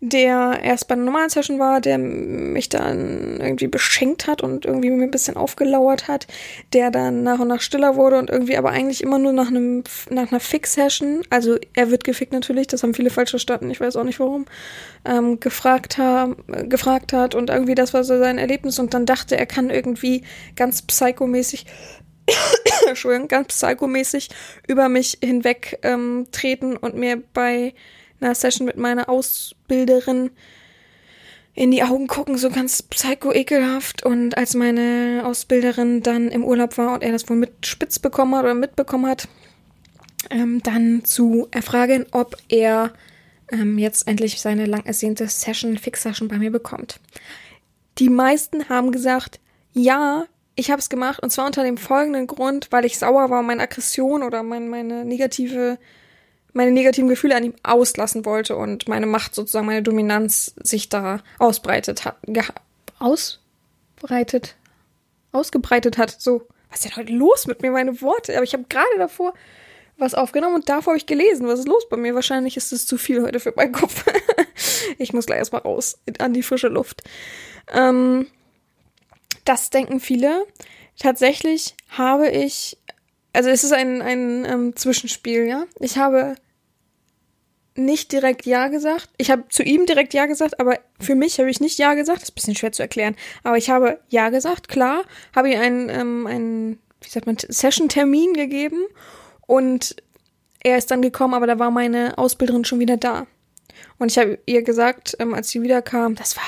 der 0.00 0.60
erst 0.62 0.88
bei 0.88 0.94
einer 0.94 1.04
normalen 1.04 1.30
Session 1.30 1.58
war, 1.58 1.80
der 1.80 1.98
mich 1.98 2.68
dann 2.68 3.40
irgendwie 3.40 3.66
beschenkt 3.66 4.26
hat 4.26 4.42
und 4.42 4.66
irgendwie 4.66 4.90
mir 4.90 5.04
ein 5.04 5.10
bisschen 5.10 5.36
aufgelauert 5.36 6.06
hat, 6.08 6.26
der 6.72 6.90
dann 6.90 7.22
nach 7.22 7.38
und 7.38 7.48
nach 7.48 7.60
stiller 7.60 7.96
wurde 7.96 8.18
und 8.18 8.28
irgendwie 8.28 8.56
aber 8.56 8.70
eigentlich 8.70 9.02
immer 9.02 9.18
nur 9.18 9.32
nach 9.32 9.48
einem, 9.48 9.84
nach 10.10 10.30
einer 10.30 10.40
Fix-Session, 10.40 11.22
also 11.30 11.56
er 11.74 11.90
wird 11.90 12.04
gefickt 12.04 12.32
natürlich, 12.32 12.66
das 12.66 12.82
haben 12.82 12.94
viele 12.94 13.10
falsch 13.10 13.30
verstanden, 13.30 13.70
ich 13.70 13.80
weiß 13.80 13.96
auch 13.96 14.04
nicht 14.04 14.20
warum, 14.20 14.46
ähm, 15.04 15.40
gefragt, 15.40 15.98
ha 15.98 16.34
gefragt 16.64 17.12
hat 17.12 17.34
und 17.34 17.50
irgendwie 17.50 17.74
das 17.74 17.94
war 17.94 18.04
so 18.04 18.18
sein 18.18 18.38
Erlebnis 18.38 18.78
und 18.78 18.92
dann 18.92 19.06
dachte, 19.06 19.36
er 19.36 19.46
kann 19.46 19.70
irgendwie 19.70 20.22
ganz 20.56 20.82
psychomäßig 20.82 21.66
Entschuldigung, 22.88 23.28
ganz 23.28 23.48
psychomäßig 23.48 24.28
über 24.66 24.88
mich 24.88 25.18
hinweg 25.22 25.78
ähm, 25.82 26.26
treten 26.32 26.76
und 26.76 26.94
mir 26.94 27.22
bei 27.34 27.74
einer 28.20 28.34
Session 28.34 28.66
mit 28.66 28.76
meiner 28.76 29.08
Ausbilderin 29.08 30.30
in 31.54 31.70
die 31.70 31.82
Augen 31.82 32.06
gucken, 32.06 32.36
so 32.36 32.50
ganz 32.50 32.82
psycho-ekelhaft. 32.82 34.04
Und 34.04 34.36
als 34.36 34.54
meine 34.54 35.22
Ausbilderin 35.24 36.02
dann 36.02 36.28
im 36.28 36.44
Urlaub 36.44 36.76
war 36.76 36.94
und 36.94 37.02
er 37.02 37.12
das 37.12 37.28
wohl 37.28 37.36
mit 37.36 37.66
spitz 37.66 37.98
bekommen 37.98 38.34
hat 38.34 38.44
oder 38.44 38.54
mitbekommen 38.54 39.06
hat, 39.06 39.28
ähm, 40.30 40.62
dann 40.62 41.04
zu 41.04 41.48
erfragen, 41.50 42.06
ob 42.10 42.36
er 42.48 42.92
ähm, 43.50 43.78
jetzt 43.78 44.06
endlich 44.06 44.40
seine 44.40 44.66
lang 44.66 44.84
ersehnte 44.84 45.26
Session, 45.28 45.78
Fix-Session 45.78 46.28
bei 46.28 46.38
mir 46.38 46.50
bekommt. 46.50 47.00
Die 47.98 48.10
meisten 48.10 48.68
haben 48.68 48.92
gesagt, 48.92 49.40
ja, 49.72 50.26
ich 50.56 50.70
habe 50.70 50.80
es 50.80 50.88
gemacht 50.88 51.22
und 51.22 51.30
zwar 51.30 51.46
unter 51.46 51.62
dem 51.62 51.76
folgenden 51.76 52.26
Grund, 52.26 52.68
weil 52.70 52.84
ich 52.84 52.98
sauer 52.98 53.30
war 53.30 53.40
und 53.40 53.46
meine 53.46 53.62
Aggression 53.62 54.22
oder 54.22 54.42
mein, 54.42 54.68
meine 54.68 55.04
negative, 55.04 55.78
meine 56.54 56.72
negativen 56.72 57.08
Gefühle 57.08 57.36
an 57.36 57.44
ihm 57.44 57.54
auslassen 57.62 58.24
wollte 58.24 58.56
und 58.56 58.88
meine 58.88 59.06
Macht 59.06 59.34
sozusagen, 59.34 59.66
meine 59.66 59.82
Dominanz 59.82 60.54
sich 60.62 60.88
da 60.88 61.20
ausbreitet 61.38 62.06
hat, 62.06 62.16
aus, 62.98 63.40
ausbreitet, 63.96 64.56
ausgebreitet 65.32 65.98
hat. 65.98 66.16
So, 66.18 66.48
was 66.70 66.80
ist 66.80 66.86
denn 66.86 66.96
heute 66.96 67.12
los 67.12 67.46
mit 67.46 67.60
mir, 67.60 67.70
meine 67.70 68.00
Worte? 68.00 68.34
Aber 68.34 68.44
ich 68.44 68.54
habe 68.54 68.64
gerade 68.68 68.96
davor 68.96 69.34
was 69.98 70.14
aufgenommen 70.14 70.56
und 70.56 70.68
davor 70.68 70.92
habe 70.92 70.98
ich 70.98 71.06
gelesen. 71.06 71.46
Was 71.46 71.60
ist 71.60 71.68
los 71.68 71.88
bei 71.88 71.96
mir? 71.96 72.14
Wahrscheinlich 72.14 72.56
ist 72.56 72.72
es 72.72 72.86
zu 72.86 72.98
viel 72.98 73.22
heute 73.22 73.40
für 73.40 73.52
meinen 73.56 73.72
Kopf. 73.72 74.04
ich 74.98 75.12
muss 75.12 75.26
gleich 75.26 75.38
erstmal 75.38 75.62
raus 75.62 75.98
an 76.18 76.34
die 76.34 76.42
frische 76.42 76.68
Luft. 76.68 77.02
Ähm, 77.72 78.26
das 79.48 79.70
denken 79.70 80.00
viele. 80.00 80.46
Tatsächlich 80.98 81.74
habe 81.90 82.28
ich, 82.28 82.78
also 83.32 83.50
es 83.50 83.64
ist 83.64 83.72
ein, 83.72 84.02
ein 84.02 84.44
ähm, 84.44 84.76
Zwischenspiel, 84.76 85.46
ja. 85.46 85.64
Ich 85.80 85.98
habe 85.98 86.36
nicht 87.74 88.12
direkt 88.12 88.46
Ja 88.46 88.68
gesagt. 88.68 89.10
Ich 89.18 89.30
habe 89.30 89.44
zu 89.48 89.62
ihm 89.62 89.86
direkt 89.86 90.14
Ja 90.14 90.26
gesagt, 90.26 90.60
aber 90.60 90.78
für 90.98 91.14
mich 91.14 91.38
habe 91.38 91.50
ich 91.50 91.60
nicht 91.60 91.78
Ja 91.78 91.94
gesagt. 91.94 92.18
Das 92.18 92.28
ist 92.28 92.32
ein 92.32 92.34
bisschen 92.34 92.54
schwer 92.54 92.72
zu 92.72 92.82
erklären. 92.82 93.16
Aber 93.42 93.58
ich 93.58 93.70
habe 93.70 94.00
Ja 94.08 94.30
gesagt, 94.30 94.68
klar. 94.68 95.02
Habe 95.34 95.50
ihm 95.50 95.60
einen, 95.60 95.88
ähm, 95.90 96.26
einen 96.26 96.78
wie 97.00 97.10
sagt 97.10 97.26
man, 97.26 97.36
Session-Termin 97.38 98.32
gegeben 98.32 98.86
und 99.46 99.96
er 100.60 100.78
ist 100.78 100.90
dann 100.90 101.02
gekommen, 101.02 101.34
aber 101.34 101.46
da 101.46 101.58
war 101.58 101.70
meine 101.70 102.18
Ausbilderin 102.18 102.64
schon 102.64 102.80
wieder 102.80 102.96
da. 102.96 103.26
Und 103.98 104.10
ich 104.10 104.18
habe 104.18 104.38
ihr 104.46 104.62
gesagt, 104.62 105.16
ähm, 105.20 105.34
als 105.34 105.50
sie 105.50 105.62
wiederkam, 105.62 106.14
das 106.14 106.36
war, 106.36 106.42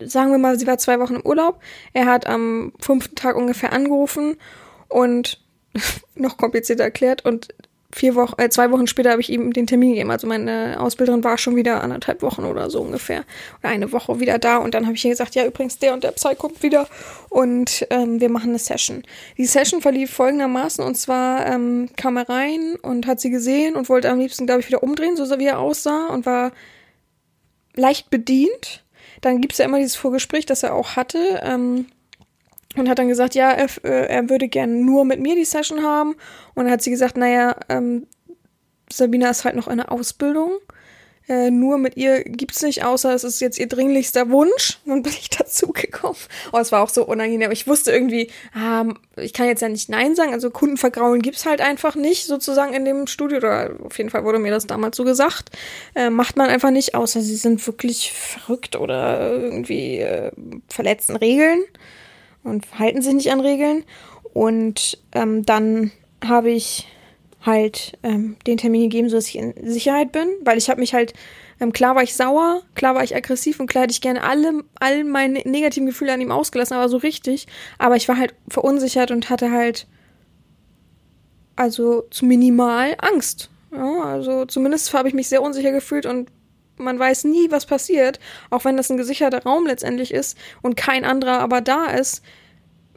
sagen 0.00 0.30
wir 0.30 0.38
mal, 0.38 0.58
sie 0.58 0.66
war 0.66 0.78
zwei 0.78 1.00
Wochen 1.00 1.16
im 1.16 1.26
Urlaub. 1.26 1.60
Er 1.92 2.06
hat 2.06 2.26
am 2.26 2.72
fünften 2.80 3.14
Tag 3.14 3.36
ungefähr 3.36 3.72
angerufen 3.72 4.36
und 4.88 5.40
noch 6.14 6.36
komplizierter 6.36 6.84
erklärt 6.84 7.24
und 7.24 7.54
vier 7.96 8.14
Wochen, 8.14 8.34
äh, 8.38 8.50
zwei 8.50 8.70
Wochen 8.70 8.86
später 8.86 9.10
habe 9.10 9.20
ich 9.20 9.30
ihm 9.30 9.52
den 9.52 9.66
Termin 9.66 9.90
gegeben. 9.90 10.10
Also 10.10 10.26
meine 10.26 10.78
Ausbilderin 10.80 11.24
war 11.24 11.38
schon 11.38 11.56
wieder 11.56 11.82
anderthalb 11.82 12.20
Wochen 12.22 12.44
oder 12.44 12.68
so 12.68 12.80
ungefähr. 12.82 13.24
Oder 13.60 13.70
eine 13.70 13.90
Woche 13.90 14.20
wieder 14.20 14.38
da. 14.38 14.58
Und 14.58 14.74
dann 14.74 14.84
habe 14.84 14.96
ich 14.96 15.04
ihr 15.04 15.10
gesagt, 15.10 15.34
ja, 15.34 15.46
übrigens, 15.46 15.78
der 15.78 15.94
und 15.94 16.04
der 16.04 16.12
Psy 16.12 16.34
kommt 16.34 16.62
wieder. 16.62 16.88
Und 17.30 17.86
ähm, 17.90 18.20
wir 18.20 18.28
machen 18.28 18.50
eine 18.50 18.58
Session. 18.58 19.02
Die 19.38 19.46
Session 19.46 19.80
verlief 19.80 20.12
folgendermaßen. 20.12 20.84
Und 20.84 20.96
zwar 20.96 21.46
ähm, 21.46 21.88
kam 21.96 22.18
er 22.18 22.28
rein 22.28 22.76
und 22.82 23.06
hat 23.06 23.20
sie 23.20 23.30
gesehen 23.30 23.76
und 23.76 23.88
wollte 23.88 24.10
am 24.10 24.18
liebsten, 24.18 24.46
glaube 24.46 24.60
ich, 24.60 24.68
wieder 24.68 24.82
umdrehen, 24.82 25.16
so 25.16 25.38
wie 25.38 25.46
er 25.46 25.58
aussah. 25.58 26.08
Und 26.08 26.26
war 26.26 26.52
leicht 27.74 28.10
bedient. 28.10 28.84
Dann 29.20 29.40
gibt's 29.40 29.58
ja 29.58 29.64
immer 29.64 29.78
dieses 29.78 29.96
Vorgespräch, 29.96 30.46
das 30.46 30.62
er 30.62 30.74
auch 30.74 30.96
hatte. 30.96 31.40
Ähm, 31.42 31.86
und 32.76 32.88
hat 32.88 32.98
dann 32.98 33.08
gesagt, 33.08 33.34
ja, 33.34 33.50
er, 33.50 33.68
äh, 33.84 34.06
er 34.08 34.28
würde 34.28 34.48
gerne 34.48 34.74
nur 34.74 35.04
mit 35.04 35.20
mir 35.20 35.34
die 35.34 35.44
Session 35.44 35.82
haben. 35.82 36.14
Und 36.54 36.64
dann 36.64 36.70
hat 36.70 36.82
sie 36.82 36.90
gesagt, 36.90 37.16
naja, 37.16 37.56
ähm, 37.68 38.06
Sabina 38.92 39.30
ist 39.30 39.44
halt 39.44 39.56
noch 39.56 39.66
eine 39.66 39.90
Ausbildung. 39.90 40.52
Äh, 41.28 41.50
nur 41.50 41.76
mit 41.78 41.96
ihr 41.96 42.22
gibt's 42.22 42.62
nicht, 42.62 42.84
außer 42.84 43.12
es 43.12 43.24
ist 43.24 43.40
jetzt 43.40 43.58
ihr 43.58 43.66
dringlichster 43.66 44.30
Wunsch. 44.30 44.78
Dann 44.86 45.02
bin 45.02 45.12
ich 45.12 45.28
dazugekommen. 45.36 46.16
Oh, 46.52 46.58
es 46.58 46.70
war 46.70 46.82
auch 46.82 46.88
so 46.88 47.04
unangenehm. 47.04 47.50
Ich 47.50 47.66
wusste 47.66 47.90
irgendwie, 47.90 48.30
ah, 48.54 48.84
ich 49.16 49.32
kann 49.32 49.46
jetzt 49.46 49.62
ja 49.62 49.68
nicht 49.68 49.88
Nein 49.88 50.14
sagen. 50.14 50.32
Also 50.32 50.50
Kundenvergraulen 50.50 51.22
gibt's 51.22 51.44
halt 51.44 51.60
einfach 51.60 51.96
nicht, 51.96 52.26
sozusagen 52.26 52.74
in 52.74 52.84
dem 52.84 53.06
Studio. 53.08 53.38
Oder 53.38 53.72
auf 53.84 53.98
jeden 53.98 54.10
Fall 54.10 54.24
wurde 54.24 54.38
mir 54.38 54.52
das 54.52 54.66
damals 54.66 54.96
so 54.96 55.04
gesagt. 55.04 55.50
Äh, 55.94 56.10
macht 56.10 56.36
man 56.36 56.48
einfach 56.48 56.70
nicht, 56.70 56.94
außer 56.94 57.20
sie 57.20 57.36
sind 57.36 57.66
wirklich 57.66 58.12
verrückt 58.12 58.76
oder 58.76 59.32
irgendwie 59.32 59.98
äh, 59.98 60.30
verletzen 60.68 61.16
Regeln 61.16 61.64
und 62.44 62.66
halten 62.78 63.02
sich 63.02 63.14
nicht 63.14 63.32
an 63.32 63.40
Regeln. 63.40 63.84
Und 64.32 64.98
ähm, 65.12 65.44
dann 65.44 65.90
habe 66.24 66.50
ich 66.50 66.86
halt 67.46 67.96
ähm, 68.02 68.36
den 68.46 68.58
Termin 68.58 68.82
gegeben, 68.82 69.08
so 69.08 69.16
dass 69.16 69.28
ich 69.28 69.36
in 69.36 69.54
Sicherheit 69.62 70.12
bin, 70.12 70.28
weil 70.42 70.58
ich 70.58 70.68
habe 70.68 70.80
mich 70.80 70.92
halt, 70.94 71.14
ähm, 71.60 71.72
klar 71.72 71.94
war 71.94 72.02
ich 72.02 72.14
sauer, 72.14 72.62
klar 72.74 72.94
war 72.94 73.04
ich 73.04 73.14
aggressiv 73.14 73.60
und 73.60 73.68
klar 73.68 73.84
hätte 73.84 73.92
ich 73.92 74.00
gerne 74.00 74.22
alle, 74.22 74.64
all 74.80 75.04
meine 75.04 75.40
negativen 75.44 75.86
Gefühle 75.86 76.12
an 76.12 76.20
ihm 76.20 76.32
ausgelassen, 76.32 76.76
aber 76.76 76.88
so 76.88 76.98
richtig. 76.98 77.46
Aber 77.78 77.96
ich 77.96 78.08
war 78.08 78.18
halt 78.18 78.34
verunsichert 78.48 79.10
und 79.10 79.30
hatte 79.30 79.50
halt 79.50 79.86
also 81.56 82.02
zu 82.10 82.26
minimal 82.26 82.94
Angst. 82.98 83.50
Ja, 83.72 84.02
also 84.02 84.44
zumindest 84.44 84.92
habe 84.92 85.08
ich 85.08 85.14
mich 85.14 85.28
sehr 85.28 85.42
unsicher 85.42 85.72
gefühlt 85.72 86.06
und 86.06 86.30
man 86.78 86.98
weiß 86.98 87.24
nie, 87.24 87.50
was 87.50 87.66
passiert, 87.66 88.20
auch 88.50 88.64
wenn 88.64 88.76
das 88.76 88.90
ein 88.90 88.98
gesicherter 88.98 89.42
Raum 89.42 89.66
letztendlich 89.66 90.12
ist 90.12 90.36
und 90.62 90.76
kein 90.76 91.04
anderer 91.04 91.40
aber 91.40 91.62
da 91.62 91.86
ist, 91.86 92.22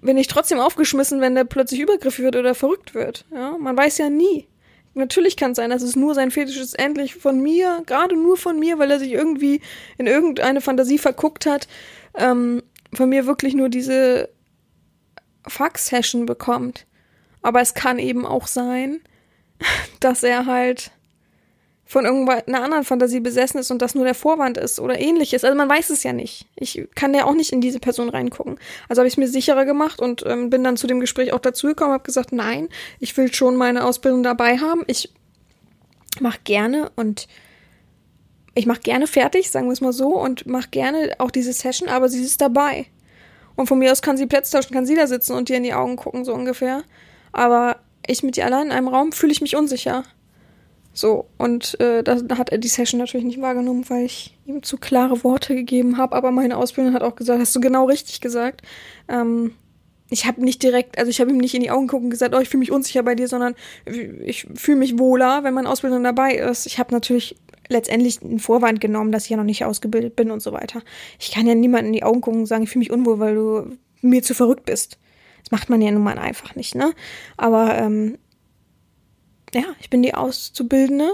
bin 0.01 0.17
ich 0.17 0.27
trotzdem 0.27 0.59
aufgeschmissen, 0.59 1.21
wenn 1.21 1.35
der 1.35 1.43
plötzlich 1.43 1.79
übergriffig 1.79 2.23
wird 2.23 2.35
oder 2.35 2.55
verrückt 2.55 2.93
wird. 2.93 3.25
Ja, 3.33 3.57
man 3.57 3.77
weiß 3.77 3.97
ja 3.97 4.09
nie. 4.09 4.47
Natürlich 4.93 5.37
kann 5.37 5.51
es 5.51 5.57
sein, 5.57 5.69
dass 5.69 5.81
es 5.81 5.95
nur 5.95 6.15
sein 6.15 6.31
Fetisch 6.31 6.57
ist, 6.57 6.77
endlich 6.77 7.15
von 7.15 7.41
mir, 7.41 7.83
gerade 7.85 8.15
nur 8.15 8.37
von 8.37 8.59
mir, 8.59 8.79
weil 8.79 8.91
er 8.91 8.99
sich 8.99 9.11
irgendwie 9.11 9.61
in 9.97 10.07
irgendeine 10.07 10.61
Fantasie 10.61 10.97
verguckt 10.97 11.45
hat, 11.45 11.67
ähm, 12.17 12.63
von 12.93 13.09
mir 13.09 13.25
wirklich 13.25 13.53
nur 13.53 13.69
diese 13.69 14.29
Fuck-Session 15.47 16.25
bekommt. 16.25 16.85
Aber 17.41 17.61
es 17.61 17.73
kann 17.73 17.99
eben 17.99 18.25
auch 18.25 18.47
sein, 18.47 19.01
dass 19.99 20.23
er 20.23 20.45
halt 20.45 20.91
von 21.89 22.05
irgendeiner 22.05 22.61
anderen 22.61 22.83
Fantasie 22.83 23.19
besessen 23.19 23.59
ist 23.59 23.71
und 23.71 23.81
das 23.81 23.95
nur 23.95 24.05
der 24.05 24.13
Vorwand 24.13 24.59
ist 24.59 24.79
oder 24.79 24.99
ähnliches. 24.99 25.43
Also 25.43 25.57
man 25.57 25.67
weiß 25.67 25.89
es 25.89 26.03
ja 26.03 26.13
nicht. 26.13 26.45
Ich 26.55 26.87
kann 26.93 27.15
ja 27.15 27.25
auch 27.25 27.33
nicht 27.33 27.51
in 27.51 27.61
diese 27.61 27.79
Person 27.79 28.09
reingucken. 28.09 28.59
Also 28.87 28.99
habe 28.99 29.07
ich 29.07 29.15
es 29.15 29.17
mir 29.17 29.27
sicherer 29.27 29.65
gemacht 29.65 29.99
und 29.99 30.23
ähm, 30.27 30.51
bin 30.51 30.63
dann 30.63 30.77
zu 30.77 30.85
dem 30.85 30.99
Gespräch 30.99 31.33
auch 31.33 31.39
dazugekommen, 31.39 31.93
habe 31.93 32.03
gesagt, 32.03 32.31
nein, 32.31 32.69
ich 32.99 33.17
will 33.17 33.33
schon 33.33 33.55
meine 33.55 33.85
Ausbildung 33.85 34.21
dabei 34.21 34.59
haben. 34.59 34.83
Ich 34.85 35.11
mache 36.19 36.37
gerne 36.43 36.91
und 36.95 37.27
ich 38.53 38.67
mache 38.67 38.81
gerne 38.81 39.07
fertig, 39.07 39.49
sagen 39.49 39.65
wir 39.65 39.73
es 39.73 39.81
mal 39.81 39.91
so, 39.91 40.09
und 40.09 40.45
mache 40.45 40.69
gerne 40.69 41.15
auch 41.17 41.31
diese 41.31 41.53
Session, 41.53 41.89
aber 41.89 42.07
sie 42.07 42.21
ist 42.21 42.39
dabei. 42.39 42.85
Und 43.55 43.65
von 43.65 43.79
mir 43.79 43.91
aus 43.91 44.03
kann 44.03 44.15
sie 44.15 44.27
Plätze 44.27 44.55
tauschen, 44.55 44.75
kann 44.75 44.85
sie 44.85 44.95
da 44.95 45.07
sitzen 45.07 45.33
und 45.33 45.49
dir 45.49 45.57
in 45.57 45.63
die 45.63 45.73
Augen 45.73 45.95
gucken, 45.95 46.23
so 46.23 46.35
ungefähr. 46.35 46.83
Aber 47.31 47.77
ich 48.05 48.21
mit 48.21 48.37
ihr 48.37 48.45
allein 48.45 48.67
in 48.67 48.73
einem 48.73 48.89
Raum 48.89 49.11
fühle 49.11 49.31
ich 49.31 49.41
mich 49.41 49.55
unsicher. 49.55 50.03
So, 50.99 51.29
und 51.37 51.79
äh, 51.79 52.03
da 52.03 52.17
hat 52.37 52.49
er 52.49 52.57
die 52.57 52.67
Session 52.67 52.99
natürlich 52.99 53.25
nicht 53.25 53.39
wahrgenommen, 53.39 53.85
weil 53.87 54.03
ich 54.03 54.37
ihm 54.45 54.63
zu 54.63 54.75
klare 54.75 55.23
Worte 55.23 55.55
gegeben 55.55 55.97
habe. 55.97 56.13
Aber 56.13 56.29
meine 56.31 56.57
Ausbildung 56.57 56.93
hat 56.93 57.03
auch 57.03 57.15
gesagt, 57.15 57.39
hast 57.39 57.55
du 57.55 57.61
genau 57.61 57.85
richtig 57.85 58.19
gesagt. 58.19 58.63
Ähm, 59.07 59.55
ich 60.09 60.25
habe 60.25 60.43
nicht 60.43 60.61
direkt, 60.61 60.97
also 60.97 61.09
ich 61.09 61.21
habe 61.21 61.31
ihm 61.31 61.37
nicht 61.37 61.55
in 61.55 61.61
die 61.61 61.71
Augen 61.71 61.87
gucken 61.87 62.09
gesagt, 62.09 62.35
oh, 62.35 62.39
ich 62.39 62.49
fühle 62.49 62.59
mich 62.59 62.73
unsicher 62.73 63.01
bei 63.01 63.15
dir, 63.15 63.29
sondern 63.29 63.55
ich 63.85 64.45
fühle 64.55 64.77
mich 64.77 64.99
wohler, 64.99 65.45
wenn 65.45 65.53
meine 65.53 65.69
Ausbildung 65.69 66.03
dabei 66.03 66.35
ist. 66.35 66.65
Ich 66.65 66.79
habe 66.79 66.93
natürlich 66.93 67.37
letztendlich 67.69 68.21
einen 68.21 68.39
Vorwand 68.39 68.81
genommen, 68.81 69.13
dass 69.13 69.23
ich 69.23 69.29
ja 69.29 69.37
noch 69.37 69.45
nicht 69.45 69.63
ausgebildet 69.63 70.17
bin 70.17 70.31
und 70.31 70.41
so 70.41 70.51
weiter. 70.51 70.81
Ich 71.17 71.31
kann 71.31 71.47
ja 71.47 71.55
niemanden 71.55 71.87
in 71.87 71.93
die 71.93 72.03
Augen 72.03 72.19
gucken 72.19 72.41
und 72.41 72.45
sagen, 72.45 72.63
ich 72.63 72.71
fühle 72.71 72.81
mich 72.81 72.91
unwohl, 72.91 73.19
weil 73.19 73.35
du 73.35 73.77
mir 74.01 74.21
zu 74.21 74.33
verrückt 74.33 74.65
bist. 74.65 74.97
Das 75.43 75.51
macht 75.51 75.69
man 75.69 75.81
ja 75.81 75.91
nun 75.91 76.03
mal 76.03 76.19
einfach 76.19 76.55
nicht, 76.55 76.75
ne? 76.75 76.91
Aber 77.37 77.77
ähm, 77.77 78.17
ja, 79.53 79.63
ich 79.79 79.89
bin 79.89 80.01
die 80.01 80.13
Auszubildende 80.13 81.13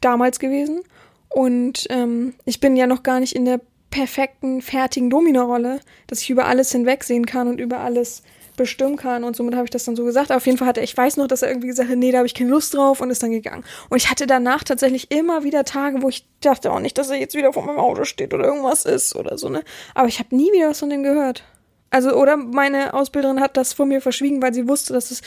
damals 0.00 0.38
gewesen 0.38 0.82
und 1.28 1.86
ähm, 1.90 2.34
ich 2.44 2.60
bin 2.60 2.76
ja 2.76 2.86
noch 2.86 3.02
gar 3.02 3.20
nicht 3.20 3.34
in 3.34 3.44
der 3.44 3.60
perfekten, 3.90 4.62
fertigen 4.62 5.10
Domino-Rolle, 5.10 5.80
dass 6.06 6.22
ich 6.22 6.30
über 6.30 6.46
alles 6.46 6.72
hinwegsehen 6.72 7.26
kann 7.26 7.48
und 7.48 7.60
über 7.60 7.80
alles 7.80 8.22
bestimmen 8.56 8.96
kann 8.96 9.24
und 9.24 9.36
somit 9.36 9.54
habe 9.54 9.64
ich 9.64 9.70
das 9.70 9.84
dann 9.84 9.96
so 9.96 10.04
gesagt. 10.04 10.30
auf 10.30 10.44
jeden 10.44 10.58
Fall 10.58 10.68
hatte 10.68 10.82
ich 10.82 10.94
weiß 10.94 11.16
noch, 11.16 11.26
dass 11.26 11.40
er 11.42 11.48
irgendwie 11.48 11.68
gesagt 11.68 11.88
hat, 11.88 11.96
nee, 11.96 12.12
da 12.12 12.18
habe 12.18 12.26
ich 12.26 12.34
keine 12.34 12.50
Lust 12.50 12.74
drauf 12.74 13.00
und 13.00 13.10
ist 13.10 13.22
dann 13.22 13.30
gegangen. 13.30 13.64
Und 13.88 13.96
ich 13.96 14.10
hatte 14.10 14.26
danach 14.26 14.64
tatsächlich 14.64 15.10
immer 15.10 15.44
wieder 15.44 15.64
Tage, 15.64 16.02
wo 16.02 16.10
ich 16.10 16.26
dachte 16.40 16.70
auch 16.70 16.80
nicht, 16.80 16.98
dass 16.98 17.08
er 17.08 17.16
jetzt 17.16 17.34
wieder 17.34 17.52
vor 17.52 17.64
meinem 17.64 17.78
Auto 17.78 18.04
steht 18.04 18.34
oder 18.34 18.44
irgendwas 18.44 18.84
ist 18.84 19.16
oder 19.16 19.38
so, 19.38 19.48
ne? 19.48 19.62
Aber 19.94 20.08
ich 20.08 20.18
habe 20.18 20.36
nie 20.36 20.52
wieder 20.52 20.68
was 20.68 20.80
von 20.80 20.90
dem 20.90 21.02
gehört. 21.02 21.44
Also, 21.88 22.12
oder 22.12 22.36
meine 22.36 22.92
Ausbilderin 22.92 23.40
hat 23.40 23.56
das 23.56 23.72
vor 23.72 23.86
mir 23.86 24.02
verschwiegen, 24.02 24.42
weil 24.42 24.52
sie 24.52 24.68
wusste, 24.68 24.92
dass 24.92 25.10
es 25.10 25.22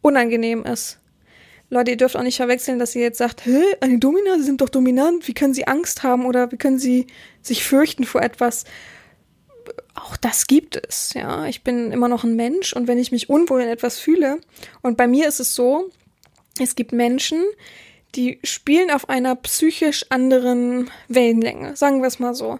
unangenehm 0.00 0.64
ist. 0.64 0.98
Leute, 1.72 1.92
ihr 1.92 1.96
dürft 1.96 2.18
auch 2.18 2.22
nicht 2.22 2.36
verwechseln, 2.36 2.78
dass 2.78 2.94
ihr 2.94 3.00
jetzt 3.00 3.16
sagt, 3.16 3.46
hä, 3.46 3.62
eine 3.80 3.98
Domina, 3.98 4.36
sie 4.36 4.42
sind 4.42 4.60
doch 4.60 4.68
dominant, 4.68 5.26
wie 5.26 5.32
können 5.32 5.54
sie 5.54 5.66
Angst 5.66 6.02
haben 6.02 6.26
oder 6.26 6.52
wie 6.52 6.58
können 6.58 6.78
sie 6.78 7.06
sich 7.40 7.64
fürchten 7.64 8.04
vor 8.04 8.20
etwas? 8.20 8.64
Auch 9.94 10.18
das 10.18 10.46
gibt 10.46 10.76
es, 10.76 11.14
ja. 11.14 11.46
Ich 11.46 11.64
bin 11.64 11.90
immer 11.90 12.08
noch 12.08 12.24
ein 12.24 12.36
Mensch 12.36 12.74
und 12.74 12.88
wenn 12.88 12.98
ich 12.98 13.10
mich 13.10 13.30
unwohl 13.30 13.62
in 13.62 13.68
etwas 13.68 13.98
fühle, 13.98 14.38
und 14.82 14.98
bei 14.98 15.06
mir 15.06 15.26
ist 15.26 15.40
es 15.40 15.54
so, 15.54 15.88
es 16.60 16.74
gibt 16.74 16.92
Menschen, 16.92 17.42
die 18.16 18.38
spielen 18.44 18.90
auf 18.90 19.08
einer 19.08 19.34
psychisch 19.36 20.04
anderen 20.10 20.90
Wellenlänge, 21.08 21.74
sagen 21.74 22.02
wir 22.02 22.08
es 22.08 22.18
mal 22.18 22.34
so. 22.34 22.58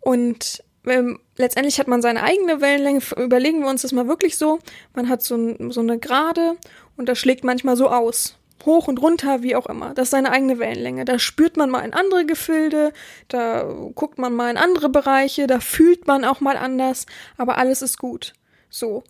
Und 0.00 0.64
ähm, 0.88 1.20
letztendlich 1.36 1.78
hat 1.78 1.86
man 1.86 2.02
seine 2.02 2.24
eigene 2.24 2.60
Wellenlänge. 2.60 3.00
Überlegen 3.16 3.60
wir 3.60 3.68
uns 3.68 3.82
das 3.82 3.92
mal 3.92 4.08
wirklich 4.08 4.36
so. 4.36 4.58
Man 4.92 5.08
hat 5.08 5.22
so, 5.22 5.54
so 5.70 5.80
eine 5.80 6.00
Gerade 6.00 6.56
und 6.96 7.08
das 7.08 7.16
schlägt 7.16 7.44
manchmal 7.44 7.76
so 7.76 7.88
aus 7.88 8.39
hoch 8.66 8.88
und 8.88 9.00
runter, 9.00 9.42
wie 9.42 9.56
auch 9.56 9.66
immer. 9.66 9.94
Das 9.94 10.04
ist 10.04 10.10
seine 10.10 10.32
eigene 10.32 10.58
Wellenlänge. 10.58 11.04
Da 11.04 11.18
spürt 11.18 11.56
man 11.56 11.70
mal 11.70 11.80
in 11.80 11.92
andere 11.92 12.26
Gefilde, 12.26 12.92
da 13.28 13.62
guckt 13.94 14.18
man 14.18 14.34
mal 14.34 14.50
in 14.50 14.56
andere 14.56 14.88
Bereiche, 14.88 15.46
da 15.46 15.60
fühlt 15.60 16.06
man 16.06 16.24
auch 16.24 16.40
mal 16.40 16.56
anders, 16.56 17.06
aber 17.36 17.58
alles 17.58 17.82
ist 17.82 17.98
gut. 17.98 18.32
So. 18.68 19.02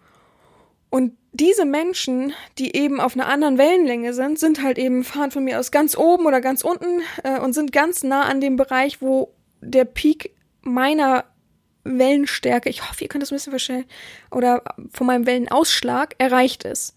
Und 0.90 1.16
diese 1.32 1.64
Menschen, 1.64 2.32
die 2.58 2.74
eben 2.76 3.00
auf 3.00 3.14
einer 3.14 3.28
anderen 3.28 3.58
Wellenlänge 3.58 4.12
sind, 4.12 4.38
sind 4.38 4.62
halt 4.62 4.78
eben, 4.78 5.04
fahren 5.04 5.30
von 5.30 5.44
mir 5.44 5.60
aus 5.60 5.70
ganz 5.70 5.96
oben 5.96 6.26
oder 6.26 6.40
ganz 6.40 6.62
unten 6.62 7.02
äh, 7.22 7.38
und 7.38 7.52
sind 7.52 7.72
ganz 7.72 8.02
nah 8.02 8.22
an 8.22 8.40
dem 8.40 8.56
Bereich, 8.56 9.00
wo 9.00 9.32
der 9.60 9.84
Peak 9.84 10.34
meiner 10.62 11.24
Wellenstärke, 11.84 12.68
ich 12.68 12.88
hoffe, 12.88 13.04
ihr 13.04 13.08
könnt 13.08 13.22
das 13.22 13.30
ein 13.30 13.36
bisschen 13.36 13.52
verstehen, 13.52 13.84
oder 14.30 14.62
von 14.92 15.06
meinem 15.06 15.26
Wellenausschlag 15.26 16.14
erreicht 16.18 16.64
ist. 16.64 16.96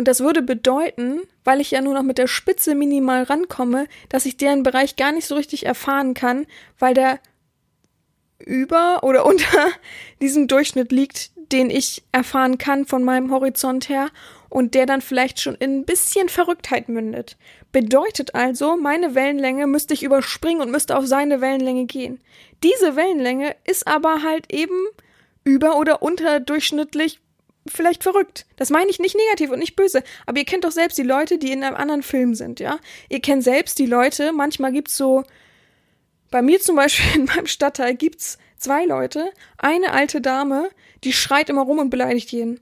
Und 0.00 0.08
das 0.08 0.20
würde 0.20 0.40
bedeuten, 0.40 1.20
weil 1.44 1.60
ich 1.60 1.72
ja 1.72 1.82
nur 1.82 1.92
noch 1.92 2.02
mit 2.02 2.16
der 2.16 2.26
Spitze 2.26 2.74
minimal 2.74 3.24
rankomme, 3.24 3.86
dass 4.08 4.24
ich 4.24 4.38
deren 4.38 4.62
Bereich 4.62 4.96
gar 4.96 5.12
nicht 5.12 5.26
so 5.26 5.34
richtig 5.34 5.66
erfahren 5.66 6.14
kann, 6.14 6.46
weil 6.78 6.94
der 6.94 7.20
über 8.38 9.04
oder 9.04 9.26
unter 9.26 9.68
diesem 10.22 10.48
Durchschnitt 10.48 10.90
liegt, 10.90 11.32
den 11.52 11.68
ich 11.68 12.02
erfahren 12.12 12.56
kann 12.56 12.86
von 12.86 13.04
meinem 13.04 13.30
Horizont 13.30 13.90
her 13.90 14.08
und 14.48 14.74
der 14.74 14.86
dann 14.86 15.02
vielleicht 15.02 15.38
schon 15.38 15.56
in 15.56 15.80
ein 15.80 15.84
bisschen 15.84 16.30
Verrücktheit 16.30 16.88
mündet. 16.88 17.36
Bedeutet 17.70 18.34
also, 18.34 18.78
meine 18.78 19.14
Wellenlänge 19.14 19.66
müsste 19.66 19.92
ich 19.92 20.02
überspringen 20.02 20.62
und 20.62 20.70
müsste 20.70 20.96
auf 20.96 21.06
seine 21.06 21.42
Wellenlänge 21.42 21.84
gehen. 21.84 22.22
Diese 22.62 22.96
Wellenlänge 22.96 23.54
ist 23.66 23.86
aber 23.86 24.22
halt 24.22 24.50
eben 24.50 24.86
über- 25.44 25.76
oder 25.76 26.00
unterdurchschnittlich 26.00 27.20
vielleicht 27.66 28.02
verrückt. 28.02 28.46
Das 28.56 28.70
meine 28.70 28.90
ich 28.90 28.98
nicht 28.98 29.16
negativ 29.16 29.50
und 29.50 29.58
nicht 29.58 29.76
böse, 29.76 30.02
aber 30.26 30.38
ihr 30.38 30.44
kennt 30.44 30.64
doch 30.64 30.70
selbst 30.70 30.98
die 30.98 31.02
Leute, 31.02 31.38
die 31.38 31.52
in 31.52 31.62
einem 31.62 31.76
anderen 31.76 32.02
Film 32.02 32.34
sind, 32.34 32.60
ja? 32.60 32.78
Ihr 33.08 33.20
kennt 33.20 33.44
selbst 33.44 33.78
die 33.78 33.86
Leute, 33.86 34.32
manchmal 34.32 34.72
gibt's 34.72 34.96
so, 34.96 35.24
bei 36.30 36.42
mir 36.42 36.60
zum 36.60 36.76
Beispiel 36.76 37.04
in 37.20 37.24
meinem 37.26 37.46
Stadtteil 37.46 37.94
gibt's 37.94 38.38
zwei 38.56 38.84
Leute, 38.84 39.30
eine 39.58 39.92
alte 39.92 40.20
Dame, 40.20 40.70
die 41.04 41.12
schreit 41.12 41.50
immer 41.50 41.62
rum 41.62 41.78
und 41.78 41.90
beleidigt 41.90 42.30
jeden. 42.30 42.60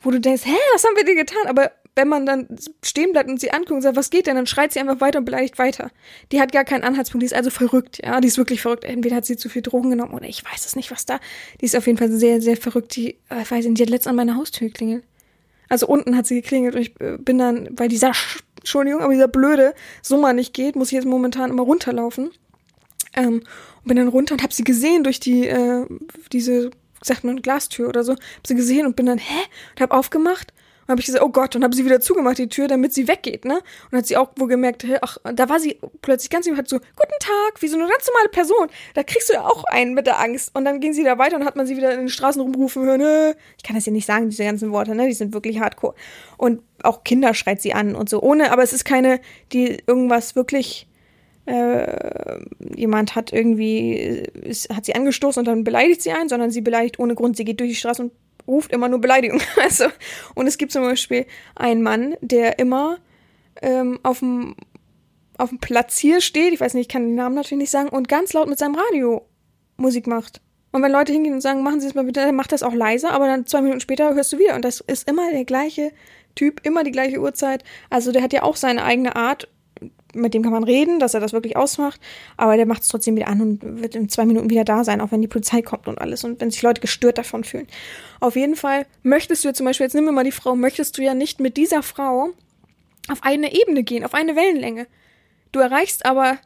Wo 0.00 0.10
du 0.10 0.20
denkst, 0.20 0.44
hä, 0.44 0.56
was 0.72 0.84
haben 0.84 0.96
wir 0.96 1.04
dir 1.04 1.16
getan? 1.16 1.46
Aber 1.46 1.72
wenn 1.98 2.06
man 2.08 2.26
dann 2.26 2.46
stehen 2.84 3.10
bleibt 3.10 3.28
und 3.28 3.40
sie 3.40 3.50
anguckt 3.50 3.72
und 3.72 3.82
sagt, 3.82 3.96
was 3.96 4.10
geht 4.10 4.28
denn, 4.28 4.36
dann 4.36 4.46
schreit 4.46 4.72
sie 4.72 4.78
einfach 4.78 5.00
weiter 5.00 5.18
und 5.18 5.24
beleidigt 5.24 5.58
weiter. 5.58 5.90
Die 6.30 6.40
hat 6.40 6.52
gar 6.52 6.64
keinen 6.64 6.84
Anhaltspunkt, 6.84 7.22
die 7.22 7.26
ist 7.26 7.34
also 7.34 7.50
verrückt, 7.50 8.00
ja, 8.04 8.20
die 8.20 8.28
ist 8.28 8.38
wirklich 8.38 8.62
verrückt. 8.62 8.84
Entweder 8.84 9.16
hat 9.16 9.26
sie 9.26 9.36
zu 9.36 9.48
viel 9.48 9.62
Drogen 9.62 9.90
genommen 9.90 10.14
oder 10.14 10.26
ich 10.26 10.44
weiß 10.44 10.64
es 10.64 10.76
nicht, 10.76 10.92
was 10.92 11.06
da. 11.06 11.18
Die 11.60 11.64
ist 11.64 11.74
auf 11.76 11.88
jeden 11.88 11.98
Fall 11.98 12.10
sehr, 12.12 12.40
sehr 12.40 12.56
verrückt. 12.56 12.94
Die, 12.94 13.16
äh, 13.30 13.42
ich 13.42 13.50
weiß 13.50 13.64
nicht, 13.64 13.78
die 13.78 13.82
hat 13.82 13.90
letztens 13.90 14.10
an 14.10 14.16
meiner 14.16 14.36
Haustür 14.36 14.68
geklingelt. 14.68 15.02
Also 15.68 15.88
unten 15.88 16.16
hat 16.16 16.26
sie 16.26 16.36
geklingelt 16.40 16.76
und 16.76 16.82
ich 16.82 17.00
äh, 17.00 17.18
bin 17.18 17.38
dann, 17.38 17.68
weil 17.72 17.88
dieser, 17.88 18.14
Sch 18.14 18.38
Entschuldigung, 18.58 19.00
aber 19.00 19.12
dieser 19.12 19.28
blöde 19.28 19.74
Summer 20.00 20.32
nicht 20.32 20.54
geht, 20.54 20.76
muss 20.76 20.88
ich 20.88 20.94
jetzt 20.94 21.04
momentan 21.04 21.50
immer 21.50 21.64
runterlaufen. 21.64 22.30
Ähm, 23.16 23.42
und 23.82 23.84
bin 23.84 23.96
dann 23.96 24.08
runter 24.08 24.34
und 24.34 24.42
hab 24.44 24.52
sie 24.52 24.64
gesehen 24.64 25.02
durch 25.02 25.18
die, 25.18 25.48
äh, 25.48 25.84
diese, 26.32 26.70
sagt 27.02 27.24
man, 27.24 27.42
Glastür 27.42 27.88
oder 27.88 28.04
so. 28.04 28.12
Hab 28.12 28.46
sie 28.46 28.54
gesehen 28.54 28.86
und 28.86 28.94
bin 28.94 29.06
dann, 29.06 29.18
hä? 29.18 29.42
Und 29.74 29.80
hab 29.80 29.90
aufgemacht 29.90 30.52
und 30.88 30.92
habe 30.92 31.00
ich 31.02 31.06
gesagt, 31.06 31.22
oh 31.22 31.28
Gott, 31.28 31.54
und 31.54 31.64
habe 31.64 31.76
sie 31.76 31.84
wieder 31.84 32.00
zugemacht, 32.00 32.38
die 32.38 32.48
Tür, 32.48 32.66
damit 32.66 32.94
sie 32.94 33.08
weggeht, 33.08 33.44
ne? 33.44 33.60
Und 33.90 33.98
hat 33.98 34.06
sie 34.06 34.16
auch 34.16 34.30
wohl 34.36 34.48
gemerkt, 34.48 34.86
ach, 35.02 35.18
da 35.22 35.46
war 35.50 35.60
sie 35.60 35.78
plötzlich 36.00 36.30
ganz 36.30 36.48
hat 36.48 36.66
so, 36.66 36.78
guten 36.78 37.18
Tag, 37.20 37.60
wie 37.60 37.68
so 37.68 37.76
eine 37.76 37.86
ganz 37.86 38.06
normale 38.06 38.30
Person. 38.30 38.68
Da 38.94 39.02
kriegst 39.02 39.28
du 39.28 39.34
ja 39.34 39.44
auch 39.44 39.64
einen 39.64 39.92
mit 39.92 40.06
der 40.06 40.18
Angst. 40.18 40.56
Und 40.56 40.64
dann 40.64 40.80
ging 40.80 40.94
sie 40.94 41.04
da 41.04 41.18
weiter 41.18 41.36
und 41.36 41.44
hat 41.44 41.56
man 41.56 41.66
sie 41.66 41.76
wieder 41.76 41.92
in 41.92 41.98
den 41.98 42.08
Straßen 42.08 42.40
rumrufen 42.40 42.86
hören, 42.86 43.00
ne? 43.00 43.36
Ich 43.58 43.64
kann 43.64 43.76
das 43.76 43.84
ja 43.84 43.92
nicht 43.92 44.06
sagen, 44.06 44.30
diese 44.30 44.44
ganzen 44.44 44.72
Worte, 44.72 44.94
ne? 44.94 45.06
Die 45.06 45.12
sind 45.12 45.34
wirklich 45.34 45.60
hardcore. 45.60 45.94
Und 46.38 46.62
auch 46.82 47.04
Kinder 47.04 47.34
schreit 47.34 47.60
sie 47.60 47.74
an 47.74 47.94
und 47.94 48.08
so, 48.08 48.22
ohne, 48.22 48.50
aber 48.50 48.62
es 48.62 48.72
ist 48.72 48.86
keine, 48.86 49.20
die 49.52 49.82
irgendwas 49.86 50.36
wirklich 50.36 50.88
äh, 51.44 52.38
jemand 52.74 53.14
hat 53.14 53.30
irgendwie, 53.30 53.92
ist, 53.92 54.74
hat 54.74 54.86
sie 54.86 54.94
angestoßen 54.94 55.40
und 55.40 55.44
dann 55.44 55.64
beleidigt 55.64 56.00
sie 56.00 56.12
einen, 56.12 56.30
sondern 56.30 56.50
sie 56.50 56.62
beleidigt 56.62 56.98
ohne 56.98 57.14
Grund. 57.14 57.36
Sie 57.36 57.44
geht 57.44 57.60
durch 57.60 57.70
die 57.70 57.76
Straße 57.76 58.02
und 58.02 58.12
ruft 58.48 58.72
immer 58.72 58.88
nur 58.88 59.00
Beleidigung. 59.00 59.40
Also, 59.62 59.84
und 60.34 60.46
es 60.46 60.58
gibt 60.58 60.72
zum 60.72 60.82
Beispiel 60.82 61.26
einen 61.54 61.82
Mann, 61.82 62.16
der 62.20 62.58
immer 62.58 62.98
ähm, 63.60 64.00
auf 64.02 64.20
dem 64.20 64.56
auf 65.36 65.50
dem 65.50 65.60
Platz 65.60 65.96
hier 65.96 66.20
steht, 66.20 66.52
ich 66.52 66.60
weiß 66.60 66.74
nicht, 66.74 66.86
ich 66.86 66.92
kann 66.92 67.02
den 67.02 67.14
Namen 67.14 67.36
natürlich 67.36 67.60
nicht 67.60 67.70
sagen, 67.70 67.88
und 67.88 68.08
ganz 68.08 68.32
laut 68.32 68.48
mit 68.48 68.58
seinem 68.58 68.74
Radio 68.74 69.24
Musik 69.76 70.08
macht. 70.08 70.40
Und 70.72 70.82
wenn 70.82 70.92
Leute 70.92 71.12
hingehen 71.12 71.32
und 71.32 71.40
sagen, 71.40 71.62
machen 71.62 71.80
Sie 71.80 71.86
es 71.86 71.94
mal 71.94 72.04
bitte, 72.04 72.20
dann 72.20 72.34
macht 72.34 72.52
das 72.52 72.62
auch 72.62 72.74
leiser, 72.74 73.12
aber 73.12 73.26
dann 73.26 73.46
zwei 73.46 73.62
Minuten 73.62 73.80
später 73.80 74.14
hörst 74.14 74.32
du 74.32 74.38
wieder. 74.38 74.54
Und 74.54 74.64
das 74.64 74.80
ist 74.80 75.08
immer 75.08 75.30
der 75.30 75.44
gleiche 75.44 75.92
Typ, 76.34 76.60
immer 76.66 76.84
die 76.84 76.90
gleiche 76.90 77.20
Uhrzeit. 77.20 77.64
Also 77.88 78.12
der 78.12 78.22
hat 78.22 78.32
ja 78.32 78.42
auch 78.42 78.56
seine 78.56 78.84
eigene 78.84 79.16
Art, 79.16 79.48
mit 80.14 80.34
dem 80.34 80.42
kann 80.42 80.52
man 80.52 80.64
reden, 80.64 80.98
dass 81.00 81.14
er 81.14 81.20
das 81.20 81.32
wirklich 81.32 81.56
ausmacht, 81.56 82.00
aber 82.36 82.56
der 82.56 82.66
macht 82.66 82.82
es 82.82 82.88
trotzdem 82.88 83.16
wieder 83.16 83.28
an 83.28 83.40
und 83.40 83.82
wird 83.82 83.94
in 83.94 84.08
zwei 84.08 84.24
Minuten 84.24 84.50
wieder 84.50 84.64
da 84.64 84.84
sein, 84.84 85.00
auch 85.00 85.12
wenn 85.12 85.20
die 85.20 85.28
Polizei 85.28 85.62
kommt 85.62 85.86
und 85.86 86.00
alles 86.00 86.24
und 86.24 86.40
wenn 86.40 86.50
sich 86.50 86.62
Leute 86.62 86.80
gestört 86.80 87.18
davon 87.18 87.44
fühlen. 87.44 87.66
Auf 88.20 88.36
jeden 88.36 88.56
Fall 88.56 88.86
möchtest 89.02 89.44
du 89.44 89.48
ja 89.48 89.54
zum 89.54 89.66
Beispiel, 89.66 89.84
jetzt 89.84 89.94
nehmen 89.94 90.06
wir 90.06 90.12
mal 90.12 90.24
die 90.24 90.32
Frau, 90.32 90.56
möchtest 90.56 90.96
du 90.96 91.02
ja 91.02 91.14
nicht 91.14 91.40
mit 91.40 91.56
dieser 91.56 91.82
Frau 91.82 92.30
auf 93.10 93.22
eine 93.22 93.54
Ebene 93.54 93.82
gehen, 93.82 94.04
auf 94.04 94.14
eine 94.14 94.36
Wellenlänge. 94.36 94.86
Du 95.52 95.60
erreichst 95.60 96.06
aber 96.06 96.38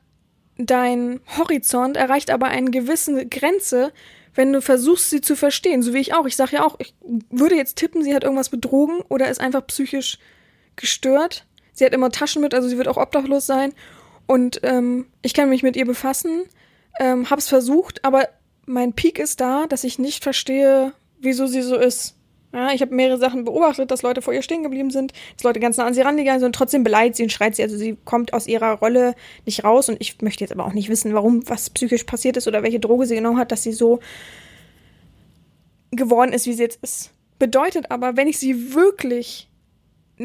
dein 0.59 1.21
Horizont, 1.39 1.97
erreicht 1.97 2.31
aber 2.31 2.47
eine 2.47 2.71
gewisse 2.71 3.27
Grenze, 3.27 3.93
wenn 4.35 4.53
du 4.53 4.63
versuchst, 4.63 5.11
sie 5.11 5.21
zu 5.21 5.37
verstehen, 5.37 5.83
so 5.83 5.93
wie 5.93 5.99
ich 5.99 6.15
auch. 6.15 6.27
Ich 6.27 6.37
sage 6.37 6.57
ja 6.57 6.65
auch, 6.65 6.77
ich 6.79 6.95
würde 7.31 7.57
jetzt 7.57 7.77
tippen, 7.77 8.03
sie 8.03 8.15
hat 8.15 8.25
irgendwas 8.25 8.49
betrogen 8.49 9.01
oder 9.09 9.29
ist 9.29 9.41
einfach 9.41 9.67
psychisch 9.67 10.19
gestört 10.77 11.47
Sie 11.73 11.85
hat 11.85 11.93
immer 11.93 12.11
Taschen 12.11 12.43
mit, 12.43 12.55
also 12.55 12.69
sie 12.69 12.79
wird 12.79 12.89
auch 12.89 12.97
obdachlos 12.97 13.47
sein. 13.47 13.73
Und 14.27 14.61
ähm, 14.63 15.07
ich 15.23 15.35
kann 15.35 15.49
mich 15.49 15.63
mit 15.63 15.77
ihr 15.77 15.87
befassen, 15.87 16.45
ähm, 17.01 17.31
hab's 17.31 17.49
versucht, 17.49 18.05
aber 18.05 18.29
mein 18.67 18.93
Peak 18.93 19.19
ist 19.19 19.41
da, 19.41 19.67
dass 19.67 19.85
ich 19.85 19.99
nicht 19.99 20.23
verstehe, 20.23 20.93
wieso 21.21 21.47
sie 21.47 21.63
so 21.63 21.77
ist. 21.77 22.17
Ja, 22.55 22.71
ich 22.73 22.83
habe 22.83 22.95
mehrere 22.95 23.17
Sachen 23.17 23.45
beobachtet, 23.45 23.91
dass 23.91 24.03
Leute 24.03 24.21
vor 24.21 24.35
ihr 24.35 24.43
stehen 24.43 24.63
geblieben 24.63 24.91
sind, 24.91 25.15
dass 25.37 25.43
Leute 25.43 25.59
ganz 25.59 25.79
nah 25.79 25.87
an 25.87 25.95
sie 25.95 26.03
rangegangen 26.03 26.39
sind 26.39 26.49
und 26.49 26.55
trotzdem 26.55 26.85
beleidigt 26.85 27.17
sie 27.17 27.23
und 27.23 27.33
schreit 27.33 27.57
sie. 27.57 27.63
Also 27.63 27.79
sie 27.79 27.97
kommt 28.05 28.35
aus 28.35 28.47
ihrer 28.47 28.73
Rolle 28.73 29.15
nicht 29.47 29.65
raus 29.65 29.89
und 29.89 29.97
ich 30.01 30.21
möchte 30.21 30.45
jetzt 30.45 30.53
aber 30.53 30.67
auch 30.67 30.75
nicht 30.75 30.91
wissen, 30.91 31.15
warum, 31.15 31.49
was 31.49 31.71
psychisch 31.71 32.05
passiert 32.05 32.37
ist 32.37 32.47
oder 32.47 32.63
welche 32.63 32.79
Droge 32.79 33.07
sie 33.07 33.15
genommen 33.15 33.39
hat, 33.39 33.53
dass 33.53 33.63
sie 33.63 33.73
so 33.73 34.01
geworden 35.93 36.35
ist, 36.35 36.47
wie 36.47 36.53
sie 36.53 36.63
jetzt 36.63 36.83
ist. 36.83 37.11
Bedeutet 37.39 37.91
aber, 37.91 38.19
wenn 38.19 38.29
ich 38.29 38.39
sie 38.39 38.75
wirklich 38.75 39.49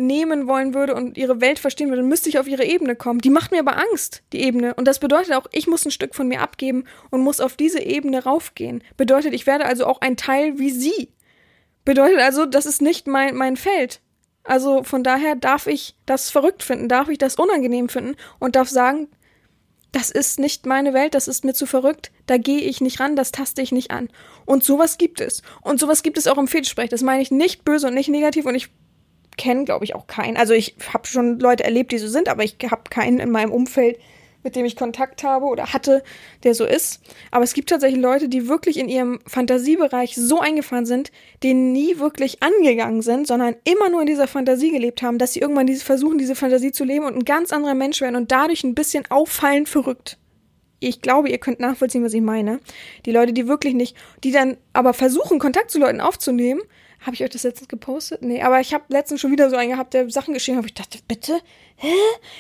nehmen 0.06 0.48
wollen 0.48 0.74
würde 0.74 0.95
und 0.95 1.18
ihre 1.18 1.41
Welt 1.41 1.60
verstehen 1.60 1.89
würde, 1.89 2.04
müsste 2.04 2.30
ich 2.30 2.39
auf 2.39 2.48
ihre 2.48 2.66
Ebene 2.66 2.95
kommen. 2.95 3.20
Die 3.20 3.30
macht 3.30 3.52
mir 3.52 3.60
aber 3.60 3.78
Angst, 3.78 4.24
die 4.34 4.41
Ebene. 4.41 4.74
Und 4.76 4.88
das 4.88 5.00
bedeutet 5.00 5.34
auch, 5.34 5.48
ich 5.52 5.68
muss 5.68 5.86
ein 5.86 5.91
Stück 5.91 6.16
von 6.16 6.28
mir 6.28 6.41
abgeben 6.41 6.86
und 7.10 7.22
muss 7.22 7.39
auf 7.39 7.56
diese 7.56 7.82
Ebene 7.82 8.24
raufgehen. 8.24 8.84
Bedeutet, 8.95 9.34
ich 9.34 9.48
werde 9.48 9.66
also 9.66 9.86
auch 9.86 10.02
ein 10.02 10.18
Teil 10.18 10.60
wie 10.60 10.72
sie. 10.72 11.14
Bedeutet 11.86 12.20
also, 12.20 12.45
das 12.45 12.66
ist 12.66 12.82
nicht 12.82 13.08
mein, 13.08 13.36
mein 13.36 13.58
Feld. 13.58 14.02
Also 14.43 14.84
von 14.84 15.04
daher 15.04 15.36
darf 15.36 15.68
ich 15.68 15.95
das 16.06 16.30
verrückt 16.30 16.64
finden, 16.64 16.88
darf 16.88 17.10
ich 17.10 17.18
das 17.18 17.36
unangenehm 17.36 17.89
finden 17.89 18.16
und 18.39 18.56
darf 18.56 18.70
sagen, 18.70 19.10
das 19.91 20.10
ist 20.10 20.39
nicht 20.39 20.66
meine 20.66 20.93
Welt, 20.93 21.16
das 21.16 21.28
ist 21.28 21.43
mir 21.43 21.54
zu 21.54 21.66
verrückt, 21.66 22.12
da 22.26 22.38
gehe 22.38 22.60
ich 22.60 22.82
nicht 22.82 23.00
ran, 23.00 23.16
das 23.16 23.32
taste 23.32 23.62
ich 23.62 23.72
nicht 23.72 23.91
an. 23.91 24.10
Und 24.45 24.64
sowas 24.64 24.98
gibt 24.98 25.22
es. 25.22 25.41
Und 25.62 25.80
sowas 25.80 26.04
gibt 26.04 26.18
es 26.18 26.28
auch 26.28 26.38
im 26.38 26.48
Fetischsprech. 26.48 26.89
Das 26.89 27.02
meine 27.02 27.22
ich 27.22 27.32
nicht 27.32 27.66
böse 27.66 27.88
und 27.88 27.93
nicht 27.93 28.10
negativ 28.10 28.45
und 28.45 28.56
ich 28.56 28.70
kenne, 29.38 29.65
glaube 29.65 29.85
ich, 29.85 29.95
auch 29.95 30.07
keinen. 30.07 30.38
Also 30.38 30.53
ich 30.53 30.75
habe 30.93 31.07
schon 31.07 31.39
Leute 31.39 31.63
erlebt, 31.63 31.91
die 31.91 31.97
so 31.97 32.07
sind, 32.07 32.29
aber 32.29 32.43
ich 32.43 32.57
habe 32.69 32.83
keinen 32.89 33.19
in 33.19 33.31
meinem 33.31 33.51
Umfeld, 33.51 33.97
mit 34.43 34.55
dem 34.55 34.65
ich 34.65 34.75
Kontakt 34.75 35.23
habe 35.23 35.45
oder 35.45 35.73
hatte, 35.73 36.03
der 36.43 36.53
so 36.53 36.65
ist. 36.65 37.01
Aber 37.31 37.43
es 37.43 37.53
gibt 37.53 37.69
tatsächlich 37.69 38.01
Leute, 38.01 38.29
die 38.29 38.47
wirklich 38.47 38.77
in 38.77 38.88
ihrem 38.88 39.19
Fantasiebereich 39.27 40.15
so 40.15 40.39
eingefahren 40.39 40.85
sind, 40.85 41.11
die 41.43 41.53
nie 41.53 41.99
wirklich 41.99 42.41
angegangen 42.41 43.01
sind, 43.01 43.27
sondern 43.27 43.55
immer 43.65 43.89
nur 43.89 44.01
in 44.01 44.07
dieser 44.07 44.27
Fantasie 44.27 44.71
gelebt 44.71 45.01
haben, 45.01 45.17
dass 45.17 45.33
sie 45.33 45.41
irgendwann 45.41 45.67
diese 45.67 45.83
versuchen, 45.83 46.17
diese 46.17 46.35
Fantasie 46.35 46.71
zu 46.71 46.85
leben 46.85 47.05
und 47.05 47.15
ein 47.15 47.25
ganz 47.25 47.51
anderer 47.51 47.75
Mensch 47.75 47.99
werden 47.99 48.15
und 48.15 48.31
dadurch 48.31 48.63
ein 48.63 48.75
bisschen 48.75 49.05
auffallend 49.09 49.67
verrückt. 49.67 50.17
Ich 50.79 51.01
glaube, 51.01 51.29
ihr 51.29 51.39
könnt 51.39 51.59
nachvollziehen, 51.59 52.03
was 52.03 52.13
ich 52.13 52.21
meine. 52.21 52.59
Die 53.05 53.11
Leute, 53.11 53.33
die 53.33 53.47
wirklich 53.47 53.73
nicht, 53.73 53.97
die 54.23 54.31
dann 54.31 54.57
aber 54.73 54.93
versuchen, 54.93 55.39
Kontakt 55.39 55.71
zu 55.71 55.79
Leuten 55.79 56.01
aufzunehmen, 56.01 56.61
habe 57.02 57.14
ich 57.14 57.24
euch 57.24 57.30
das 57.30 57.43
letztens 57.43 57.68
gepostet? 57.68 58.22
Nee, 58.22 58.41
aber 58.41 58.60
ich 58.60 58.74
habe 58.74 58.86
letztens 58.89 59.22
schon 59.22 59.32
wieder 59.32 59.50
so 59.50 59.56
einen 59.56 59.72
gehabt, 59.72 59.93
der 59.93 60.10
Sachen 60.10 60.34
geschrieben 60.34 60.58
hat, 60.58 60.66
ich 60.66 60.74
dachte, 60.74 61.00
bitte? 61.08 61.39
Hä? 61.76 61.93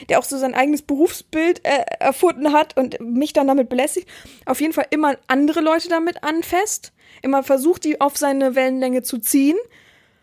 Der 0.09 0.19
auch 0.19 0.23
so 0.23 0.37
sein 0.37 0.55
eigenes 0.55 0.81
Berufsbild 0.81 1.63
äh, 1.63 1.83
erfunden 1.99 2.53
hat 2.53 2.75
und 2.75 2.99
mich 2.99 3.33
dann 3.33 3.47
damit 3.47 3.69
belästigt. 3.69 4.09
Auf 4.45 4.59
jeden 4.59 4.73
Fall 4.73 4.87
immer 4.89 5.17
andere 5.27 5.61
Leute 5.61 5.89
damit 5.89 6.23
anfasst. 6.23 6.91
Immer 7.21 7.43
versucht, 7.43 7.83
die 7.83 8.01
auf 8.01 8.17
seine 8.17 8.55
Wellenlänge 8.55 9.03
zu 9.03 9.19
ziehen. 9.19 9.57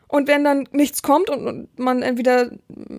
Und 0.08 0.28
wenn 0.28 0.44
dann 0.44 0.68
nichts 0.72 1.02
kommt 1.02 1.30
und, 1.30 1.46
und 1.46 1.78
man 1.78 2.02
entweder 2.02 2.50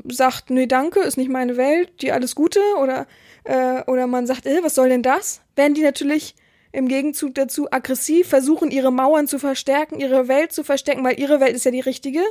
sagt, 0.05 0.49
nee, 0.49 0.67
danke, 0.67 1.01
ist 1.01 1.17
nicht 1.17 1.29
meine 1.29 1.57
Welt, 1.57 2.01
dir 2.01 2.13
alles 2.13 2.35
Gute, 2.35 2.59
oder, 2.81 3.07
äh, 3.43 3.83
oder 3.87 4.07
man 4.07 4.27
sagt, 4.27 4.45
äh, 4.45 4.63
was 4.63 4.75
soll 4.75 4.89
denn 4.89 5.03
das? 5.03 5.41
Werden 5.55 5.75
die 5.75 5.83
natürlich 5.83 6.35
im 6.75 6.87
Gegenzug 6.87 7.33
dazu 7.35 7.67
aggressiv 7.71 8.27
versuchen, 8.27 8.71
ihre 8.71 8.91
Mauern 8.91 9.27
zu 9.27 9.39
verstärken, 9.39 9.99
ihre 9.99 10.27
Welt 10.27 10.51
zu 10.51 10.63
verstecken, 10.63 11.03
weil 11.03 11.19
ihre 11.19 11.39
Welt 11.39 11.55
ist 11.55 11.65
ja 11.65 11.71
die 11.71 11.79
richtige. 11.79 12.21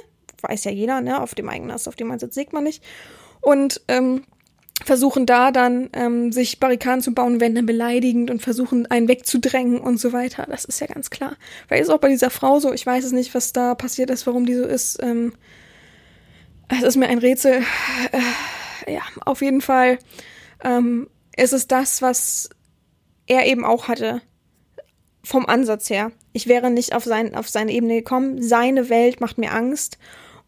Weiß 0.42 0.64
ja 0.64 0.70
jeder, 0.70 1.00
ne? 1.00 1.20
Auf 1.20 1.34
dem 1.34 1.48
eigenen 1.48 1.70
Ast, 1.70 1.88
auf 1.88 1.96
dem 1.96 2.08
man 2.08 2.18
sitzt, 2.18 2.34
sieht 2.34 2.52
man 2.52 2.64
nicht. 2.64 2.82
Und 3.40 3.80
ähm, 3.88 4.24
versuchen 4.84 5.24
da 5.24 5.50
dann 5.50 5.88
ähm, 5.92 6.32
sich 6.32 6.60
Barrikaden 6.60 7.00
zu 7.00 7.14
bauen, 7.14 7.40
werden 7.40 7.54
dann 7.54 7.66
beleidigend 7.66 8.30
und 8.30 8.42
versuchen 8.42 8.86
einen 8.90 9.08
wegzudrängen 9.08 9.80
und 9.80 9.98
so 9.98 10.12
weiter. 10.12 10.46
Das 10.48 10.64
ist 10.64 10.80
ja 10.80 10.86
ganz 10.86 11.10
klar. 11.10 11.36
Weil 11.68 11.80
ist 11.80 11.90
auch 11.90 11.98
bei 11.98 12.08
dieser 12.08 12.30
Frau 12.30 12.58
so, 12.58 12.72
ich 12.72 12.84
weiß 12.84 13.04
es 13.04 13.12
nicht, 13.12 13.34
was 13.34 13.52
da 13.52 13.74
passiert 13.74 14.10
ist, 14.10 14.26
warum 14.26 14.46
die 14.46 14.54
so 14.54 14.64
ist. 14.64 15.02
Ähm, 15.02 15.32
es 16.68 16.82
ist 16.82 16.96
mir 16.96 17.08
ein 17.08 17.18
Rätsel. 17.18 17.62
Äh, 18.12 18.92
ja, 18.92 19.02
auf 19.24 19.40
jeden 19.40 19.60
Fall 19.60 19.98
ähm, 20.62 21.08
ist 21.36 21.52
es 21.52 21.66
das, 21.66 22.02
was 22.02 22.50
er 23.26 23.46
eben 23.46 23.64
auch 23.64 23.88
hatte 23.88 24.20
vom 25.24 25.46
Ansatz 25.46 25.90
her. 25.90 26.12
Ich 26.32 26.46
wäre 26.46 26.70
nicht 26.70 26.94
auf, 26.94 27.04
sein, 27.04 27.34
auf 27.34 27.48
seine 27.48 27.72
Ebene 27.72 27.96
gekommen. 27.96 28.42
Seine 28.42 28.88
Welt 28.88 29.20
macht 29.20 29.38
mir 29.38 29.52
Angst. 29.52 29.98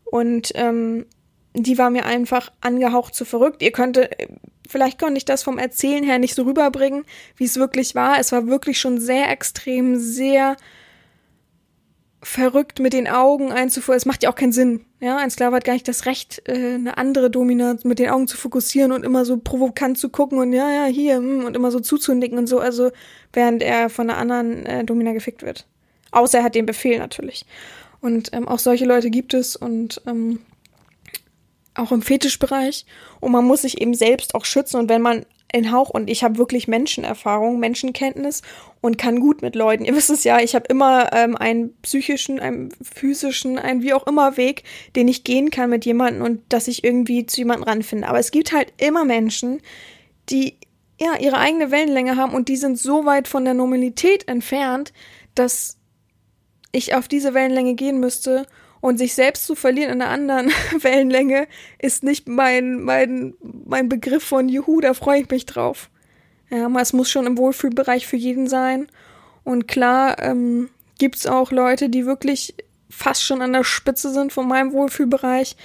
Und 0.05 0.53
ähm, 0.55 1.07
die 1.55 1.79
war 1.79 1.91
mir 1.91 2.05
einfach 2.05 2.53
angehaucht 2.61 3.14
zu 3.14 3.24
verrückt. 3.24 3.62
Ihr 3.62 3.72
könnte, 3.72 4.11
vielleicht 4.68 4.99
konnte 4.99 5.18
ich 5.18 5.24
das 5.24 5.43
vom 5.43 5.59
Erzählen 5.59 6.05
her 6.05 6.18
nicht 6.18 6.35
so 6.35 6.43
rüberbringen, 6.43 7.05
wie 7.37 7.45
es 7.45 7.57
wirklich 7.57 7.95
war. 7.95 8.20
Es 8.20 8.31
war 8.33 8.47
wirklich 8.47 8.79
schon 8.79 9.01
sehr 9.01 9.31
extrem, 9.31 9.99
sehr 9.99 10.57
verrückt 12.23 12.81
mit 12.81 12.93
den 12.93 13.09
Augen 13.09 13.53
einzuführen. 13.53 13.97
Es 13.97 14.07
macht 14.07 14.23
ja 14.23 14.31
auch 14.31 14.35
keinen 14.35 14.53
Sinn. 14.53 14.85
Ja, 15.01 15.19
ein 15.19 15.31
Sklave 15.31 15.57
hat 15.57 15.64
gar 15.64 15.75
nicht 15.75 15.87
das 15.87 16.07
Recht, 16.07 16.43
äh, 16.49 16.75
eine 16.75 16.99
andere 16.99 17.31
Domina 17.31 17.77
mit 17.85 17.99
den 17.99 18.11
Augen 18.11 18.27
zu 18.27 18.37
fokussieren 18.37 18.93
und 18.93 19.05
immer 19.05 19.25
so 19.25 19.37
provokant 19.37 19.99
zu 19.99 20.09
gucken 20.09 20.39
und 20.39 20.53
ja, 20.53 20.71
ja, 20.71 20.85
hier 20.87 21.17
hm, 21.17 21.45
und 21.45 21.55
immer 21.55 21.71
so 21.71 21.81
zuzunicken 21.81 22.39
und 22.39 22.47
so, 22.47 22.59
also 22.59 22.91
während 23.33 23.62
er 23.62 23.91
von 23.91 24.11
einer 24.11 24.19
anderen 24.19 24.67
äh, 24.67 24.85
Domina 24.85 25.12
gefickt 25.12 25.43
wird. 25.43 25.67
Außer 26.11 26.39
er 26.39 26.45
hat 26.45 26.55
den 26.55 26.67
Befehl 26.67 26.99
natürlich. 26.99 27.45
Und 28.01 28.31
ähm, 28.33 28.49
auch 28.49 28.59
solche 28.59 28.85
Leute 28.85 29.11
gibt 29.11 29.35
es 29.35 29.57
und 29.57 30.01
ähm, 30.07 30.41
auch 31.75 31.93
im 31.93 32.03
Fetischbereich. 32.03 32.87
Und 33.21 33.33
man 33.33 33.45
muss 33.45 33.62
sich 33.62 33.81
eben 33.81 33.95
selbst 33.95 34.35
auch 34.35 34.45
schützen. 34.45 34.79
Und 34.79 34.89
wenn 34.89 35.03
man 35.03 35.27
in 35.53 35.72
Hauch 35.72 35.90
und 35.90 36.11
ich 36.11 36.24
habe 36.24 36.38
wirklich 36.38 36.68
Menschenerfahrung, 36.68 37.59
Menschenkenntnis 37.61 38.42
und 38.80 38.99
kann 38.99 39.20
gut 39.20 39.42
mit 39.42 39.55
Leuten. 39.55 39.84
Ihr 39.84 39.94
wisst 39.94 40.11
es 40.11 40.24
ja, 40.24 40.40
ich 40.40 40.55
habe 40.55 40.66
immer 40.68 41.12
ähm, 41.12 41.36
einen 41.36 41.74
psychischen, 41.82 42.40
einen 42.40 42.70
physischen, 42.82 43.59
einen 43.59 43.82
wie 43.82 43.94
auch 43.94 44.07
immer 44.07 44.36
Weg, 44.36 44.64
den 44.97 45.09
ich 45.09 45.24
gehen 45.24 45.51
kann 45.51 45.70
mit 45.70 45.84
jemandem 45.84 46.22
und 46.22 46.40
dass 46.49 46.68
ich 46.68 46.84
irgendwie 46.84 47.26
zu 47.26 47.38
jemandem 47.38 47.64
ranfinde. 47.64 48.09
Aber 48.09 48.18
es 48.18 48.30
gibt 48.30 48.53
halt 48.53 48.72
immer 48.78 49.05
Menschen, 49.05 49.61
die 50.28 50.57
ja 51.01 51.16
ihre 51.18 51.38
eigene 51.38 51.70
Wellenlänge 51.70 52.16
haben 52.16 52.34
und 52.34 52.49
die 52.49 52.57
sind 52.57 52.78
so 52.78 53.05
weit 53.05 53.28
von 53.28 53.44
der 53.44 53.55
Normalität 53.55 54.28
entfernt, 54.28 54.92
dass 55.34 55.78
ich 56.72 56.94
auf 56.94 57.09
diese 57.09 57.34
Wellenlänge 57.34 57.74
gehen 57.74 58.01
müsste 58.01 58.47
und 58.81 58.99
sich 58.99 59.14
selbst 59.14 59.47
zu 59.47 59.55
verlieren 59.55 59.93
in 59.93 60.03
einer 60.03 60.11
anderen 60.11 60.51
Wellenlänge 60.81 61.49
ist 61.79 62.03
nicht 62.03 62.29
mein, 62.29 62.83
mein, 62.83 63.35
mein 63.43 63.89
Begriff 63.89 64.24
von 64.24 64.49
Juhu, 64.49 64.81
da 64.81 64.95
freue 64.95 65.22
ich 65.22 65.31
mich 65.31 65.47
drauf. 65.47 65.91
Ja, 66.51 66.68
es 66.81 66.93
muss 66.93 67.11
schon 67.11 67.27
im 67.27 67.39
Wohlfühlbereich 67.39 68.07
für 68.07 68.16
jeden 68.16 68.49
sein. 68.49 68.87
Und 69.43 69.66
klar 69.66 70.22
ähm, 70.22 70.70
gibt 70.99 71.27
auch 71.29 71.51
Leute, 71.51 71.89
die 71.89 72.07
wirklich 72.07 72.55
fast 72.89 73.24
schon 73.24 73.43
an 73.43 73.53
der 73.53 73.64
Spitze 73.64 74.12
sind 74.12 74.33
von 74.33 74.47
meinem 74.47 74.72
Wohlfühlbereich. 74.72 75.57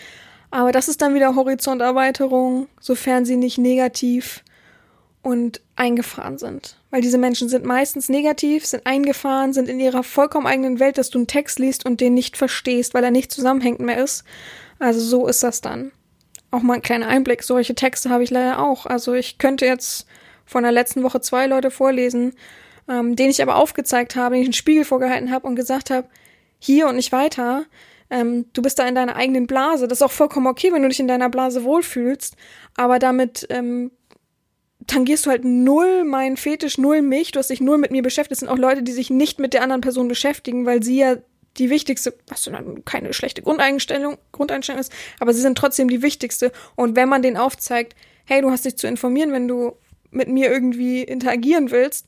Aber 0.49 0.71
das 0.71 0.87
ist 0.87 1.01
dann 1.01 1.13
wieder 1.13 1.35
Horizonterweiterung, 1.35 2.67
sofern 2.79 3.25
sie 3.25 3.37
nicht 3.37 3.57
negativ 3.57 4.43
und 5.21 5.61
eingefahren 5.81 6.37
sind. 6.37 6.77
Weil 6.91 7.01
diese 7.01 7.17
Menschen 7.17 7.49
sind 7.49 7.65
meistens 7.65 8.07
negativ, 8.07 8.67
sind 8.67 8.85
eingefahren, 8.85 9.51
sind 9.51 9.67
in 9.67 9.79
ihrer 9.79 10.03
vollkommen 10.03 10.45
eigenen 10.45 10.79
Welt, 10.79 10.99
dass 10.99 11.09
du 11.09 11.17
einen 11.17 11.25
Text 11.25 11.57
liest 11.57 11.87
und 11.87 12.01
den 12.01 12.13
nicht 12.13 12.37
verstehst, 12.37 12.93
weil 12.93 13.03
er 13.03 13.09
nicht 13.09 13.31
zusammenhängend 13.31 13.81
mehr 13.81 13.97
ist. 13.97 14.23
Also 14.77 14.99
so 14.99 15.27
ist 15.27 15.41
das 15.41 15.59
dann. 15.59 15.91
Auch 16.51 16.61
mal 16.61 16.75
ein 16.75 16.81
kleiner 16.83 17.07
Einblick. 17.07 17.41
Solche 17.41 17.73
Texte 17.73 18.11
habe 18.11 18.23
ich 18.23 18.29
leider 18.29 18.59
auch. 18.59 18.85
Also 18.85 19.15
ich 19.15 19.39
könnte 19.39 19.65
jetzt 19.65 20.05
von 20.45 20.61
der 20.61 20.71
letzten 20.71 21.01
Woche 21.01 21.19
zwei 21.19 21.47
Leute 21.47 21.71
vorlesen, 21.71 22.33
ähm, 22.87 23.15
denen 23.15 23.31
ich 23.31 23.41
aber 23.41 23.55
aufgezeigt 23.55 24.15
habe, 24.15 24.35
denen 24.35 24.43
ich 24.43 24.49
einen 24.49 24.53
Spiegel 24.53 24.85
vorgehalten 24.85 25.31
habe 25.31 25.47
und 25.47 25.55
gesagt 25.55 25.89
habe, 25.89 26.07
hier 26.59 26.87
und 26.87 26.95
nicht 26.95 27.11
weiter. 27.11 27.65
Ähm, 28.11 28.45
du 28.53 28.61
bist 28.61 28.77
da 28.77 28.87
in 28.87 28.93
deiner 28.93 29.15
eigenen 29.15 29.47
Blase. 29.47 29.87
Das 29.87 29.97
ist 29.97 30.03
auch 30.03 30.11
vollkommen 30.11 30.45
okay, 30.45 30.71
wenn 30.71 30.83
du 30.83 30.89
dich 30.89 30.99
in 30.99 31.07
deiner 31.07 31.29
Blase 31.29 31.63
wohlfühlst. 31.63 32.35
Aber 32.75 32.99
damit 32.99 33.47
ähm, 33.49 33.89
tangierst 34.87 35.25
du 35.25 35.29
halt 35.29 35.45
null 35.45 36.03
meinen 36.03 36.37
Fetisch, 36.37 36.77
null 36.77 37.01
mich, 37.01 37.31
du 37.31 37.39
hast 37.39 37.49
dich 37.49 37.61
null 37.61 37.77
mit 37.77 37.91
mir 37.91 38.01
beschäftigt. 38.01 38.33
Es 38.33 38.39
sind 38.39 38.49
auch 38.49 38.57
Leute, 38.57 38.83
die 38.83 38.91
sich 38.91 39.09
nicht 39.09 39.39
mit 39.39 39.53
der 39.53 39.63
anderen 39.63 39.81
Person 39.81 40.07
beschäftigen, 40.07 40.65
weil 40.65 40.83
sie 40.83 40.97
ja 40.97 41.17
die 41.57 41.69
wichtigste, 41.69 42.13
was 42.27 42.43
dann 42.43 42.85
keine 42.85 43.13
schlechte 43.13 43.41
Grundeinstellung, 43.41 44.17
Grundeinstellung 44.31 44.79
ist, 44.79 44.91
aber 45.19 45.33
sie 45.33 45.41
sind 45.41 45.57
trotzdem 45.57 45.89
die 45.89 46.01
wichtigste. 46.01 46.51
Und 46.75 46.95
wenn 46.95 47.09
man 47.09 47.21
denen 47.21 47.37
aufzeigt, 47.37 47.95
hey, 48.25 48.41
du 48.41 48.51
hast 48.51 48.65
dich 48.65 48.77
zu 48.77 48.87
informieren, 48.87 49.33
wenn 49.33 49.47
du 49.47 49.73
mit 50.11 50.29
mir 50.29 50.49
irgendwie 50.49 51.03
interagieren 51.03 51.71
willst, 51.71 52.07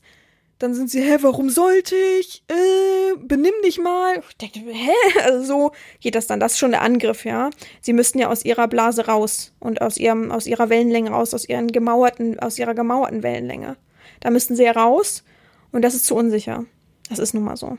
dann 0.58 0.74
sind 0.74 0.90
sie, 0.90 1.02
hä, 1.02 1.18
warum 1.20 1.50
sollte 1.50 1.96
ich? 2.20 2.44
Äh, 2.48 3.16
benimm 3.18 3.54
dich 3.64 3.78
mal. 3.78 4.22
Ich 4.28 4.36
denke, 4.36 4.60
hä? 4.70 4.92
Also 5.24 5.44
so 5.44 5.72
geht 6.00 6.14
das 6.14 6.26
dann. 6.26 6.40
Das 6.40 6.52
ist 6.52 6.58
schon 6.58 6.70
der 6.70 6.82
Angriff, 6.82 7.24
ja. 7.24 7.50
Sie 7.80 7.92
müssten 7.92 8.18
ja 8.18 8.28
aus 8.28 8.44
ihrer 8.44 8.68
Blase 8.68 9.06
raus 9.06 9.52
und 9.60 9.82
aus 9.82 9.96
ihrem, 9.96 10.30
aus 10.30 10.46
ihrer 10.46 10.68
Wellenlänge 10.68 11.10
raus, 11.10 11.34
aus 11.34 11.48
ihren 11.48 11.68
gemauerten, 11.68 12.38
aus 12.38 12.58
ihrer 12.58 12.74
gemauerten 12.74 13.22
Wellenlänge. 13.22 13.76
Da 14.20 14.30
müssten 14.30 14.56
sie 14.56 14.64
ja 14.64 14.72
raus 14.72 15.24
und 15.72 15.82
das 15.82 15.94
ist 15.94 16.06
zu 16.06 16.14
unsicher. 16.14 16.64
Das 17.08 17.18
ist 17.18 17.34
nun 17.34 17.44
mal 17.44 17.56
so. 17.56 17.78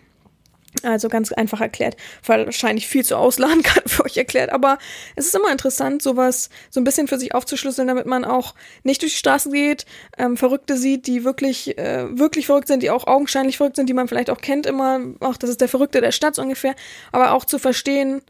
Also 0.84 1.09
ganz 1.09 1.32
einfach 1.32 1.61
erklärt. 1.61 1.97
Wahrscheinlich 2.26 2.88
viel 2.88 3.03
zu 3.03 3.17
ausladen 3.17 3.63
kann 3.63 3.84
für 3.86 4.05
euch 4.05 4.17
erklärt. 4.17 4.51
Aber 4.51 4.78
es 5.15 5.28
ist 5.28 5.36
immer 5.36 5.51
interessant, 5.51 6.01
sowas 6.01 6.49
so 6.69 6.80
ein 6.80 6.84
bisschen 6.84 7.07
für 7.07 7.17
sich 7.17 7.34
aufzuschlüsseln, 7.34 7.88
damit 7.88 8.05
man 8.05 8.26
auch 8.26 8.55
nicht 8.84 9.01
durch 9.01 9.13
die 9.13 9.19
Straße 9.19 9.49
geht, 9.49 9.86
ähm, 10.17 10.38
Verrückte 10.38 10.78
sieht, 10.78 11.07
die 11.07 11.23
wirklich, 11.23 11.78
äh, 11.78 12.17
wirklich 12.17 12.45
verrückt 12.47 12.67
sind, 12.67 12.84
die 12.84 12.89
auch 12.89 13.07
augenscheinlich 13.07 13.57
verrückt 13.57 13.76
sind, 13.76 13.88
die 13.88 13.93
man 13.93 14.07
vielleicht 14.07 14.30
auch 14.30 14.41
kennt 14.41 14.65
immer. 14.65 14.99
Ach, 15.19 15.38
das 15.38 15.49
ist 15.49 15.61
der 15.61 15.69
Verrückte 15.69 16.01
der 16.01 16.11
Stadt 16.11 16.36
so 16.36 16.41
ungefähr. 16.41 16.76
Aber 17.11 17.32
auch 17.32 17.45
zu 17.45 17.59
verstehen, 17.59 18.21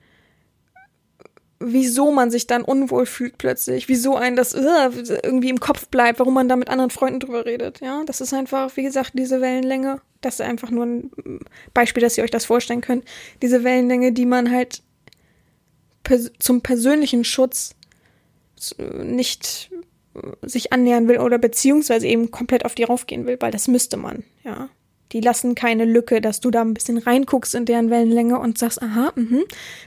wieso 1.60 2.12
man 2.12 2.32
sich 2.32 2.48
dann 2.48 2.64
unwohl 2.64 3.06
fühlt 3.06 3.38
plötzlich, 3.38 3.88
wieso 3.88 4.16
ein 4.16 4.36
das 4.36 4.54
uh, 4.54 4.60
irgendwie 5.24 5.50
im 5.50 5.60
Kopf 5.60 5.88
bleibt, 5.88 6.20
warum 6.20 6.34
man 6.34 6.50
da 6.50 6.56
mit 6.56 6.70
anderen 6.70 6.92
Freunden 6.92 7.20
drüber 7.20 7.46
redet. 7.46 7.80
Ja, 7.82 8.04
das 8.06 8.22
ist 8.22 8.34
einfach, 8.34 8.76
wie 8.76 8.84
gesagt, 8.84 9.12
diese 9.14 9.42
Wellenlänge. 9.42 10.02
Das 10.26 10.36
ist 10.36 10.42
einfach 10.42 10.72
nur 10.72 10.88
ein 10.88 11.12
Beispiel, 11.76 12.02
dass 12.02 12.18
ihr 12.18 12.24
euch 12.24 12.32
das 12.32 12.46
vorstellen 12.46 12.82
könnt. 12.82 13.06
Diese 13.44 13.64
Wellenlänge, 13.64 14.12
die 14.12 14.26
man 14.26 14.52
halt 14.52 14.82
pers 16.04 16.32
zum 16.40 16.62
persönlichen 16.62 17.24
Schutz 17.24 17.76
nicht 18.80 19.70
sich 20.42 20.74
annähern 20.74 21.08
will 21.08 21.20
oder 21.20 21.38
beziehungsweise 21.38 22.08
eben 22.08 22.32
komplett 22.32 22.66
auf 22.66 22.74
die 22.74 22.86
raufgehen 22.86 23.28
will, 23.28 23.38
weil 23.40 23.52
das 23.52 23.68
müsste 23.68 23.98
man, 23.98 24.24
ja. 24.44 24.70
Die 25.12 25.22
lassen 25.22 25.54
keine 25.54 25.86
Lücke, 25.86 26.20
dass 26.20 26.40
du 26.40 26.50
da 26.50 26.62
ein 26.62 26.74
bisschen 26.74 26.98
reinguckst 26.98 27.54
in 27.54 27.66
deren 27.66 27.92
Wellenlänge 27.92 28.40
und 28.40 28.58
sagst, 28.58 28.82
aha, 28.82 29.14
mhm, 29.16 29.44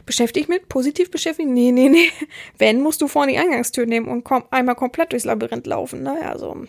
beschäftigt 0.07 0.49
mit, 0.49 0.69
positiv 0.69 1.11
beschäftigt? 1.11 1.49
Nee, 1.49 1.73
nee, 1.73 1.89
nee. 1.89 2.09
Wenn, 2.59 2.81
musst 2.81 3.01
du 3.01 3.09
vorne 3.09 3.33
die 3.33 3.39
Eingangstür 3.39 3.87
nehmen 3.87 4.07
und 4.07 4.23
komm, 4.23 4.45
einmal 4.53 4.77
komplett 4.77 5.11
durchs 5.11 5.25
Labyrinth 5.25 5.67
laufen, 5.67 6.05
ne? 6.05 6.17
Also, 6.23 6.53
uh. 6.53 6.67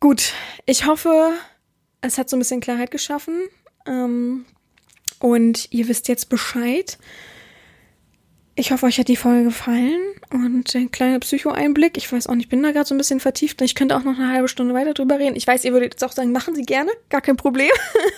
Gut, 0.00 0.32
ich 0.64 0.86
hoffe, 0.86 1.32
es 2.00 2.18
hat 2.18 2.30
so 2.30 2.36
ein 2.36 2.38
bisschen 2.38 2.60
Klarheit 2.60 2.90
geschaffen. 2.90 3.48
Ähm, 3.86 4.44
und 5.20 5.72
ihr 5.72 5.88
wisst 5.88 6.08
jetzt 6.08 6.28
Bescheid. 6.28 6.98
Ich 8.54 8.72
hoffe, 8.72 8.86
euch 8.86 8.98
hat 8.98 9.08
die 9.08 9.16
Folge 9.16 9.44
gefallen 9.44 10.00
und 10.32 10.74
ein 10.74 10.90
kleiner 10.90 11.20
Psycho-Einblick. 11.20 11.96
Ich 11.96 12.12
weiß 12.12 12.26
auch 12.26 12.34
nicht, 12.34 12.46
ich 12.46 12.48
bin 12.48 12.62
da 12.62 12.72
gerade 12.72 12.86
so 12.86 12.94
ein 12.94 12.98
bisschen 12.98 13.20
vertieft. 13.20 13.60
Ich 13.62 13.76
könnte 13.76 13.96
auch 13.96 14.02
noch 14.02 14.18
eine 14.18 14.32
halbe 14.32 14.48
Stunde 14.48 14.74
weiter 14.74 14.94
drüber 14.94 15.18
reden. 15.18 15.36
Ich 15.36 15.46
weiß, 15.46 15.64
ihr 15.64 15.72
würdet 15.72 15.94
jetzt 15.94 16.04
auch 16.04 16.12
sagen, 16.12 16.32
machen 16.32 16.56
Sie 16.56 16.62
gerne, 16.62 16.90
gar 17.08 17.20
kein 17.20 17.36
Problem. 17.36 17.70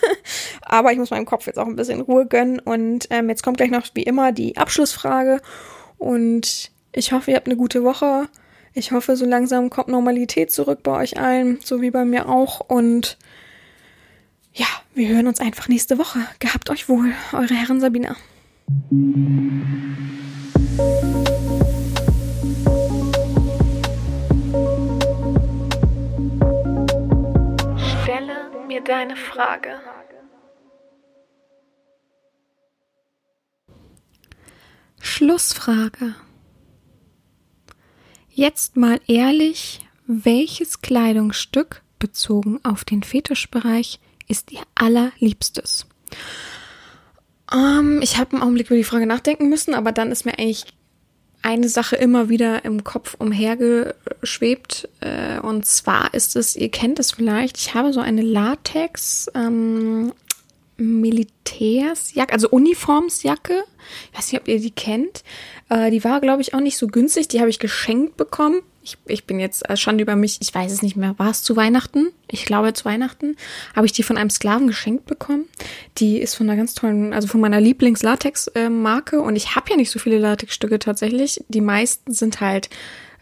Aber 0.62 0.92
ich 0.92 0.98
muss 0.98 1.10
meinem 1.10 1.26
Kopf 1.26 1.46
jetzt 1.46 1.58
auch 1.58 1.66
ein 1.66 1.76
bisschen 1.76 2.00
Ruhe 2.00 2.26
gönnen. 2.26 2.58
Und 2.58 3.06
ähm, 3.10 3.28
jetzt 3.28 3.42
kommt 3.42 3.58
gleich 3.58 3.70
noch 3.70 3.86
wie 3.94 4.02
immer 4.02 4.32
die 4.32 4.56
Abschlussfrage. 4.56 5.42
Und 5.98 6.70
ich 6.92 7.12
hoffe, 7.12 7.30
ihr 7.30 7.36
habt 7.36 7.46
eine 7.46 7.56
gute 7.56 7.84
Woche. 7.84 8.28
Ich 8.72 8.92
hoffe, 8.92 9.16
so 9.16 9.26
langsam 9.26 9.68
kommt 9.68 9.88
Normalität 9.88 10.52
zurück 10.52 10.84
bei 10.84 10.92
euch 10.92 11.18
allen, 11.18 11.58
so 11.64 11.80
wie 11.80 11.90
bei 11.90 12.04
mir 12.04 12.28
auch. 12.28 12.60
Und 12.60 13.18
ja, 14.52 14.66
wir 14.94 15.08
hören 15.08 15.26
uns 15.26 15.40
einfach 15.40 15.68
nächste 15.68 15.98
Woche. 15.98 16.20
Gehabt 16.38 16.70
euch 16.70 16.88
wohl, 16.88 17.12
eure 17.32 17.54
Herren 17.54 17.80
Sabina. 17.80 18.16
Stelle 28.02 28.50
mir 28.68 28.82
deine 28.82 29.16
Frage. 29.16 29.80
Schlussfrage. 35.00 36.14
Jetzt 38.32 38.76
mal 38.76 39.00
ehrlich, 39.08 39.80
welches 40.06 40.80
Kleidungsstück 40.80 41.82
bezogen 41.98 42.60
auf 42.62 42.84
den 42.84 43.02
Fetischbereich 43.02 43.98
ist 44.28 44.52
ihr 44.52 44.62
allerliebstes? 44.74 45.86
Um, 47.52 48.00
ich 48.00 48.16
habe 48.18 48.34
einen 48.34 48.42
Augenblick 48.42 48.68
über 48.68 48.76
die 48.76 48.84
Frage 48.84 49.06
nachdenken 49.06 49.48
müssen, 49.48 49.74
aber 49.74 49.90
dann 49.90 50.12
ist 50.12 50.24
mir 50.24 50.38
eigentlich 50.38 50.66
eine 51.42 51.68
Sache 51.68 51.96
immer 51.96 52.28
wieder 52.28 52.64
im 52.64 52.84
Kopf 52.84 53.14
umhergeschwebt. 53.18 54.88
Äh, 55.00 55.40
und 55.40 55.66
zwar 55.66 56.14
ist 56.14 56.36
es, 56.36 56.54
ihr 56.54 56.70
kennt 56.70 57.00
es 57.00 57.10
vielleicht, 57.12 57.58
ich 57.58 57.74
habe 57.74 57.92
so 57.92 58.00
eine 58.00 58.22
Latex 58.22 59.28
ähm, 59.34 60.12
Militärsjacke, 60.80 62.32
also 62.32 62.48
Uniformsjacke. 62.48 63.64
Ich 64.10 64.18
weiß 64.18 64.32
nicht, 64.32 64.40
ob 64.40 64.48
ihr 64.48 64.60
die 64.60 64.70
kennt. 64.70 65.22
Äh, 65.68 65.90
die 65.90 66.02
war, 66.04 66.20
glaube 66.20 66.42
ich, 66.42 66.54
auch 66.54 66.60
nicht 66.60 66.76
so 66.76 66.86
günstig. 66.86 67.28
Die 67.28 67.40
habe 67.40 67.50
ich 67.50 67.58
geschenkt 67.58 68.16
bekommen. 68.16 68.62
Ich, 68.82 68.96
ich 69.06 69.26
bin 69.26 69.38
jetzt 69.38 69.68
äh, 69.68 69.76
schon 69.76 69.98
über 69.98 70.16
mich, 70.16 70.38
ich 70.40 70.54
weiß 70.54 70.72
es 70.72 70.82
nicht 70.82 70.96
mehr. 70.96 71.18
War 71.18 71.30
es 71.30 71.42
zu 71.42 71.54
Weihnachten? 71.54 72.08
Ich 72.28 72.46
glaube 72.46 72.72
zu 72.72 72.86
Weihnachten 72.86 73.36
habe 73.76 73.86
ich 73.86 73.92
die 73.92 74.02
von 74.02 74.16
einem 74.16 74.30
Sklaven 74.30 74.66
geschenkt 74.66 75.06
bekommen. 75.06 75.44
Die 75.98 76.18
ist 76.18 76.34
von 76.34 76.48
einer 76.48 76.56
ganz 76.56 76.74
tollen, 76.74 77.12
also 77.12 77.28
von 77.28 77.40
meiner 77.40 77.60
Lieblings-Latex-Marke. 77.60 79.20
Und 79.20 79.36
ich 79.36 79.54
habe 79.54 79.70
ja 79.70 79.76
nicht 79.76 79.90
so 79.90 79.98
viele 79.98 80.18
Latexstücke 80.18 80.78
tatsächlich. 80.78 81.44
Die 81.48 81.60
meisten 81.60 82.14
sind 82.14 82.40
halt 82.40 82.70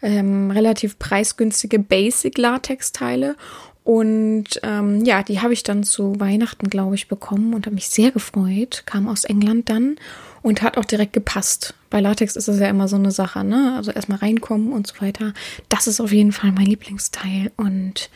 ähm, 0.01 0.51
relativ 0.51 0.97
preisgünstige 0.97 1.79
Basic-Latex-Teile. 1.79 3.35
Und 3.83 4.59
ähm, 4.63 5.03
ja, 5.03 5.23
die 5.23 5.41
habe 5.41 5.53
ich 5.53 5.63
dann 5.63 5.83
zu 5.83 6.19
Weihnachten, 6.19 6.69
glaube 6.69 6.95
ich, 6.95 7.07
bekommen 7.07 7.53
und 7.53 7.65
habe 7.65 7.75
mich 7.75 7.89
sehr 7.89 8.11
gefreut. 8.11 8.83
Kam 8.85 9.07
aus 9.07 9.23
England 9.23 9.69
dann 9.69 9.95
und 10.41 10.61
hat 10.61 10.77
auch 10.77 10.85
direkt 10.85 11.13
gepasst. 11.13 11.73
Bei 11.89 11.99
Latex 11.99 12.35
ist 12.35 12.47
es 12.47 12.59
ja 12.59 12.67
immer 12.67 12.87
so 12.87 12.97
eine 12.97 13.11
Sache, 13.11 13.43
ne? 13.43 13.73
Also 13.75 13.91
erstmal 13.91 14.19
reinkommen 14.19 14.73
und 14.73 14.87
so 14.87 15.01
weiter. 15.01 15.33
Das 15.69 15.87
ist 15.87 15.99
auf 15.99 16.11
jeden 16.11 16.31
Fall 16.31 16.51
mein 16.51 16.67
Lieblingsteil 16.67 17.51
und 17.57 18.09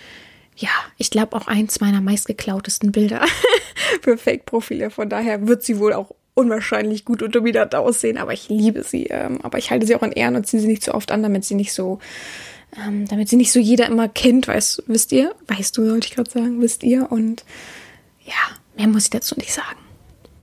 ja, 0.56 0.70
ich 0.98 1.10
glaube 1.10 1.36
auch 1.36 1.48
eins 1.48 1.80
meiner 1.80 2.02
meistgeklautesten 2.02 2.92
Bilder 2.92 3.26
für 4.02 4.18
Fake-Profile. 4.18 4.92
Von 4.92 5.10
daher 5.10 5.48
wird 5.48 5.64
sie 5.64 5.80
wohl 5.80 5.94
auch 5.94 6.12
unwahrscheinlich 6.36 7.06
gut 7.06 7.22
und 7.22 7.36
dominant 7.36 7.76
aussehen, 7.76 8.18
aber 8.18 8.34
ich 8.34 8.50
liebe 8.50 8.84
sie. 8.84 9.06
Ähm, 9.06 9.40
aber 9.42 9.58
ich 9.58 9.72
halte 9.72 9.86
sie 9.86 9.96
auch 9.96 10.04
in 10.04 10.12
Ehren 10.12 10.36
und 10.36 10.48
ziehe 10.48 10.62
sie 10.62 10.68
nicht 10.68 10.84
so 10.84 10.94
oft 10.94 11.12
an, 11.12 11.24
damit 11.24 11.46
sie 11.46 11.56
nicht 11.56 11.74
so, 11.74 12.00
ähm, 12.78 13.08
damit 13.08 13.30
sie 13.30 13.36
nicht 13.36 13.52
so 13.52 13.60
jeder 13.60 13.88
immer 13.88 14.08
kennt, 14.08 14.48
weiß, 14.48 14.84
wisst 14.88 15.12
ihr? 15.12 15.36
Weißt 15.48 15.78
du, 15.78 15.86
sollte 15.86 16.08
ich 16.08 16.16
gerade 16.16 16.30
sagen, 16.30 16.62
wisst 16.62 16.84
ihr? 16.84 17.12
Und 17.12 17.46
ja, 18.26 18.34
mehr 18.76 18.88
muss 18.88 19.06
ich 19.06 19.10
dazu 19.10 19.36
nicht 19.38 19.54
sagen. 19.54 19.78